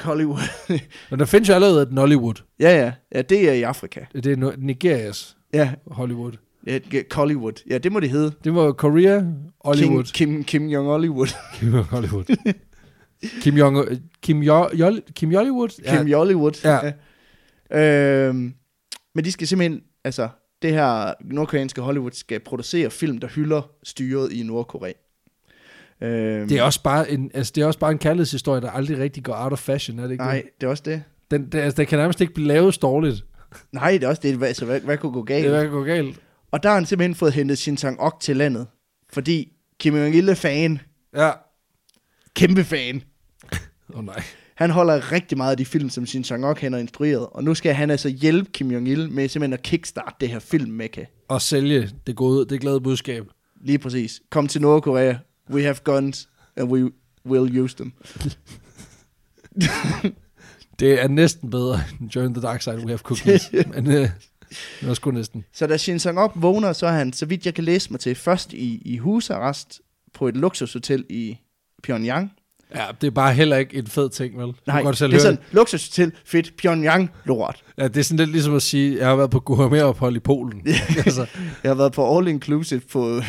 Hollywood. 0.00 0.40
Men 1.10 1.18
der 1.18 1.24
findes 1.24 1.48
jo 1.48 1.54
allerede 1.54 1.82
et 1.82 1.92
Nollywood. 1.92 2.34
ja, 2.60 2.76
ja. 2.84 2.92
Ja, 3.14 3.22
det 3.22 3.48
er 3.48 3.52
i 3.52 3.62
Afrika. 3.62 4.00
Det 4.12 4.26
er 4.26 4.36
no- 4.36 4.54
Nigerias 4.58 5.36
Ja, 5.52 5.72
Hollywood. 5.86 6.32
ja 6.66 6.78
Hollywood. 7.12 7.62
Ja, 7.70 7.78
det 7.78 7.92
må 7.92 8.00
det 8.00 8.10
hedde. 8.10 8.32
Det 8.44 8.54
var 8.54 8.72
Korea, 8.72 9.22
Hollywood. 9.64 10.04
Kim, 10.04 10.28
Kim, 10.30 10.44
Kim 10.44 10.68
Jong 10.68 10.86
Hollywood. 10.88 11.26
Kim, 11.54 11.72
Hollywood. 11.72 12.24
Kim 13.40 13.56
Jong... 13.56 13.86
Kim, 14.22 14.42
jo, 14.42 14.68
Jol, 14.74 15.00
Kim 15.14 15.34
Hollywood? 15.34 15.68
Kim 15.68 16.12
Hollywood. 16.14 16.52
Ja. 16.64 16.92
Øhm, 17.72 18.54
men 19.14 19.24
de 19.24 19.32
skal 19.32 19.46
simpelthen, 19.46 19.82
altså, 20.04 20.28
det 20.62 20.72
her 20.72 21.14
nordkoreanske 21.24 21.80
Hollywood 21.80 22.10
skal 22.12 22.40
producere 22.40 22.90
film, 22.90 23.18
der 23.18 23.28
hylder 23.28 23.62
styret 23.82 24.32
i 24.32 24.42
Nordkorea. 24.42 24.92
Øhm, 26.00 26.48
Det 26.48 26.58
er 26.58 26.62
også 26.62 26.82
bare 26.82 27.10
en, 27.10 27.30
altså, 27.34 27.52
det 27.54 27.62
er 27.62 27.66
også 27.66 27.78
bare 27.78 27.92
en 27.92 27.98
kærlighedshistorie, 27.98 28.60
der 28.60 28.70
aldrig 28.70 28.98
rigtig 28.98 29.24
går 29.24 29.34
out 29.36 29.52
of 29.52 29.58
fashion, 29.58 29.98
er 29.98 30.02
det 30.02 30.10
ikke 30.10 30.24
Nej, 30.24 30.34
det? 30.34 30.60
det 30.60 30.66
er 30.66 30.70
også 30.70 30.82
det. 30.86 31.02
Den, 31.30 31.46
det, 31.52 31.58
altså, 31.58 31.76
den 31.76 31.86
kan 31.86 31.98
nærmest 31.98 32.20
ikke 32.20 32.34
blive 32.34 32.48
lavet 32.48 32.82
dårligt. 32.82 33.24
Nej, 33.72 33.90
det 33.92 34.02
er 34.04 34.08
også 34.08 34.22
det. 34.22 34.36
Hvad, 34.36 34.48
altså, 34.48 34.64
hvad, 34.64 34.80
hvad 34.80 34.98
kunne 34.98 35.12
gå 35.12 35.22
galt? 35.22 35.42
Det 35.44 35.52
hvad 35.52 35.62
kan 35.62 35.70
gå 35.70 35.84
galt. 35.84 36.20
Og 36.50 36.62
der 36.62 36.68
har 36.68 36.76
han 36.76 36.86
simpelthen 36.86 37.14
fået 37.14 37.32
hentet 37.32 37.58
Shin 37.58 37.76
Sang-ok 37.76 38.20
til 38.20 38.36
landet. 38.36 38.66
Fordi 39.12 39.52
Kim 39.80 39.94
Jong-il 39.94 40.30
er 40.30 40.34
fan. 40.34 40.80
Ja. 41.16 41.30
Kæmpe 42.34 42.64
fan. 42.64 43.02
Åh 43.92 43.98
oh, 43.98 44.04
nej. 44.04 44.22
Han 44.60 44.70
holder 44.70 45.12
rigtig 45.12 45.38
meget 45.38 45.50
af 45.50 45.56
de 45.56 45.64
film, 45.64 45.90
som 45.90 46.06
Shin 46.06 46.24
Sang-ok 46.24 46.60
han 46.60 46.72
har 46.72 46.80
instrueret. 46.80 47.26
Og 47.26 47.44
nu 47.44 47.54
skal 47.54 47.74
han 47.74 47.90
altså 47.90 48.08
hjælpe 48.08 48.50
Kim 48.50 48.70
Jong-il 48.70 49.10
med 49.10 49.28
simpelthen 49.28 49.52
at 49.52 49.62
kickstarte 49.62 50.16
det 50.20 50.28
her 50.28 50.38
film 50.38 50.70
mekka. 50.70 51.04
Og 51.28 51.42
sælge 51.42 51.90
det 52.06 52.16
gode, 52.16 52.46
det 52.46 52.60
glade 52.60 52.80
budskab. 52.80 53.24
Lige 53.60 53.78
præcis. 53.78 54.22
Kom 54.30 54.48
til 54.48 54.60
Nordkorea. 54.60 55.14
We 55.50 55.62
have 55.62 55.76
guns, 55.84 56.28
and 56.56 56.72
we 56.72 56.90
will 57.26 57.60
use 57.60 57.76
them. 57.76 57.92
Det 60.80 61.02
er 61.02 61.08
næsten 61.08 61.50
bedre 61.50 61.80
end 62.00 62.16
Join 62.16 62.34
the 62.34 62.42
Dark 62.42 62.62
Side, 62.62 62.76
We 62.76 62.88
Have 62.88 62.98
Cookies. 62.98 63.50
Men 63.74 63.86
øh, 63.86 64.08
det 64.80 64.88
var 64.88 64.94
sgu 64.94 65.10
næsten. 65.10 65.44
Så 65.52 65.66
da 65.66 65.76
Shin 65.76 65.98
Sang-ok 65.98 66.32
vågner, 66.34 66.72
så 66.72 66.86
er 66.86 66.92
han, 66.92 67.12
så 67.12 67.26
vidt 67.26 67.46
jeg 67.46 67.54
kan 67.54 67.64
læse 67.64 67.90
mig 67.90 68.00
til, 68.00 68.14
først 68.14 68.52
i, 68.52 68.82
i 68.84 68.96
husarrest 68.96 69.80
på 70.14 70.28
et 70.28 70.36
luksushotel 70.36 71.04
i 71.08 71.38
Pyongyang. 71.82 72.32
Ja, 72.74 72.84
det 73.00 73.06
er 73.06 73.10
bare 73.10 73.34
heller 73.34 73.56
ikke 73.56 73.76
en 73.76 73.86
fed 73.86 74.10
ting, 74.10 74.38
vel? 74.38 74.54
Nej, 74.66 74.82
godt 74.82 74.96
selv 74.96 75.10
det 75.10 75.16
er 75.16 75.22
sådan, 75.22 75.38
luksushotel, 75.52 76.12
fedt, 76.24 76.56
Pyongyang, 76.56 77.10
lort. 77.24 77.62
Ja, 77.78 77.88
det 77.88 77.96
er 77.96 78.02
sådan 78.02 78.16
lidt 78.18 78.30
ligesom 78.30 78.54
at 78.56 78.62
sige, 78.62 78.98
jeg 78.98 79.06
har 79.08 79.16
været 79.16 79.30
på 79.30 79.40
gourmetophold 79.40 80.16
i 80.16 80.20
Polen. 80.20 80.62
altså, 81.06 81.26
Jeg 81.62 81.70
har 81.70 81.74
været 81.74 81.92
på 81.92 82.18
all 82.18 82.28
inclusive 82.28 82.80
på... 82.92 83.20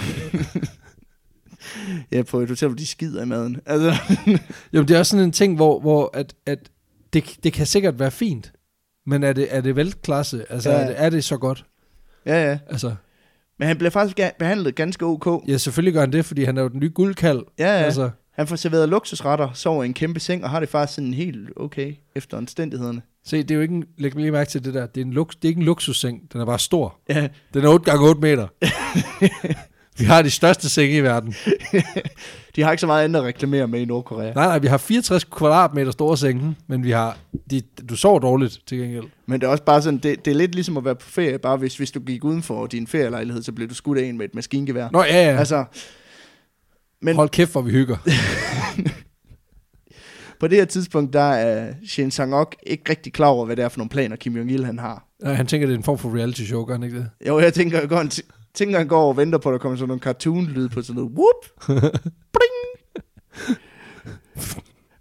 ja, 2.12 2.24
på 2.24 2.40
et 2.40 2.50
hotel, 2.50 2.68
hvor 2.68 2.76
de 2.78 2.88
skider 2.88 3.22
i 3.24 3.26
maden. 3.26 3.60
Altså, 3.66 3.94
jo, 4.74 4.82
det 4.82 4.92
er 4.96 5.00
også 5.00 5.10
sådan 5.10 5.26
en 5.26 5.32
ting, 5.32 5.56
hvor, 5.56 5.80
hvor 5.80 6.10
at, 6.14 6.34
at 6.46 6.60
det, 7.14 7.36
det 7.44 7.54
kan 7.54 7.66
sikkert 7.66 8.00
være 8.00 8.12
fint, 8.12 8.52
men 9.06 9.24
er 9.24 9.34
det, 9.34 9.48
er 9.50 9.62
det 9.62 9.76
velklasse? 9.76 10.46
Altså, 10.50 10.70
Ja. 10.70 10.76
er, 10.76 10.88
det, 10.88 10.96
er 10.98 11.10
det 11.10 11.24
så 11.24 11.38
godt? 11.38 11.66
ja, 12.26 12.50
ja. 12.50 12.58
Altså, 12.70 12.96
Men 13.60 13.68
han 13.68 13.78
bliver 13.78 13.90
faktisk 13.92 14.20
behandlet 14.40 14.76
ganske 14.76 15.06
ok. 15.06 15.44
ja, 15.48 15.58
selvfølgelig 15.58 15.94
gør 15.94 16.00
han 16.02 16.12
det, 16.14 16.26
fordi 16.26 16.44
han 16.44 16.58
er 16.58 16.62
jo 16.62 16.68
den 16.68 16.80
nye 16.80 16.90
guldkald. 16.96 17.42
Ja, 17.60 17.66
ja. 17.78 17.84
Altså, 17.84 18.10
Han 18.32 18.48
får 18.48 18.56
serveret 18.56 18.90
luksusretter, 18.90 19.50
sover 19.54 19.84
i 19.84 19.86
en 19.86 19.94
kæmpe 19.94 20.20
seng, 20.20 20.44
og 20.44 20.50
har 20.50 20.60
det 20.60 20.70
faktisk 20.70 20.96
sådan 20.96 21.14
helt 21.14 21.50
okay 21.56 21.94
efter 22.16 22.38
omstændighederne. 22.38 23.02
se, 23.26 23.38
det 23.38 23.52
er 23.52 23.56
jo 23.56 23.62
ikke 23.62 23.74
en, 23.74 23.84
læg 23.98 24.16
lige 24.16 24.32
mærke 24.32 24.50
til 24.50 24.64
det 24.64 24.74
der, 24.74 24.86
det 24.86 25.02
er, 25.02 25.06
en 25.06 25.14
lux, 25.14 25.36
det 25.36 25.46
er 25.46 25.48
ikke 25.50 25.60
en 25.60 25.66
luksusseng, 25.66 26.34
den 26.34 26.42
er 26.42 26.46
bare 26.46 26.60
stor. 26.60 27.00
Ja, 27.10 27.28
Den 27.54 27.66
er 27.66 27.70
8 27.70 27.86
gange 27.86 28.08
8 28.08 28.22
meter. 28.22 28.48
vi 30.00 30.06
har 30.06 30.22
de 30.22 30.32
største 30.32 30.70
senge 30.70 30.98
i 30.98 31.04
verden. 31.04 31.36
de 32.56 32.62
har 32.62 32.72
ikke 32.72 32.82
så 32.82 32.88
meget 32.88 33.04
andet 33.04 33.20
at 33.20 33.26
reklamere 33.26 33.68
med 33.68 33.82
i 33.82 33.86
Nordkorea. 33.86 34.34
Nej, 34.34 34.46
nej, 34.46 34.60
vi 34.60 34.68
har 34.68 34.78
64 34.78 35.24
kvadratmeter 35.24 35.92
store 35.92 36.18
senge, 36.18 36.56
men 36.68 36.84
vi 36.84 36.92
har, 36.92 37.18
de, 37.52 37.62
du 37.90 37.96
sover 37.96 38.20
dårligt 38.20 38.60
til 38.68 38.78
gengæld. 38.78 39.06
Men 39.26 39.42
det 39.42 39.48
er 39.48 39.52
også 39.52 39.64
bare 39.64 39.82
sådan, 39.82 40.00
det, 40.00 40.26
det 40.26 40.32
er 40.32 40.36
lidt 40.36 40.56
ligesom 40.56 40.78
at 40.78 40.86
være 40.86 40.96
på 40.96 41.10
ferie, 41.10 41.40
bare 41.40 41.58
hvis, 41.58 41.78
hvis 41.78 41.92
du 41.92 42.00
gik 42.00 42.24
uden 42.24 42.44
for 42.44 42.68
din 42.68 42.88
ferielejlighed, 42.88 43.44
så 43.44 43.52
blev 43.52 43.70
du 43.70 43.76
skudt 43.76 43.98
af 43.98 44.04
en 44.04 44.18
med 44.18 44.26
et 44.26 44.36
maskingevær. 44.36 44.90
Nå 44.92 45.04
ja, 45.04 45.32
ja. 45.32 45.38
Altså, 45.38 45.66
men 47.02 47.16
Hold 47.16 47.30
kæft, 47.30 47.52
hvor 47.52 47.62
vi 47.62 47.72
hygger. 47.72 47.98
på 50.40 50.48
det 50.48 50.58
her 50.58 50.66
tidspunkt, 50.66 51.14
der 51.14 51.22
er 51.22 51.74
Shin 51.88 52.12
Sang-ok 52.12 52.56
ikke 52.64 52.84
rigtig 52.90 53.14
klar 53.14 53.28
over, 53.28 53.46
hvad 53.46 53.56
det 53.56 53.66
er 53.66 53.70
for 53.70 53.78
nogle 53.78 53.90
planer, 53.90 54.16
Kim 54.16 54.36
Jong-il 54.36 54.66
han 54.66 54.80
har. 54.80 55.08
Nej, 55.24 55.34
han 55.34 55.48
tænker, 55.48 55.68
det 55.68 55.74
er 55.74 55.78
en 55.78 55.84
form 55.84 55.98
for 55.98 56.16
reality 56.16 56.42
show, 56.42 56.66
gør 56.66 56.74
han 56.74 56.84
ikke 56.84 56.98
det? 56.98 57.10
Jo, 57.28 57.40
jeg 57.40 57.54
tænker, 57.54 57.80
jeg 57.80 57.90
går, 57.90 57.98
han 57.98 58.12
tænker, 58.54 58.78
han 58.78 58.88
går 58.88 59.10
og 59.10 59.18
venter 59.18 59.40
på, 59.40 59.50
at 59.50 59.54
der 59.54 59.60
kommer 59.60 59.78
sådan 59.78 59.88
nogle 59.88 60.02
cartoon-lyd 60.02 60.70
på 60.70 60.82
sådan 60.82 60.96
noget, 60.96 61.12
whoop, 61.12 61.68
bling. 62.34 62.88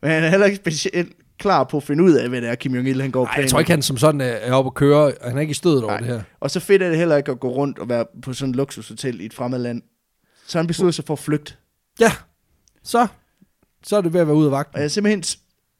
Men 0.02 0.10
han 0.10 0.24
er 0.24 0.28
heller 0.28 0.46
ikke 0.46 0.56
specielt 0.56 1.12
klar 1.38 1.64
på 1.64 1.76
at 1.76 1.82
finde 1.82 2.04
ud 2.04 2.12
af, 2.12 2.28
hvad 2.28 2.40
det 2.40 2.48
er, 2.48 2.54
Kim 2.54 2.74
Jong-il 2.74 3.00
han 3.00 3.10
går 3.10 3.20
og 3.20 3.26
Nej, 3.26 3.42
jeg 3.42 3.50
tror 3.50 3.58
ikke, 3.58 3.70
han 3.70 3.82
som 3.82 3.96
sådan 3.96 4.20
er, 4.20 4.52
oppe 4.52 4.68
at 4.68 4.74
køre. 4.74 5.12
Han 5.24 5.36
er 5.36 5.40
ikke 5.40 5.50
i 5.50 5.54
stødet 5.54 5.84
over 5.84 5.96
det 5.96 6.06
her. 6.06 6.22
Og 6.40 6.50
så 6.50 6.60
fedt 6.60 6.82
er 6.82 6.88
det 6.88 6.98
heller 6.98 7.16
ikke 7.16 7.30
at 7.30 7.40
gå 7.40 7.48
rundt 7.48 7.78
og 7.78 7.88
være 7.88 8.04
på 8.22 8.32
sådan 8.32 8.50
et 8.50 8.56
luksushotel 8.56 9.20
i 9.20 9.26
et 9.26 9.34
fremmed 9.34 9.58
land. 9.58 9.82
Så 10.46 10.58
han 10.58 10.66
beslutter 10.66 10.92
sig 10.92 11.04
for 11.04 11.14
at 11.14 11.18
flygte. 11.18 11.54
Ja, 12.00 12.12
så, 12.82 13.06
så 13.82 13.96
er 13.96 14.00
det 14.00 14.12
ved 14.12 14.20
at 14.20 14.26
være 14.26 14.36
ude 14.36 14.46
af 14.46 14.50
Og 14.50 14.52
vagten. 14.52 14.76
jeg 14.76 14.84
har 14.84 14.88
simpelthen 14.88 15.24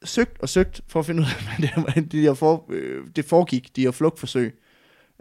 søgt 0.05 0.41
og 0.41 0.49
søgt 0.49 0.81
for 0.89 1.01
at 1.01 1.07
finde 1.07 1.21
ud 1.23 1.27
af, 1.27 1.43
hvad 1.45 1.69
det, 1.69 1.75
hvordan 1.85 2.07
de 2.07 2.21
her 2.21 2.35
for, 2.35 2.67
øh, 2.71 3.07
det 3.17 3.25
foregik, 3.25 3.77
de 3.77 3.83
her 3.83 3.91
flugtforsøg. 3.91 4.61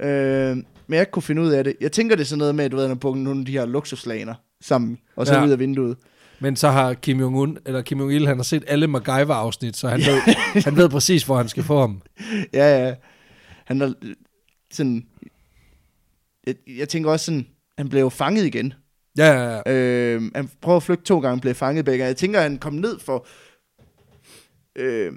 Øh, 0.02 0.56
men 0.58 0.94
jeg 0.94 1.00
ikke 1.00 1.12
kunne 1.12 1.24
finde 1.24 1.42
ud 1.42 1.50
af 1.50 1.64
det. 1.64 1.76
Jeg 1.82 1.92
tænker 1.92 2.16
det 2.16 2.24
er 2.24 2.28
sådan 2.28 2.38
noget 2.40 2.56
med, 2.56 2.66
at 2.66 2.72
du 2.72 2.78
ved, 2.78 2.96
pukket 2.96 3.24
nogle 3.24 3.40
af 3.40 3.46
de 3.46 3.52
her 3.52 3.66
luksuslaner 3.66 4.36
sammen, 4.62 4.98
og 5.16 5.28
så 5.28 5.34
Ja. 5.34 5.40
ja. 5.40 5.46
ud 5.46 5.52
af 5.52 5.60
vinduet. 5.60 5.98
Men 6.40 6.56
så 6.56 6.70
har 6.70 6.94
Kim 6.94 7.20
Jong-un, 7.22 7.58
eller 7.66 7.82
Kim 7.82 8.00
Jong-il, 8.02 8.28
han 8.28 8.38
har 8.38 8.44
set 8.44 8.64
alle 8.68 8.88
MacGyver-afsnit, 8.88 9.78
så 9.78 9.88
han 9.90 10.00
ved, 10.00 10.22
han 10.64 10.76
ved 10.76 10.90
præcis, 10.90 11.24
hvor 11.24 11.38
han 11.38 11.50
skal 11.50 11.64
få 11.64 11.80
ham. 11.80 12.02
Ja, 12.54 12.86
ja. 12.88 12.96
Han 13.66 13.82
er 13.82 13.94
sådan... 14.72 15.06
Jeg, 16.48 16.56
jeg 16.78 16.90
tænker 16.90 17.12
også 17.12 17.26
sådan, 17.26 17.48
han 17.78 17.90
blev 17.90 18.02
jo 18.02 18.10
fanget 18.10 18.46
igen. 18.46 18.74
Ja, 19.20 19.34
ja, 19.34 19.62
ja. 19.66 19.74
Øh, 19.74 20.22
han 20.36 20.50
prøver 20.62 20.78
at 20.78 20.84
flygte 20.84 21.06
to 21.06 21.20
gange, 21.20 21.42
blev 21.42 21.56
fanget 21.56 21.86
begge 21.86 21.98
gange. 21.98 22.08
Jeg 22.08 22.18
tænker, 22.18 22.42
han 22.42 22.58
kom 22.58 22.74
ned 22.74 23.00
for... 23.00 23.28
Øh, 24.76 25.12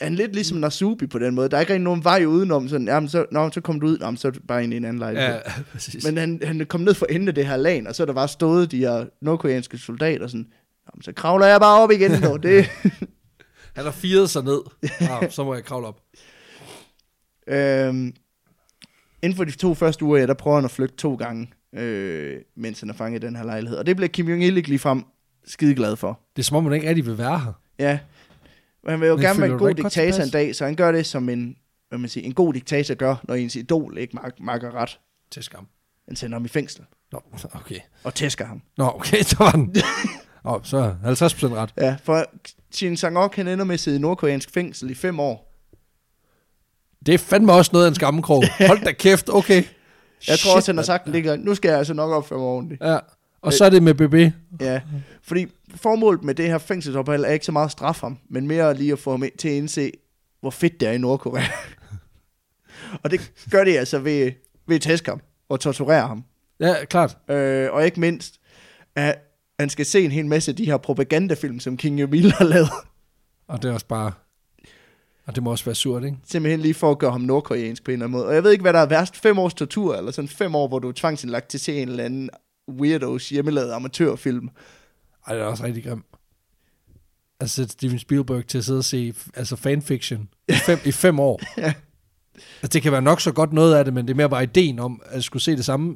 han 0.00 0.12
er 0.12 0.16
lidt 0.16 0.32
ligesom 0.34 0.58
Nasubi 0.58 1.06
på 1.06 1.18
den 1.18 1.34
måde. 1.34 1.48
Der 1.48 1.56
er 1.56 1.60
ikke 1.60 1.72
rigtig 1.72 1.84
nogen 1.84 2.04
vej 2.04 2.24
udenom. 2.24 2.68
Sådan, 2.68 2.86
jamen, 2.86 3.08
så, 3.08 3.26
nå, 3.32 3.50
så 3.50 3.60
kom 3.60 3.80
du 3.80 3.86
ud, 3.86 3.98
jamen, 3.98 4.16
så 4.16 4.28
er 4.28 4.32
bare 4.48 4.64
ind 4.64 4.74
i 4.74 4.76
en 4.76 4.84
anden 4.84 4.98
lejlighed. 4.98 5.28
ja 5.28 5.40
præcis. 5.72 6.04
Men 6.06 6.16
han, 6.16 6.40
han 6.44 6.66
kom 6.66 6.80
ned 6.80 6.94
for 6.94 7.06
enden 7.06 7.28
af 7.28 7.34
det 7.34 7.46
her 7.46 7.56
lag, 7.56 7.88
og 7.88 7.94
så 7.94 8.02
er 8.02 8.06
der 8.06 8.12
bare 8.12 8.28
stået 8.28 8.70
de 8.70 8.78
her 8.78 9.06
nordkoreanske 9.20 9.78
soldater 9.78 10.26
sådan, 10.26 10.46
jamen, 10.92 11.02
så 11.02 11.12
kravler 11.12 11.46
jeg 11.46 11.60
bare 11.60 11.82
op 11.82 11.90
igen. 11.90 12.10
Nu. 12.10 12.36
Det, 12.36 12.66
Han 13.76 13.84
har 13.84 13.90
firet 13.90 14.30
sig 14.30 14.44
ned. 14.44 14.60
Ah, 15.00 15.30
så 15.30 15.44
må 15.44 15.54
jeg 15.54 15.64
kravle 15.64 15.86
op. 15.86 16.00
øhm, 17.46 18.12
inden 19.22 19.36
for 19.36 19.44
de 19.44 19.50
to 19.50 19.74
første 19.74 20.04
uger, 20.04 20.18
ja, 20.18 20.26
der 20.26 20.34
prøver 20.34 20.56
han 20.56 20.64
at 20.64 20.70
flygte 20.70 20.96
to 20.96 21.14
gange, 21.14 21.50
øh, 21.74 22.40
mens 22.56 22.80
han 22.80 22.90
er 22.90 22.94
fanget 22.94 23.24
i 23.24 23.26
den 23.26 23.36
her 23.36 23.44
lejlighed. 23.44 23.78
Og 23.78 23.86
det 23.86 23.96
blev 23.96 24.08
Kim 24.08 24.26
Jong-il 24.28 24.56
ikke 24.56 24.68
ligefrem 24.68 25.04
skide 25.44 25.74
glad 25.74 25.96
for. 25.96 26.20
Det 26.36 26.42
er 26.42 26.44
som 26.44 26.56
om, 26.56 26.64
man 26.64 26.72
ikke 26.72 26.88
rigtig 26.88 27.06
vil 27.06 27.18
være 27.18 27.38
her. 27.38 27.52
Ja, 27.78 27.98
men 28.84 28.90
han 28.90 29.00
vil 29.00 29.06
jo 29.08 29.16
Men 29.16 29.24
gerne 29.24 29.40
være 29.40 29.50
en 29.50 29.58
god 29.58 29.74
diktator 29.74 30.22
en 30.22 30.30
dag, 30.30 30.56
så 30.56 30.64
han 30.64 30.74
gør 30.74 30.92
det 30.92 31.06
som 31.06 31.28
en, 31.28 31.56
hvad 31.88 31.98
man 31.98 32.08
siger, 32.08 32.26
en 32.26 32.34
god 32.34 32.54
diktator 32.54 32.94
gør, 32.94 33.16
når 33.28 33.34
ens 33.34 33.56
idol 33.56 33.98
ikke 33.98 34.16
mag- 34.16 34.44
makker 34.44 34.74
ret. 34.74 34.98
Til 35.30 35.42
skam. 35.42 35.66
Han 36.08 36.16
sender 36.16 36.34
ham 36.38 36.44
i 36.44 36.48
fængsel 36.48 36.84
Nå, 37.12 37.20
okay. 37.54 37.78
og 38.04 38.14
tæsker 38.14 38.44
ham. 38.44 38.62
Nå, 38.78 38.84
okay, 38.84 39.22
så 39.30 39.36
var 39.38 39.50
den. 39.50 39.74
Nå, 40.44 40.60
så 40.64 40.76
er 40.76 40.94
50% 41.50 41.54
ret. 41.54 41.72
Ja, 41.76 41.96
for 42.04 42.24
Shin 42.72 42.96
Sang-ok, 42.96 43.36
han 43.36 43.48
ender 43.48 43.64
med 43.64 43.74
at 43.74 43.80
sidde 43.80 43.96
i 43.96 44.00
nordkoreansk 44.00 44.50
fængsel 44.50 44.90
i 44.90 44.94
fem 44.94 45.20
år. 45.20 45.48
Det 47.06 47.14
er 47.14 47.18
fandme 47.18 47.52
også 47.52 47.70
noget 47.72 47.84
af 47.86 47.88
en 47.90 47.94
skammekrog. 47.94 48.44
Hold 48.66 48.84
da 48.84 48.92
kæft, 48.92 49.28
okay. 49.28 49.62
Jeg 50.28 50.38
tror 50.38 50.50
Shit, 50.50 50.56
også, 50.56 50.72
han 50.72 50.76
har 50.76 50.84
sagt, 50.84 51.08
ligger, 51.08 51.36
nu 51.36 51.54
skal 51.54 51.68
jeg 51.68 51.78
altså 51.78 51.94
nok 51.94 52.10
opføre 52.10 52.38
mig 52.38 52.48
ordentligt. 52.48 52.82
Ja. 52.84 52.98
Og 53.42 53.52
så 53.52 53.64
er 53.64 53.70
det 53.70 53.82
med 53.82 53.94
BB. 53.94 54.34
Ja, 54.60 54.80
fordi 55.22 55.46
formålet 55.74 56.24
med 56.24 56.34
det 56.34 56.46
her 56.46 56.58
fængselsophold 56.58 57.24
er 57.24 57.28
ikke 57.28 57.46
så 57.46 57.52
meget 57.52 57.66
at 57.66 57.72
straffe 57.72 58.06
ham, 58.06 58.18
men 58.30 58.48
mere 58.48 58.74
lige 58.74 58.92
at 58.92 58.98
få 58.98 59.10
ham 59.10 59.24
til 59.38 59.48
at 59.48 59.54
indse, 59.54 59.92
hvor 60.40 60.50
fedt 60.50 60.80
det 60.80 60.88
er 60.88 60.92
i 60.92 60.98
Nordkorea. 60.98 61.42
og 63.02 63.10
det 63.10 63.32
gør 63.50 63.64
det 63.64 63.76
altså 63.76 63.98
ved, 63.98 64.32
ved 64.66 64.76
at 64.76 64.82
tæske 64.82 65.10
ham 65.10 65.20
og 65.48 65.60
torturere 65.60 66.08
ham. 66.08 66.24
Ja, 66.60 66.84
klart. 66.84 67.18
Øh, 67.28 67.72
og 67.72 67.84
ikke 67.84 68.00
mindst, 68.00 68.40
at 68.96 69.18
han 69.60 69.70
skal 69.70 69.86
se 69.86 70.04
en 70.04 70.10
hel 70.10 70.26
masse 70.26 70.50
af 70.50 70.56
de 70.56 70.64
her 70.64 70.76
propagandafilm, 70.76 71.60
som 71.60 71.76
King 71.76 72.00
Emil 72.00 72.32
har 72.32 72.44
lavet. 72.44 72.70
Og 73.48 73.62
det 73.62 73.68
er 73.68 73.74
også 73.74 73.86
bare... 73.86 74.12
Og 75.26 75.34
det 75.34 75.42
må 75.42 75.50
også 75.50 75.64
være 75.64 75.74
surt, 75.74 76.04
ikke? 76.04 76.16
Simpelthen 76.26 76.60
lige 76.60 76.74
for 76.74 76.90
at 76.90 76.98
gøre 76.98 77.10
ham 77.10 77.20
nordkoreansk 77.20 77.84
på 77.84 77.90
en 77.90 77.92
eller 77.92 78.06
anden 78.06 78.18
måde. 78.18 78.26
Og 78.26 78.34
jeg 78.34 78.44
ved 78.44 78.50
ikke, 78.52 78.62
hvad 78.62 78.72
der 78.72 78.78
er 78.78 78.86
værst. 78.86 79.16
Fem 79.16 79.38
års 79.38 79.54
tortur, 79.54 79.96
eller 79.96 80.10
sådan 80.10 80.28
fem 80.28 80.54
år, 80.54 80.68
hvor 80.68 80.78
du 80.78 80.88
er 80.88 80.92
tvangsindlagt 80.92 81.48
til 81.48 81.58
at 81.58 81.62
se 81.62 81.82
en 81.82 81.88
eller 81.88 82.04
anden 82.04 82.30
weirdos 82.70 83.28
hjemmelavet 83.28 83.72
amatørfilm. 83.72 84.48
Ej, 85.26 85.34
det 85.34 85.42
er 85.42 85.46
også 85.46 85.64
rigtig 85.64 85.84
grimt. 85.84 86.04
Altså 87.40 87.66
Steven 87.68 87.98
Spielberg 87.98 88.46
til 88.46 88.58
at 88.58 88.64
sidde 88.64 88.78
og 88.78 88.84
se 88.84 89.14
altså 89.34 89.56
fanfiction 89.56 90.28
i 90.48 90.52
fem, 90.52 90.78
i 90.84 90.92
fem 90.92 91.20
år. 91.20 91.40
Ja. 91.62 91.72
Altså, 92.62 92.72
det 92.72 92.82
kan 92.82 92.92
være 92.92 93.02
nok 93.02 93.20
så 93.20 93.32
godt 93.32 93.52
noget 93.52 93.74
af 93.74 93.84
det, 93.84 93.94
men 93.94 94.06
det 94.06 94.12
er 94.12 94.16
mere 94.16 94.30
bare 94.30 94.42
ideen 94.42 94.78
om 94.78 95.02
at 95.04 95.24
skulle 95.24 95.42
se 95.42 95.56
det 95.56 95.64
samme 95.64 95.94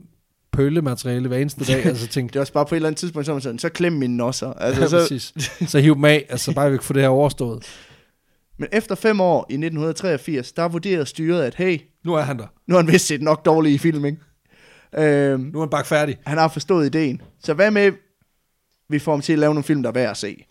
pøllemateriale 0.53 1.29
hver 1.29 1.39
eneste 1.39 1.65
dag. 1.65 1.87
Altså 1.87 2.07
tænke, 2.07 2.33
Det 2.33 2.37
er 2.37 2.41
også 2.41 2.53
bare 2.53 2.67
på 2.67 2.75
et 2.75 2.77
eller 2.77 2.89
andet 2.89 2.99
tidspunkt, 2.99 3.27
så 3.27 3.33
man 3.33 3.43
sådan, 3.43 3.59
så 3.59 3.69
klem 3.69 3.93
mine 3.93 4.17
nosser. 4.17 4.53
Altså, 4.61 4.83
ja, 4.83 4.89
så, 4.89 4.99
præcis. 4.99 5.33
Så 5.71 5.79
hiv 5.79 5.95
dem 5.95 6.05
af, 6.05 6.27
altså 6.29 6.55
bare 6.55 6.71
vi 6.71 6.77
kan 6.77 6.85
få 6.85 6.93
det 6.93 7.03
her 7.03 7.09
overstået. 7.09 7.65
Men 8.59 8.69
efter 8.73 8.95
fem 8.95 9.21
år 9.21 9.47
i 9.51 9.53
1983, 9.55 10.53
der 10.53 10.69
vurderede 10.69 11.07
styret, 11.07 11.43
at 11.43 11.55
hey, 11.55 11.81
Nu 12.05 12.15
er 12.15 12.21
han 12.21 12.39
der. 12.39 12.47
nu 12.67 12.75
har 12.75 12.83
han 12.83 12.93
vist 12.93 13.07
set 13.07 13.23
nok 13.23 13.45
dårlige 13.45 13.79
film, 13.79 14.05
ikke? 14.05 14.19
Øhm, 14.99 15.41
Nu 15.41 15.59
er 15.59 15.63
han 15.63 15.71
bare 15.71 15.85
færdig. 15.85 16.17
han 16.27 16.39
har 16.39 16.49
forstået 16.49 16.87
ideen. 16.87 17.23
Så 17.43 17.55
hvad 17.55 17.71
med, 17.71 17.93
vi 18.89 18.99
får 18.99 19.13
ham 19.13 19.21
til 19.21 19.33
at 19.33 19.39
lave 19.39 19.55
nogle 19.55 19.65
film, 19.65 19.83
der 19.83 19.89
er 19.89 19.95
værd 19.95 20.11
at 20.11 20.17
se? 20.17 20.45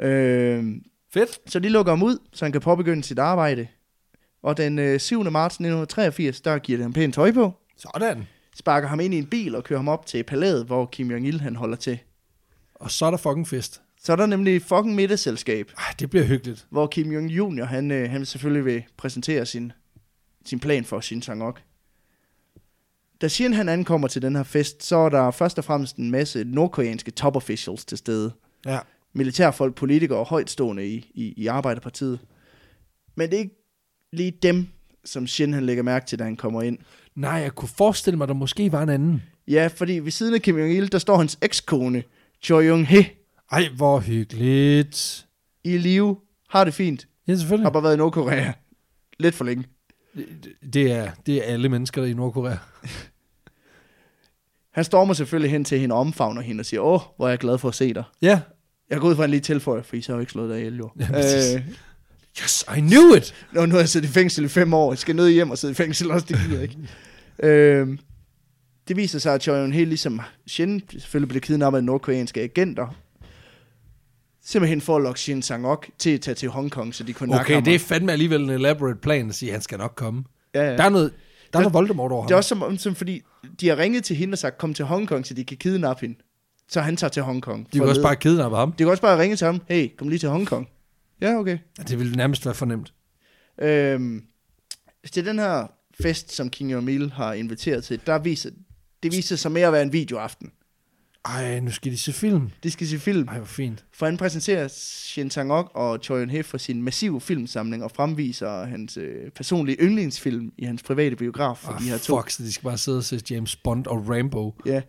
Øhm, 0.00 0.82
Fedt. 1.12 1.38
så 1.50 1.58
de 1.58 1.68
lukker 1.68 1.92
ham 1.92 2.02
ud, 2.02 2.18
så 2.32 2.44
han 2.44 2.52
kan 2.52 2.60
påbegynde 2.60 3.04
sit 3.04 3.18
arbejde. 3.18 3.66
Og 4.42 4.56
den 4.56 4.78
øh, 4.78 5.00
7. 5.00 5.30
marts 5.30 5.54
1983, 5.54 6.40
der 6.40 6.58
giver 6.58 6.76
det 6.78 6.84
ham 6.84 6.92
pænt 6.92 7.14
tøj 7.14 7.32
på, 7.32 7.52
Sådan. 7.76 8.24
sparker 8.56 8.88
ham 8.88 9.00
ind 9.00 9.14
i 9.14 9.18
en 9.18 9.26
bil 9.26 9.54
og 9.56 9.64
kører 9.64 9.78
ham 9.78 9.88
op 9.88 10.06
til 10.06 10.22
palæet, 10.22 10.64
hvor 10.66 10.86
Kim 10.86 11.10
Jong-il 11.10 11.38
han 11.42 11.56
holder 11.56 11.76
til. 11.76 11.98
Og 12.74 12.90
så 12.90 13.06
er 13.06 13.10
der 13.10 13.18
fucking 13.18 13.48
fest. 13.48 13.80
Så 14.06 14.12
er 14.12 14.16
der 14.16 14.26
nemlig 14.26 14.62
fucking 14.62 14.94
middagsselskab, 14.94 15.72
Ej, 15.78 15.94
det 15.98 16.10
bliver 16.10 16.24
hyggeligt. 16.24 16.66
hvor 16.70 16.86
Kim 16.86 17.12
Jong 17.12 17.30
Jr. 17.30 17.64
han, 17.64 17.90
øh, 17.90 18.10
han 18.10 18.26
selvfølgelig 18.26 18.64
vil 18.64 18.84
præsentere 18.96 19.46
sin, 19.46 19.72
sin 20.44 20.60
plan 20.60 20.84
for 20.84 21.00
Shin 21.00 21.22
Sang-ok. 21.22 21.62
Da 23.20 23.28
Shin 23.28 23.52
han 23.52 23.68
ankommer 23.68 24.08
til 24.08 24.22
den 24.22 24.36
her 24.36 24.42
fest, 24.42 24.84
så 24.84 24.96
er 24.96 25.08
der 25.08 25.30
først 25.30 25.58
og 25.58 25.64
fremmest 25.64 25.96
en 25.96 26.10
masse 26.10 26.44
nordkoreanske 26.44 27.10
top 27.10 27.36
officials 27.36 27.84
til 27.84 27.98
stede. 27.98 28.32
Ja. 28.66 28.78
Militærfolk, 29.12 29.74
politikere 29.74 30.18
og 30.18 30.26
højtstående 30.26 30.86
i, 30.86 31.10
i, 31.14 31.34
i 31.36 31.46
Arbejderpartiet. 31.46 32.18
Men 33.14 33.30
det 33.30 33.36
er 33.36 33.40
ikke 33.40 33.62
lige 34.12 34.30
dem, 34.42 34.66
som 35.04 35.26
Shin 35.26 35.52
han 35.54 35.66
lægger 35.66 35.82
mærke 35.82 36.06
til, 36.06 36.18
da 36.18 36.24
han 36.24 36.36
kommer 36.36 36.62
ind. 36.62 36.78
Nej, 37.14 37.30
jeg 37.30 37.52
kunne 37.54 37.68
forestille 37.68 38.16
mig, 38.16 38.28
der 38.28 38.34
måske 38.34 38.72
var 38.72 38.82
en 38.82 38.88
anden. 38.88 39.22
Ja, 39.48 39.66
fordi 39.66 39.98
ved 39.98 40.10
siden 40.10 40.34
af 40.34 40.42
Kim 40.42 40.56
Jong-il, 40.56 40.88
der 40.88 40.98
står 40.98 41.16
hans 41.16 41.38
ekskone, 41.42 42.02
Choi 42.42 42.70
Yong-he, 42.70 43.25
Ej, 43.52 43.68
hvor 43.76 44.00
hyggeligt. 44.00 45.26
i 45.64 45.78
live, 45.78 46.16
har 46.48 46.64
det 46.64 46.74
fint, 46.74 47.06
Ja, 47.26 47.32
har 47.32 47.38
selvfølgelig. 47.38 47.72
bare 47.72 47.82
været 47.82 47.94
i 47.94 47.96
Nordkorea. 47.98 48.52
Lidt 49.18 49.34
for 49.34 49.44
længe. 49.44 49.64
Det 50.72 50.92
er, 50.92 51.10
det 51.26 51.36
er 51.36 51.42
alle 51.42 51.68
mennesker 51.68 52.04
i 52.04 52.12
Nordkorea. 52.12 52.56
Han 54.72 54.84
stormer 54.84 55.14
selvfølgelig 55.14 55.50
hen 55.50 55.64
til 55.64 55.78
hende 55.80 55.94
og 55.94 55.98
omfavner 56.00 56.42
hende 56.42 56.60
og 56.60 56.66
siger, 56.66 56.80
åh, 56.80 57.00
hvor 57.16 57.26
er 57.26 57.30
jeg 57.30 57.38
glad 57.38 57.58
for 57.58 57.68
at 57.68 57.74
se 57.74 57.94
dig. 57.94 58.04
Ja. 58.22 58.40
Jeg 58.90 59.00
går 59.00 59.08
ud 59.08 59.14
fra, 59.16 59.22
han 59.22 59.30
lige 59.30 59.40
tilføjer, 59.40 59.82
for 59.82 59.96
I 59.96 60.00
så 60.00 60.12
har 60.12 60.16
jo 60.16 60.20
ikke 60.20 60.32
slået 60.32 60.50
dig 60.50 60.58
ihjel, 60.58 60.76
jo. 60.76 60.90
Ja, 61.00 61.54
øh, 61.56 61.62
Yes, 62.42 62.64
I 62.76 62.80
knew 62.80 63.14
it! 63.16 63.34
Nå, 63.52 63.66
nu 63.66 63.72
har 63.72 63.78
jeg 63.78 63.88
siddet 63.88 64.08
i 64.08 64.12
fængsel 64.12 64.44
i 64.44 64.48
fem 64.48 64.74
år. 64.74 64.92
Jeg 64.92 64.98
skal 64.98 65.16
ned 65.16 65.30
hjem 65.30 65.50
og 65.50 65.58
sidde 65.58 65.72
i 65.72 65.74
fængsel 65.74 66.10
også, 66.10 66.26
det 66.28 66.36
gider 66.38 66.54
jeg 66.54 66.62
ikke. 66.62 66.78
øh, 67.42 67.98
det 68.88 68.96
viser 68.96 69.18
sig, 69.18 69.34
at 69.34 69.42
Choi 69.42 69.64
Yong-he 69.66 69.84
ligesom 69.84 70.20
Shin 70.46 70.82
selvfølgelig 70.98 71.28
blev 71.28 71.40
kidnappet 71.40 71.78
af 71.78 71.84
nordkoreanske 71.84 72.40
agenter. 72.40 72.96
Simpelthen 74.48 74.80
for 74.80 74.96
at 74.96 75.02
lokke 75.02 75.20
Shin 75.20 75.42
Sang-ok 75.42 75.86
til 75.98 76.10
at 76.10 76.20
tage 76.20 76.34
til 76.34 76.48
Hongkong, 76.48 76.94
så 76.94 77.04
de 77.04 77.12
kunne 77.12 77.40
Okay, 77.40 77.54
ham. 77.54 77.64
det 77.64 77.74
er 77.74 77.78
fandme 77.78 78.12
alligevel 78.12 78.42
en 78.42 78.50
elaborate 78.50 78.96
plan 79.00 79.28
at 79.28 79.34
sige, 79.34 79.48
at 79.48 79.52
han 79.52 79.62
skal 79.62 79.78
nok 79.78 79.92
komme. 79.96 80.24
ja, 80.54 80.70
ja. 80.70 80.76
Der 80.76 80.84
er 80.84 80.88
noget, 80.88 81.12
der 81.52 81.58
er 81.58 81.62
noget 81.62 81.74
Voldemort 81.74 82.12
over 82.12 82.22
Det 82.26 82.30
er 82.30 82.34
ham. 82.34 82.38
også 82.38 82.48
som, 82.48 82.62
om- 82.62 82.78
som 82.78 82.94
fordi, 82.94 83.22
de 83.60 83.68
har 83.68 83.76
ringet 83.78 84.04
til 84.04 84.16
hende 84.16 84.34
og 84.34 84.38
sagt, 84.38 84.58
kom 84.58 84.74
til 84.74 84.84
Hongkong, 84.84 85.26
så 85.26 85.34
de 85.34 85.44
kan 85.44 85.56
kidnappe 85.56 86.00
hende. 86.06 86.18
Så 86.68 86.80
han 86.80 86.96
tager 86.96 87.08
til 87.10 87.22
Hongkong. 87.22 87.66
De 87.72 87.78
kan 87.78 87.88
også 87.88 88.02
bare 88.02 88.16
kidnappe 88.16 88.56
ham. 88.56 88.72
De 88.72 88.76
kan 88.78 88.88
også 88.88 89.02
bare 89.02 89.18
ringe 89.20 89.36
til 89.36 89.44
ham, 89.44 89.60
hey, 89.68 89.88
kom 89.98 90.08
lige 90.08 90.18
til 90.18 90.28
Hongkong. 90.28 90.68
Ja, 91.20 91.34
okay. 91.38 91.58
Ja, 91.78 91.82
Det 91.82 91.98
ville 91.98 92.16
nærmest 92.16 92.46
være 92.46 92.54
fornemt. 92.54 92.92
Øhm, 93.62 94.22
til 95.12 95.26
den 95.26 95.38
her 95.38 95.66
fest, 96.02 96.32
som 96.32 96.50
King 96.50 96.74
Emil 96.74 97.12
har 97.12 97.32
inviteret 97.32 97.84
til, 97.84 98.00
der 98.06 98.18
viser, 98.18 98.50
det 99.02 99.12
viser 99.12 99.36
sig 99.36 99.52
mere 99.52 99.66
at 99.66 99.72
være 99.72 99.82
en 99.82 99.92
videoaften. 99.92 100.50
Ej, 101.28 101.60
nu 101.60 101.70
skal 101.70 101.92
de 101.92 101.98
se 101.98 102.12
film. 102.12 102.50
De 102.62 102.70
skal 102.70 102.86
se 102.86 102.98
film, 102.98 103.28
Ej, 103.28 103.36
hvor 103.36 103.46
fint. 103.46 103.84
for 103.92 104.06
han 104.06 104.16
præsenterer 104.16 104.68
Shin 104.68 105.30
Sang-ok 105.30 105.70
og 105.74 105.98
Choi 106.02 106.24
Yun-he 106.24 106.40
for 106.42 106.58
sin 106.58 106.82
massive 106.82 107.20
filmsamling 107.20 107.84
og 107.84 107.90
fremviser 107.90 108.64
hans 108.64 108.96
øh, 108.96 109.30
personlige 109.30 109.76
yndlingsfilm 109.80 110.52
i 110.58 110.64
hans 110.64 110.82
private 110.82 111.16
biograf 111.16 111.56
for 111.58 111.72
Ah, 111.72 111.80
de 111.80 111.84
her 111.88 111.98
to. 111.98 112.16
fuck, 112.20 112.30
så 112.30 112.42
de 112.42 112.52
skal 112.52 112.64
bare 112.64 112.78
sidde 112.78 112.98
og 112.98 113.04
se 113.04 113.20
James 113.30 113.56
Bond 113.56 113.86
og 113.86 114.08
Rambo. 114.08 114.54
Ja. 114.66 114.82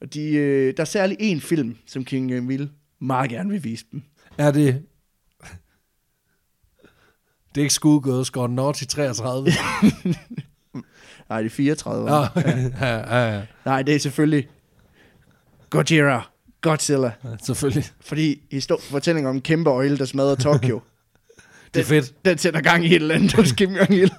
Og 0.00 0.14
de, 0.14 0.32
øh, 0.34 0.74
der 0.76 0.80
er 0.80 0.84
særlig 0.84 1.16
en 1.20 1.40
film, 1.40 1.76
som 1.86 2.04
King 2.04 2.32
Emil 2.34 2.70
meget 3.00 3.30
gerne 3.30 3.50
vil 3.50 3.64
vise 3.64 3.84
dem. 3.92 4.02
Er 4.38 4.50
det... 4.50 4.82
Det 7.54 7.60
er 7.60 7.64
ikke 7.64 7.74
Schoolgirls 7.74 8.30
Gone 8.30 8.54
Naughty 8.54 8.84
33. 8.84 9.48
Nej, 11.28 11.42
det 11.42 11.46
er 11.46 11.50
34. 11.50 12.06
Nå, 12.08 12.14
ja, 12.14 12.26
ja, 12.80 13.34
ja, 13.34 13.42
Nej, 13.64 13.82
det 13.82 13.94
er 13.94 13.98
selvfølgelig 13.98 14.48
Gojira, 15.76 16.30
Godzilla. 16.60 17.12
ja, 17.24 17.28
selvfølgelig. 17.42 17.84
Fordi 18.00 18.42
histor- 18.54 18.80
fortællingen 18.82 19.30
om 19.30 19.36
en 19.36 19.42
kæmpe 19.42 19.70
øjle, 19.70 19.98
der 19.98 20.04
smadrer 20.04 20.34
Tokyo, 20.34 20.80
Det 21.74 21.80
er 21.80 21.84
fedt. 21.84 22.24
den 22.24 22.38
sætter 22.38 22.60
gang 22.60 22.84
i 22.84 22.88
et 22.88 22.94
eller 22.94 23.14
andet 23.14 23.32
hos 23.32 23.52
Kim 23.52 23.76
Jong-il. 23.76 24.10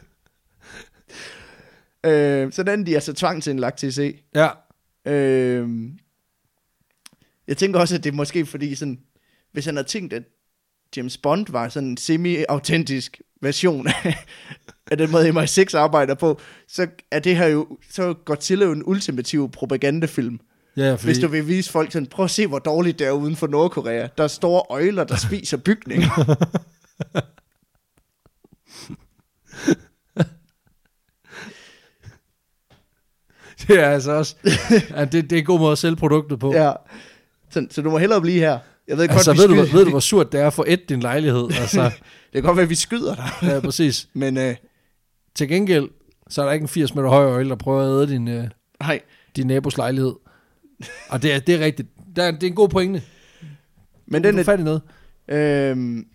øh, 2.09 2.51
så 2.51 2.63
den 2.63 2.81
er 2.81 2.85
de 2.85 2.95
altså 2.95 3.13
tvangsindlagt 3.13 3.77
til 3.77 3.87
at 3.87 3.93
se. 3.93 4.19
Ja, 4.35 4.49
Øh, 5.07 5.69
jeg 7.47 7.57
tænker 7.57 7.79
også, 7.79 7.95
at 7.95 8.03
det 8.03 8.11
er 8.11 8.15
måske 8.15 8.45
fordi, 8.45 8.75
sådan, 8.75 8.99
hvis 9.51 9.65
han 9.65 9.75
har 9.75 9.83
tænkt, 9.83 10.13
at 10.13 10.23
James 10.97 11.17
Bond 11.17 11.45
var 11.49 11.69
sådan 11.69 11.89
en 11.89 11.97
semi-autentisk 11.97 13.21
version 13.41 13.87
af, 13.87 14.25
af 14.91 14.97
den 14.97 15.11
måde, 15.11 15.29
MI6 15.29 15.77
arbejder 15.77 16.15
på, 16.15 16.39
så 16.67 16.87
er 17.11 17.19
det 17.19 17.37
her 17.37 17.47
jo, 17.47 17.77
så 17.91 18.03
er 18.03 18.13
Godzilla 18.13 18.65
jo 18.65 18.71
en 18.71 18.83
ultimativ 18.85 19.51
propagandafilm. 19.51 20.39
Ja 20.77 20.91
Fordi... 20.93 21.05
Hvis 21.05 21.17
du 21.19 21.27
vil 21.27 21.47
vise 21.47 21.71
folk 21.71 21.91
sådan, 21.91 22.07
prøv 22.07 22.23
at 22.25 22.31
se, 22.31 22.47
hvor 22.47 22.59
dårligt 22.59 22.99
det 22.99 23.07
er 23.07 23.11
uden 23.11 23.35
for 23.35 23.47
Nordkorea. 23.47 24.07
Der 24.17 24.23
er 24.23 24.27
store 24.27 24.63
øjler, 24.69 25.03
der 25.03 25.15
spiser 25.15 25.57
bygninger. 25.57 26.35
det 33.67 33.79
er 33.79 33.89
altså 33.89 34.11
også... 34.11 34.35
Ja, 34.95 35.05
det, 35.05 35.11
det 35.29 35.31
er 35.31 35.37
en 35.39 35.45
god 35.45 35.59
måde 35.59 35.71
at 35.71 35.77
sælge 35.77 35.95
produktet 35.95 36.39
på. 36.39 36.53
ja. 36.53 36.71
Så, 37.49 37.67
så 37.71 37.81
du 37.81 37.89
må 37.89 37.97
hellere 37.97 38.21
blive 38.21 38.39
her. 38.39 38.59
Jeg 38.87 38.97
ved 38.97 39.09
altså, 39.09 39.31
godt, 39.31 39.37
ved 39.39 39.47
vi 39.47 39.53
du, 39.55 39.65
skyder, 39.65 39.69
hvor- 39.71 39.77
ved 39.77 39.85
du, 39.85 39.89
hvor 39.91 39.99
surt 39.99 40.31
det 40.31 40.39
er 40.41 40.49
få 40.49 40.63
et 40.67 40.89
din 40.89 40.99
lejlighed? 40.99 41.47
Altså, 41.59 41.83
det 42.33 42.33
kan 42.33 42.43
godt 42.43 42.57
være, 42.57 42.63
at 42.63 42.69
vi 42.69 42.75
skyder 42.75 43.15
dig. 43.15 43.29
ja, 43.41 43.59
præcis. 43.59 44.07
Men 44.13 44.37
øh, 44.37 44.55
Til 45.35 45.47
gengæld, 45.47 45.89
så 46.29 46.41
er 46.41 46.45
der 46.45 46.53
ikke 46.53 46.63
en 46.63 46.67
80 46.67 46.95
meter 46.95 47.09
høj 47.09 47.25
øjle, 47.25 47.49
der 47.49 47.55
prøver 47.55 47.81
at 47.81 47.87
æde 48.07 48.13
din, 48.15 48.27
øh, 48.27 48.47
nej, 48.79 49.01
din 49.35 49.47
nabos 49.47 49.77
lejlighed. 49.77 50.13
Og 51.09 51.21
det 51.21 51.33
er, 51.33 51.39
det 51.39 51.55
er 51.55 51.59
rigtigt. 51.59 51.87
Det 52.15 52.23
er, 52.23 52.31
det 52.31 52.43
er 52.43 52.47
en 52.47 52.55
god 52.55 52.69
pointe. 52.69 53.03
men 54.05 54.23
Den 54.23 54.35
er 54.35 54.39
er, 54.39 54.43
fat 54.43 54.59
i 54.59 54.63
noget. 54.63 54.81
Øhm, 55.27 56.07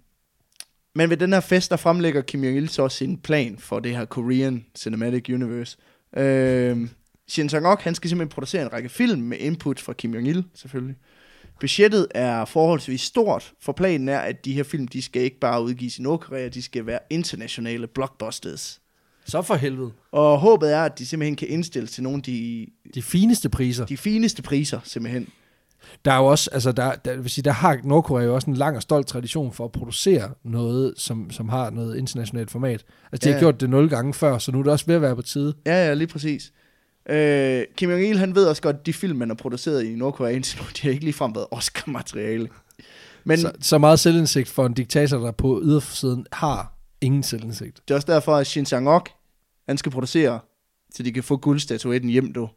men 0.94 1.11
ved 1.11 1.16
den 1.16 1.32
her 1.32 1.40
fest, 1.40 1.70
der 1.70 1.76
fremlægger 1.76 2.22
Kim 2.22 2.44
Jong-il 2.44 2.66
så 2.66 2.82
også 2.82 2.96
sin 2.96 3.18
plan 3.18 3.58
for 3.58 3.80
det 3.80 3.96
her 3.96 4.04
Korean 4.04 4.64
Cinematic 4.78 5.28
Universe. 5.28 5.76
Øhm, 6.16 6.90
Shin 7.28 7.48
Sang-ok, 7.48 7.80
han 7.80 7.94
skal 7.94 8.11
simpelthen 8.11 8.34
producere 8.34 8.62
en 8.62 8.72
række 8.72 8.88
film 8.88 9.20
med 9.20 9.38
input 9.38 9.80
fra 9.80 9.92
Kim 9.92 10.14
Jong-il, 10.14 10.42
selvfølgelig. 10.54 10.96
Budgettet 11.61 12.06
er 12.14 12.44
forholdsvis 12.44 13.00
stort, 13.00 13.52
for 13.61 13.72
planen 13.72 14.08
er, 14.08 14.18
at 14.18 14.44
de 14.44 14.52
her 14.52 14.62
film, 14.62 14.88
de 14.88 15.02
skal 15.02 15.22
ikke 15.22 15.40
bare 15.40 15.62
udgives 15.62 15.98
i 15.98 16.02
Nordkorea, 16.02 16.48
de 16.48 16.62
skal 16.62 16.86
være 16.86 16.98
internationale 17.11 17.86
blockbusters. 17.86 18.80
Så 19.31 19.43
for 19.43 19.55
helvede. 19.55 19.91
Og 20.12 20.39
håbet 20.39 20.72
er, 20.74 20.83
at 20.85 20.99
de 20.99 21.07
simpelthen 21.07 21.37
kan 21.37 21.49
indstille 21.49 21.87
til 21.89 22.03
nogle 22.03 22.16
af 22.16 22.22
de, 22.22 22.66
De 22.95 23.03
fineste 23.03 23.49
priser. 23.49 23.87
de 23.87 23.97
fineste 23.97 24.43
priser, 24.43 24.81
simpelthen. 24.85 25.28
Der 26.05 26.12
er 26.12 26.16
jo 26.16 26.26
også, 26.26 26.51
altså 26.53 26.72
der, 26.72 26.95
der, 26.95 27.16
vil 27.16 27.31
sige, 27.31 27.43
der 27.43 27.51
har 27.51 27.78
Nordkorea 27.85 28.24
jo 28.24 28.35
også 28.35 28.51
en 28.51 28.57
lang 28.57 28.76
og 28.76 28.83
stolt 28.83 29.07
tradition 29.07 29.53
for 29.53 29.64
at 29.64 29.72
producere 29.72 30.31
noget, 30.45 30.95
som, 30.97 31.31
som 31.31 31.49
har 31.49 31.70
noget 31.70 31.97
internationalt 31.97 32.51
format. 32.51 32.85
Altså 33.12 33.24
de 33.24 33.28
Ja, 33.28 33.33
har 33.35 33.41
gjort 33.41 33.61
det 33.61 33.70
nul 33.70 33.89
gange 33.89 34.14
før, 34.14 34.39
så 34.39 34.53
nu 34.53 34.59
er 34.59 34.62
det 34.62 34.72
også 34.72 34.87
ved 34.87 34.95
at 34.95 35.03
være 35.03 35.16
på 35.16 35.22
tide. 35.22 35.55
Ja, 35.66 35.87
ja, 35.87 35.95
lige 35.95 36.09
præcis. 36.09 36.53
Øh, 37.11 37.62
Kim 37.76 37.91
Jong-il, 37.91 38.16
han 38.18 38.35
ved 38.35 38.47
også 38.47 38.62
godt, 38.62 38.76
at 38.76 38.87
de 38.87 38.93
film, 38.93 39.18
man 39.18 39.28
har 39.28 39.35
produceret 39.35 39.85
i 39.85 39.95
Nordkorea 39.95 40.31
indtil 40.33 40.59
nu, 40.59 40.64
de 40.76 40.83
har 40.83 40.91
ikke 40.91 41.05
ligefrem 41.05 41.35
været 41.35 41.47
Oscar-materiale. 41.51 42.49
Men 43.24 43.39
Så, 43.39 43.53
så 43.61 43.78
meget 43.78 43.99
selvindsigt 44.01 44.49
for 44.49 44.66
en 44.66 44.72
diktator, 44.74 45.18
der 45.18 45.31
på 45.33 45.61
ydersiden 45.64 46.26
har 46.33 46.74
ingen 47.01 47.22
selvindsigt. 47.22 47.81
det 47.89 47.95
er 47.95 47.97
også 47.97 48.12
derfor, 48.12 48.37
at 48.37 48.47
Shin 48.47 48.66
Sang-ok, 48.66 49.09
han 49.71 49.79
skal 49.79 49.93
producere, 49.93 50.41
så 50.95 51.03
de 51.03 51.12
kan 51.12 51.23
få 51.23 51.37
guldstatuetten 51.37 52.11
hjem, 52.11 52.33
du. 52.33 52.49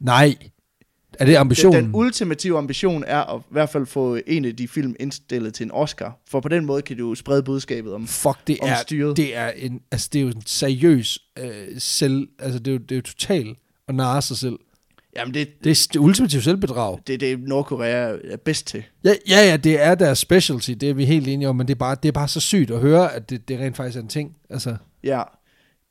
Nej. 0.00 0.34
Er 1.12 1.24
det 1.24 1.32
Den, 1.32 1.36
ambitionen? 1.40 1.84
den 1.84 1.94
ultimative 1.94 2.58
ambition 2.58 3.04
er 3.06 3.20
at 3.34 3.40
i 3.40 3.44
hvert 3.50 3.68
fald 3.70 3.86
få 3.86 4.18
en 4.26 4.44
af 4.44 4.56
de 4.56 4.68
film 4.68 4.96
indstillet 5.00 5.54
til 5.54 5.64
en 5.64 5.70
Oscar, 5.72 6.18
for 6.30 6.40
på 6.40 6.48
den 6.48 6.64
måde 6.64 6.82
kan 6.82 6.96
du 6.96 7.14
sprede 7.14 7.42
budskabet 7.42 7.94
om, 7.94 8.06
Fuck, 8.06 8.38
det 8.46 8.58
om 8.62 8.68
er, 8.68 8.76
styret. 8.82 9.16
det 9.16 9.36
er 9.36 9.48
en, 9.50 9.80
altså 9.90 10.08
det 10.12 10.18
er 10.18 10.22
jo 10.22 10.28
en 10.28 10.42
seriøs 10.46 11.18
øh, 11.38 11.50
selv, 11.78 12.28
altså 12.38 12.58
det 12.58 12.68
er 12.68 12.72
jo, 12.72 12.78
det 12.78 12.92
er 12.92 12.96
jo 12.96 13.02
totalt 13.02 13.58
at 13.88 13.94
narre 13.94 14.22
sig 14.22 14.36
selv. 14.36 14.58
Jamen, 15.16 15.34
det, 15.34 15.64
Det 15.64 15.70
er 15.70 15.88
det 15.92 15.98
ultimative 16.00 16.42
selvbedrag. 16.42 16.98
det 17.06 17.14
er 17.14 17.18
det, 17.18 17.40
Nordkorea 17.48 18.16
er 18.24 18.36
bedst 18.36 18.66
til. 18.66 18.82
Ja, 19.04 19.14
ja, 19.28 19.40
ja, 19.50 19.56
det 19.56 19.82
er 19.82 19.94
deres 19.94 20.18
specialty, 20.18 20.70
det 20.70 20.90
er 20.90 20.94
vi 20.94 21.04
helt 21.04 21.28
enige 21.28 21.48
om, 21.48 21.56
men 21.56 21.68
det 21.68 21.74
er 21.74 21.78
bare, 21.78 21.96
det 22.02 22.08
er 22.08 22.12
bare 22.12 22.28
så 22.28 22.40
sygt 22.40 22.70
at 22.70 22.80
høre, 22.80 23.12
at 23.14 23.30
det, 23.30 23.48
det 23.48 23.58
rent 23.60 23.76
faktisk 23.76 23.96
er 23.98 24.02
en 24.02 24.08
ting. 24.08 24.36
Altså, 24.50 24.76
Ja. 25.04 25.22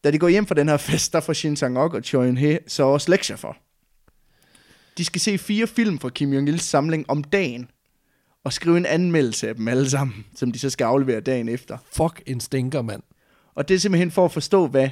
Da 0.05 0.11
de 0.11 0.19
går 0.19 0.27
hjem 0.29 0.45
fra 0.45 0.55
den 0.55 0.69
her 0.69 0.77
fest, 0.77 1.13
der 1.13 1.19
får 1.19 1.33
Shin 1.33 1.55
Sang-ok 1.55 1.93
og 1.93 2.03
Choi 2.03 2.29
Eun-hye 2.31 2.57
så 2.67 2.83
også 2.83 3.11
lektier 3.11 3.35
for. 3.35 3.57
De 4.97 5.05
skal 5.05 5.21
se 5.21 5.37
fire 5.37 5.67
film 5.67 5.99
fra 5.99 6.09
Kim 6.09 6.33
Jong-ils 6.33 6.57
samling 6.57 7.09
om 7.09 7.23
dagen, 7.23 7.69
og 8.43 8.53
skrive 8.53 8.77
en 8.77 8.85
anmeldelse 8.85 9.49
af 9.49 9.55
dem 9.55 9.67
alle 9.67 9.89
sammen, 9.89 10.25
som 10.35 10.51
de 10.51 10.59
så 10.59 10.69
skal 10.69 10.85
aflevere 10.85 11.19
dagen 11.19 11.49
efter. 11.49 11.77
fuck 11.93 12.23
en 12.25 12.39
stinker, 12.39 12.81
mand. 12.81 13.01
Og 13.55 13.67
det 13.67 13.75
er 13.75 13.79
simpelthen 13.79 14.11
for 14.11 14.25
at 14.25 14.31
forstå, 14.31 14.67
hvad 14.67 14.89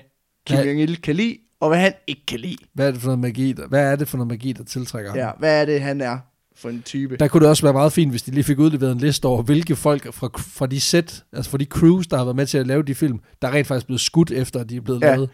Kim 0.47 0.57
Hvad- 0.57 0.66
Jong-il 0.66 1.01
kan 1.01 1.16
lide, 1.16 1.38
og 1.59 1.70
hvad 1.70 1.80
han 1.80 1.93
ikke 2.07 2.26
kan 2.26 2.39
lide. 2.39 2.57
Hvad 2.74 2.88
er 2.88 2.91
det 2.91 3.01
for 3.01 3.07
noget 3.07 3.20
magi, 3.20 3.53
der, 3.53 3.68
hvad 3.68 3.91
er 3.91 3.95
det 3.95 4.07
for 4.07 4.18
noget 4.18 4.28
magi, 4.28 4.51
der 4.51 4.64
tiltrækker 4.64 5.11
ham? 5.11 5.20
Ja, 5.20 5.32
hvad 5.39 5.61
er 5.61 5.66
det, 5.66 5.82
han 5.82 6.01
er 6.01 6.18
for 6.57 6.69
en 6.69 6.81
type? 6.81 7.17
Der 7.17 7.27
kunne 7.27 7.41
det 7.41 7.49
også 7.49 7.63
være 7.63 7.73
meget 7.73 7.93
fint, 7.93 8.11
hvis 8.11 8.21
de 8.23 8.31
lige 8.31 8.43
fik 8.43 8.59
udleveret 8.59 8.91
en 8.91 8.97
liste 8.97 9.25
over, 9.25 9.41
hvilke 9.43 9.75
folk 9.75 10.13
fra, 10.13 10.29
fra 10.37 10.65
de 10.67 10.81
sæt, 10.81 11.23
altså 11.33 11.51
fra 11.51 11.57
de 11.57 11.65
crews, 11.65 12.07
der 12.07 12.17
har 12.17 12.23
været 12.23 12.35
med 12.35 12.45
til 12.45 12.57
at 12.57 12.67
lave 12.67 12.83
de 12.83 12.95
film, 12.95 13.19
der 13.41 13.47
er 13.47 13.51
rent 13.51 13.67
faktisk 13.67 13.85
blevet 13.85 14.01
skudt 14.01 14.31
efter, 14.31 14.59
at 14.59 14.69
de 14.69 14.75
er 14.75 14.81
blevet 14.81 15.01
Ja. 15.01 15.15
lavet. 15.15 15.29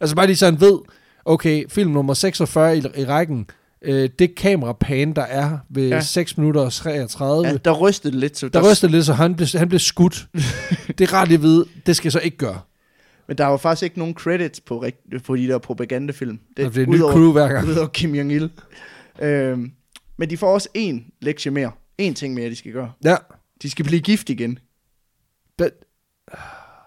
Altså 0.00 0.16
bare 0.16 0.26
lige 0.26 0.36
sådan 0.36 0.60
ved, 0.60 0.78
okay, 1.24 1.64
film 1.68 1.90
nummer 1.90 2.14
46 2.14 2.76
i, 2.78 2.82
i 2.96 3.04
rækken, 3.04 3.46
øh, 3.82 4.08
det 4.18 4.34
kamerapan, 4.34 5.12
der 5.12 5.22
er 5.22 5.58
ved 5.70 5.88
Ja. 5.88 5.94
ja. 5.94 6.00
6 6.00 6.38
minutter 6.38 6.60
og 6.60 6.72
33, 6.72 7.46
Ja, 7.48 7.56
der 7.56 7.72
rystede 7.72 8.20
lidt. 8.20 8.38
Så 8.38 8.48
der 8.48 8.70
rystede 8.72 8.92
lidt, 8.92 9.06
så 9.06 9.12
han 9.12 9.34
blev, 9.34 9.48
han 9.54 9.68
blev 9.68 9.78
skudt. 9.80 10.26
det 10.98 11.00
er 11.00 11.12
rart 11.14 11.32
at 11.32 11.42
vide, 11.42 11.64
det 11.86 11.96
skal 11.96 12.06
jeg 12.06 12.12
så 12.12 12.20
ikke 12.20 12.36
gøre. 12.36 12.60
Men 13.28 13.38
der 13.38 13.46
var 13.46 13.56
faktisk 13.56 13.82
ikke 13.82 13.98
nogen 13.98 14.14
credits 14.14 14.60
på, 14.60 14.84
på 15.24 15.36
de 15.36 15.46
der 15.48 15.58
propagandafilm. 15.58 16.38
Det, 16.56 16.74
det 16.74 16.82
er 16.82 16.86
udover- 16.86 17.12
crew 17.12 17.32
hver 17.32 17.48
gang. 17.48 17.68
Udover 17.68 17.86
Kim 17.88 18.14
Jong-il. 18.14 18.48
øhm, 19.24 19.70
men 20.22 20.30
de 20.30 20.36
får 20.36 20.52
også 20.54 20.68
en 20.74 21.06
lektie 21.20 21.50
mere. 21.50 21.72
En 21.98 22.14
ting 22.14 22.34
mere, 22.34 22.50
de 22.50 22.56
skal 22.56 22.72
gøre. 22.72 22.92
Ja, 23.04 23.16
De 23.62 23.70
skal 23.70 23.84
blive 23.84 24.00
gift 24.00 24.30
igen. 24.30 24.58
but, 25.58 25.70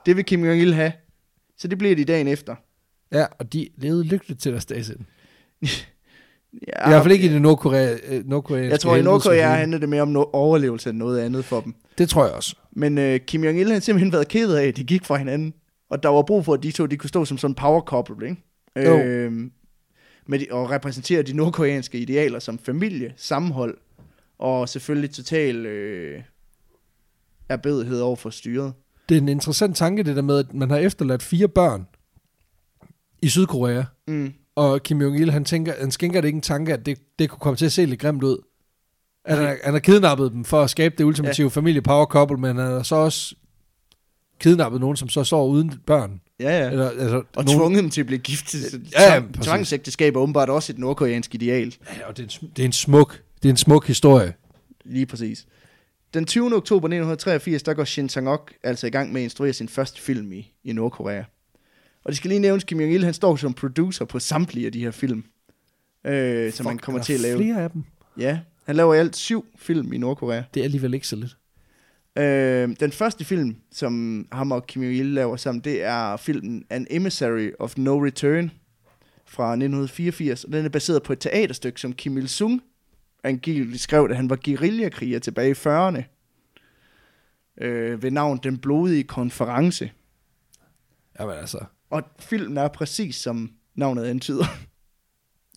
Det 0.06 0.16
vil 0.16 0.26
Kim 0.26 0.44
Jong-il 0.46 0.74
have. 0.74 0.92
Så 1.58 1.68
det 1.68 1.78
bliver 1.78 1.96
de 1.96 2.06
dagen 2.06 2.28
efter. 2.28 2.56
ja, 3.12 3.26
og 3.40 3.54
de 3.54 3.70
levede 3.78 4.04
lykkeligt 4.04 4.42
til 4.42 4.52
deres 4.52 4.66
dags 4.66 4.90
ind. 4.90 5.00
Ja, 6.68 6.86
I 6.88 6.90
hvert 6.90 7.04
fald 7.04 7.14
ikke 7.14 7.26
i 7.26 7.30
det 7.34 7.42
nordkorea, 7.42 7.96
øh, 8.08 8.26
nordkoreanske 8.30 8.72
Jeg 8.72 8.80
tror, 8.80 8.96
i 8.96 9.02
Nordkorea 9.02 9.48
handler 9.56 9.78
det 9.78 9.90
mere 9.90 10.02
om 10.02 10.16
no- 10.16 10.30
overlevelse 10.34 10.90
end 10.90 10.98
noget 10.98 11.20
andet 11.20 11.46
for 11.46 11.62
dem. 11.62 11.76
Det 11.98 12.10
tror 12.10 12.26
jeg 12.26 12.34
også. 12.34 12.56
Men 12.72 12.98
øh, 12.98 13.20
Kim 13.20 13.44
Jong-il 13.44 13.72
har 13.72 13.80
simpelthen 13.80 14.12
været 14.12 14.28
ked 14.28 14.54
af, 14.54 14.68
at 14.68 14.78
de 14.78 14.84
gik 14.84 15.06
fra 15.06 15.18
hinanden. 15.18 15.54
Og 15.90 16.04
der 16.04 16.10
var 16.10 16.22
brug 16.22 16.46
for, 16.46 16.54
at 16.54 16.64
de 16.64 16.72
to 16.72 16.86
de 16.86 16.98
kunne 16.98 17.10
stå 17.10 17.26
som 17.26 17.38
sådan 17.38 17.52
en 17.52 17.56
power 17.56 17.82
couple, 17.82 18.30
ikke? 18.30 18.42
Jo. 18.90 19.30
Med 20.28 20.40
de, 20.40 20.48
og 20.52 20.72
repræsentere 20.72 21.22
de 21.22 21.34
nordkoreanske 21.34 21.98
idealer 21.98 22.40
som 22.40 22.60
familie, 22.60 23.14
sammenhold, 23.18 23.78
og 24.38 24.70
selvfølgelig 24.70 25.12
total 25.12 25.66
øh, 25.66 26.22
erbødighed 27.50 28.00
over 28.00 28.16
for 28.16 28.30
styret. 28.30 28.74
Det 29.10 29.18
er 29.18 29.22
en 29.22 29.30
interessant 29.30 29.78
tanke, 29.78 30.04
det 30.04 30.16
der 30.16 30.22
med, 30.22 30.38
at 30.40 30.54
man 30.54 30.70
har 30.70 30.78
efterladt 30.78 31.24
fire 31.24 31.48
børn 31.48 31.88
i 33.22 33.28
Sydkorea, 33.30 33.84
Mm. 34.08 34.34
og 34.56 34.84
Kim 34.84 35.02
Jong-il, 35.02 35.32
han, 35.32 35.46
tænker, 35.46 35.74
han 35.80 35.92
skænker 35.92 36.22
det 36.22 36.28
ikke 36.28 36.36
en 36.38 36.42
tanke, 36.42 36.74
at 36.74 36.86
det, 36.86 37.00
det 37.20 37.30
kunne 37.30 37.40
komme 37.40 37.58
til 37.58 37.66
at 37.66 37.72
se 37.72 37.86
lidt 37.86 38.00
grimt 38.00 38.24
ud. 38.24 38.38
At 39.26 39.38
han, 39.38 39.58
han 39.64 39.74
har 39.74 39.80
kidnappet 39.80 40.32
dem 40.32 40.44
for 40.44 40.62
at 40.62 40.70
skabe 40.70 40.96
det 40.98 41.04
ultimative 41.04 41.46
ja. 41.46 41.50
familie 41.50 41.82
power 41.82 42.06
couple, 42.06 42.38
men 42.38 42.58
han 42.58 42.72
har 42.72 42.84
så 42.84 42.96
også 42.96 43.36
kidnappet 44.40 44.82
nogen, 44.82 44.98
som 44.98 45.10
så 45.10 45.24
står 45.24 45.46
uden 45.48 45.74
børn. 45.86 46.22
Ja, 46.40 46.64
ja. 46.64 46.72
Eller, 46.72 46.90
altså, 46.90 47.24
Og 47.36 47.46
nogen, 47.46 47.60
tvunget 47.60 47.84
dem 47.84 47.90
til 47.90 48.02
at 48.02 48.08
blive 48.08 48.20
gift. 48.20 48.56
Ja, 48.94 49.14
ja. 49.14 49.22
Tvangsægteskab 49.42 50.16
er 50.16 50.20
åbenbart 50.20 50.50
også 50.50 50.72
et 50.72 50.78
nordkoreansk 50.80 51.36
ideal. 51.36 51.76
Ja, 51.98 52.08
og 52.08 52.18
det 52.18 52.24
er, 52.24 52.38
en, 52.42 52.50
det 52.56 52.62
er 52.62 52.66
en 52.66 52.72
smuk, 52.72 53.22
det 53.44 53.50
er 53.50 53.54
en 53.54 53.58
smuk 53.58 53.88
historie. 53.88 54.34
Lige 54.86 55.06
præcis. 55.06 55.46
Den 56.14 56.26
20. 56.26 56.46
oktober 56.46 56.88
1983, 56.88 57.64
der 57.64 57.74
går 57.74 57.84
Shin 57.84 58.10
Sang-ok 58.10 58.54
altså 58.64 58.88
i 58.88 58.90
gang 58.90 59.14
med 59.14 59.22
at 59.22 59.24
instruere 59.24 59.54
sin 59.54 59.70
første 59.70 60.02
film 60.02 60.34
i, 60.34 60.54
i 60.64 60.74
Nordkorea. 60.74 61.24
Og 62.04 62.10
det 62.10 62.18
skal 62.18 62.30
lige 62.30 62.40
nævnes, 62.40 62.64
Kim 62.64 62.80
Jong-il, 62.80 63.04
han 63.06 63.14
står 63.14 63.36
som 63.36 63.54
producer 63.54 64.06
på 64.06 64.20
samtlige 64.20 64.66
af 64.66 64.72
de 64.72 64.80
her 64.80 64.92
film, 64.92 65.24
øh, 66.06 66.52
som 66.54 66.66
han 66.66 66.78
kommer 66.78 67.00
er 67.00 67.04
til 67.04 67.14
at 67.14 67.20
lave. 67.20 67.38
flere 67.38 67.62
af 67.64 67.70
dem. 67.72 67.84
Ja, 68.18 68.40
han 68.66 68.76
laver 68.76 68.94
i 68.94 68.98
alt 68.98 69.16
syv 69.16 69.46
film 69.58 69.94
i 69.94 69.98
Nordkorea. 69.98 70.44
Det 70.54 70.60
er 70.60 70.64
alligevel 70.64 70.94
ikke 70.94 71.08
så 71.08 71.16
lidt. 71.16 71.38
Øh, 72.18 72.76
den 72.80 72.92
første 72.92 73.26
film, 73.26 73.56
som 73.72 74.28
ham 74.32 74.52
og 74.52 74.68
Kim 74.68 74.84
Jong-il 74.84 75.04
laver 75.04 75.36
sammen, 75.36 75.62
det 75.62 75.84
er 75.84 76.18
filmen 76.18 76.66
An 76.70 76.88
Emissary 76.90 77.52
of 77.60 77.78
No 77.78 78.06
Return 78.06 78.52
fra 79.26 79.52
1984. 79.52 80.44
Og 80.44 80.52
den 80.52 80.66
er 80.66 80.70
baseret 80.70 81.04
på 81.04 81.14
et 81.14 81.20
teaterstykke, 81.20 81.82
som 81.82 81.94
Kim 81.94 82.18
Il-sung 82.18 82.62
angiveligt 83.24 83.82
skrev, 83.82 84.10
da 84.10 84.14
han 84.14 84.30
var 84.30 84.40
guerillakriger 84.46 85.20
tilbage 85.20 85.50
i 85.50 85.54
40'erne. 85.54 86.04
Øh, 87.66 88.04
ved 88.04 88.12
navn 88.12 88.40
Den 88.44 88.58
Blodige 88.58 89.04
Konference. 89.04 89.92
Jamen 91.20 91.36
altså. 91.36 91.66
Og 91.90 92.04
filmen 92.20 92.58
er 92.58 92.68
præcis 92.68 93.16
som 93.16 93.52
navnet 93.76 94.04
antyder. 94.06 94.46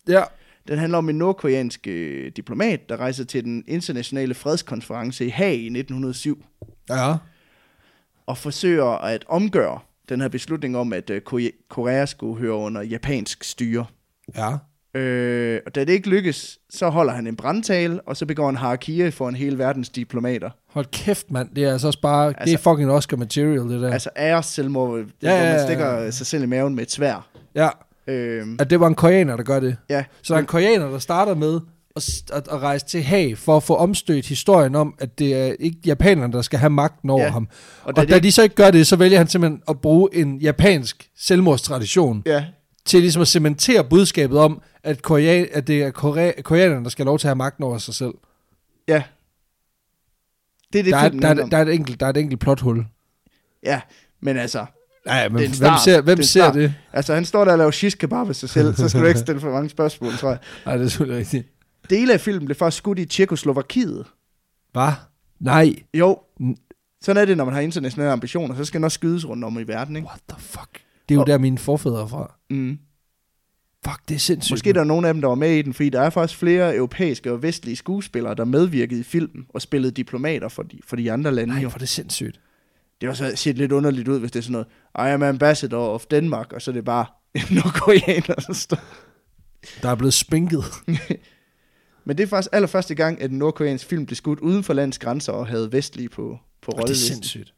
Ja. 0.07 0.23
Den 0.69 0.79
handler 0.79 0.97
om 0.97 1.09
en 1.09 1.15
nordkoreansk 1.17 1.87
øh, 1.87 2.31
diplomat, 2.35 2.89
der 2.89 2.97
rejser 2.97 3.23
til 3.25 3.43
den 3.43 3.63
internationale 3.67 4.33
fredskonference 4.33 5.25
i 5.25 5.29
Haag 5.29 5.53
i 5.55 5.65
1907. 5.79 6.45
Ja. 6.89 7.15
og 8.27 8.37
forsøger 8.37 8.85
at 8.85 9.25
omgøre 9.27 9.79
den 10.09 10.21
her 10.21 10.27
beslutning 10.27 10.77
om, 10.77 10.93
at 10.93 11.09
øh, 11.09 11.21
Kore- 11.29 11.65
Korea 11.69 12.05
skulle 12.05 12.39
høre 12.39 12.53
under 12.53 12.81
japansk 12.81 13.43
styre. 13.43 13.85
Ja. 14.35 14.57
Øh, 14.99 15.61
og 15.65 15.75
da 15.75 15.79
det 15.85 15.89
ikke 15.93 16.09
lykkes, 16.09 16.59
så 16.69 16.89
holder 16.89 17.13
han 17.13 17.27
en 17.27 17.35
brandtale, 17.35 18.01
og 18.01 18.17
så 18.17 18.25
begår 18.25 18.45
han 18.45 18.55
harakiri 18.55 19.11
for 19.11 19.29
en 19.29 19.35
hel 19.35 19.57
verdens 19.57 19.89
diplomater. 19.89 20.49
Hold 20.67 20.85
kæft, 20.91 21.31
mand. 21.31 21.49
Det 21.55 21.63
er 21.63 21.71
altså 21.71 21.87
også 21.87 22.01
bare, 22.01 22.27
altså, 22.27 22.39
det 22.45 22.51
er 22.51 22.53
Altså- 22.57 22.69
fucking 22.69 22.91
Oscar 22.91 23.17
material, 23.17 23.59
det 23.59 23.81
der. 23.81 23.87
Ja. 23.87 23.93
Altså 23.93 24.09
æres 24.17 24.45
selvmord, 24.45 24.97
ja, 24.99 25.03
Ja, 25.03 25.05
hvor 25.21 25.29
ja, 25.29 25.43
man 25.43 25.53
ja, 25.59 25.65
stikker 25.65 25.93
ja. 25.93 26.11
sig 26.11 26.27
selv 26.27 26.43
i 26.43 26.45
maven 26.45 26.75
med 26.75 26.83
et 26.83 26.91
svær. 26.91 27.29
ja. 27.55 27.69
Øh, 28.09 28.47
At 28.59 28.69
det 28.69 28.79
var 28.79 28.87
en 28.87 28.95
koreaner, 28.95 29.35
der 29.35 29.43
gør 29.43 29.59
det. 29.59 29.77
ja, 29.89 30.03
Så 30.21 30.33
der 30.33 30.37
er 30.37 30.41
en 30.41 30.47
koreaner, 30.47 30.89
der 30.91 30.99
starter 30.99 31.35
med 31.35 31.59
at, 31.95 32.09
at, 32.33 32.47
at 32.47 32.61
rejse 32.61 32.85
til 32.85 33.03
Haag 33.03 33.37
for 33.37 33.57
at 33.57 33.63
få 33.63 33.75
omstødt 33.75 34.25
historien 34.27 34.75
om, 34.75 34.95
at 34.99 35.19
det 35.19 35.35
er 35.35 35.55
ikke 35.59 35.77
japanerne, 35.85 36.33
der 36.33 36.41
skal 36.41 36.59
have 36.59 36.69
magten 36.69 37.09
over 37.09 37.23
Ja. 37.23 37.29
ham. 37.29 37.47
og 37.83 37.95
da 37.95 38.01
og 38.01 38.09
da 38.09 38.19
de 38.19 38.31
så 38.31 38.43
ikke 38.43 38.55
gør 38.55 38.71
det, 38.71 38.87
så 38.87 38.95
vælger 38.95 39.17
han 39.17 39.27
simpelthen 39.27 39.61
at 39.69 39.81
bruge 39.81 40.09
en 40.15 40.37
japansk 40.37 41.09
selvmordstradition 41.17 42.23
ja, 42.25 42.45
til 42.85 43.01
ligesom 43.01 43.21
at 43.21 43.27
cementere 43.27 43.83
budskabet 43.83 44.39
om, 44.39 44.61
at, 44.83 45.01
korea, 45.01 45.45
at 45.51 45.67
det 45.67 45.83
er 45.83 45.91
korea, 45.91 46.41
koreanerne, 46.41 46.83
der 46.83 46.89
skal 46.89 47.03
have 47.05 47.09
lov 47.11 47.19
til 47.19 47.27
at 47.27 47.29
have 47.29 47.35
magten 47.35 47.63
over 47.63 47.77
sig 47.77 47.93
selv. 47.93 48.13
ja. 48.87 49.03
Det 50.73 50.79
er 50.79 50.83
det, 50.83 50.93
Der 50.93 50.99
er, 50.99 51.09
der, 51.09 51.27
er, 51.27 51.43
om. 51.43 51.49
der, 51.49 51.57
er 51.57 51.61
et 51.61 51.73
enkelt, 51.73 51.99
der 51.99 52.05
er 52.05 52.09
et 52.09 52.17
enkelt 52.17 52.39
plothul. 52.41 52.85
Ja, 53.63 53.81
men 54.21 54.37
altså, 54.37 54.65
Nej, 55.05 55.29
men 55.29 55.37
Det 55.41 55.45
er 55.61 55.69
hvem 55.69 55.73
ser, 55.85 56.01
hvem 56.01 56.17
Det 56.17 56.23
er 56.23 56.27
ser 56.27 56.39
start. 56.41 56.55
det? 56.55 56.73
altså 56.93 57.13
han 57.13 57.25
står 57.25 57.45
der 57.45 57.51
og 57.51 57.57
laver 57.57 57.71
shish 57.71 57.97
kebab 57.97 58.29
af 58.29 58.35
sig 58.35 58.49
selv, 58.49 58.75
så 58.75 58.89
skal 58.89 59.01
du 59.01 59.05
ikke 59.07 59.19
stille 59.27 59.41
for 59.41 59.51
mange 59.51 59.69
spørgsmål, 59.69 60.11
tror 60.13 60.29
jeg. 60.29 60.39
Nej, 60.65 60.77
det 60.77 60.85
er 60.85 60.89
selvfølgelig 60.89 61.19
rigtigt. 61.19 61.47
Dele 61.89 62.13
af 62.13 62.21
filmen 62.21 62.45
blev 62.45 62.55
først 62.55 62.77
skudt 62.77 62.99
i 62.99 63.05
Tjekoslovakiet, 63.05 64.05
Hvad? 64.71 64.91
Nej. 65.39 65.75
Jo. 65.93 66.19
Sådan 67.01 67.21
er 67.21 67.25
det, 67.25 67.37
når 67.37 67.45
man 67.45 67.53
har 67.53 67.61
internationale 67.61 68.11
ambitioner. 68.11 68.55
Så 68.55 68.65
skal 68.65 68.77
den 68.77 68.83
også 68.83 68.95
skydes 68.95 69.27
rundt 69.29 69.43
om 69.43 69.59
i 69.59 69.63
verden, 69.63 69.95
ikke? 69.95 70.05
What 70.07 70.19
the 70.29 70.41
fuck? 70.41 70.73
Det 71.09 71.15
er 71.15 71.15
jo 71.15 71.21
Og- 71.21 71.27
der 71.27 71.37
mine 71.37 71.57
forfædre 71.57 72.01
er 72.01 72.07
fra. 72.07 72.35
Mm. 72.49 72.77
Fuck, 73.85 73.99
det 74.09 74.15
er 74.15 74.19
sindssygt. 74.19 74.53
Måske 74.53 74.73
der 74.73 74.79
er 74.79 74.83
nogle 74.83 75.07
af 75.07 75.13
dem, 75.13 75.21
der 75.21 75.27
var 75.27 75.35
med 75.35 75.51
i 75.55 75.61
den, 75.61 75.73
fordi 75.73 75.89
der 75.89 76.01
er 76.01 76.09
faktisk 76.09 76.39
flere 76.39 76.75
europæiske 76.75 77.31
og 77.31 77.43
vestlige 77.43 77.75
skuespillere, 77.75 78.35
der 78.35 78.45
medvirkede 78.45 78.99
i 78.99 79.03
filmen 79.03 79.45
og 79.49 79.61
spillede 79.61 79.91
diplomater 79.91 80.47
for 80.49 80.63
de, 80.63 80.79
for 80.87 80.95
de 80.95 81.11
andre 81.11 81.31
lande. 81.31 81.53
Nej, 81.53 81.63
jo. 81.63 81.69
hvor 81.69 81.75
er 81.75 81.79
det 81.79 81.89
sindssygt. 81.89 82.39
Det 83.01 83.07
er 83.07 83.11
også 83.11 83.31
set 83.35 83.57
lidt 83.57 83.71
underligt 83.71 84.07
ud, 84.07 84.19
hvis 84.19 84.31
det 84.31 84.39
er 84.39 84.43
sådan 84.43 84.51
noget, 84.51 84.67
I 85.09 85.13
am 85.13 85.23
ambassador 85.23 85.87
of 85.87 86.05
Denmark, 86.11 86.53
og 86.53 86.61
så 86.61 86.71
er 86.71 86.73
det 86.73 86.85
bare 86.85 87.05
nordkoreaner, 87.55 88.35
der 88.35 88.53
står. 88.53 88.79
Der 89.81 89.89
er 89.89 89.95
blevet 89.95 90.13
spinket. 90.13 90.63
Men 92.05 92.17
det 92.17 92.23
er 92.23 92.27
faktisk 92.27 92.49
allerførste 92.53 92.95
gang, 92.95 93.21
at 93.21 93.31
en 93.31 93.37
nordkoreansk 93.37 93.85
film 93.85 94.05
blev 94.05 94.15
skudt 94.15 94.39
uden 94.39 94.63
for 94.63 94.73
landets 94.73 94.99
grænser 94.99 95.33
og 95.33 95.47
havde 95.47 95.71
vestlige 95.71 96.09
på, 96.09 96.37
på 96.61 96.71
Og 96.71 96.71
det 96.71 96.77
er 96.77 96.81
rollelisten. 96.81 97.13
sindssygt. 97.15 97.53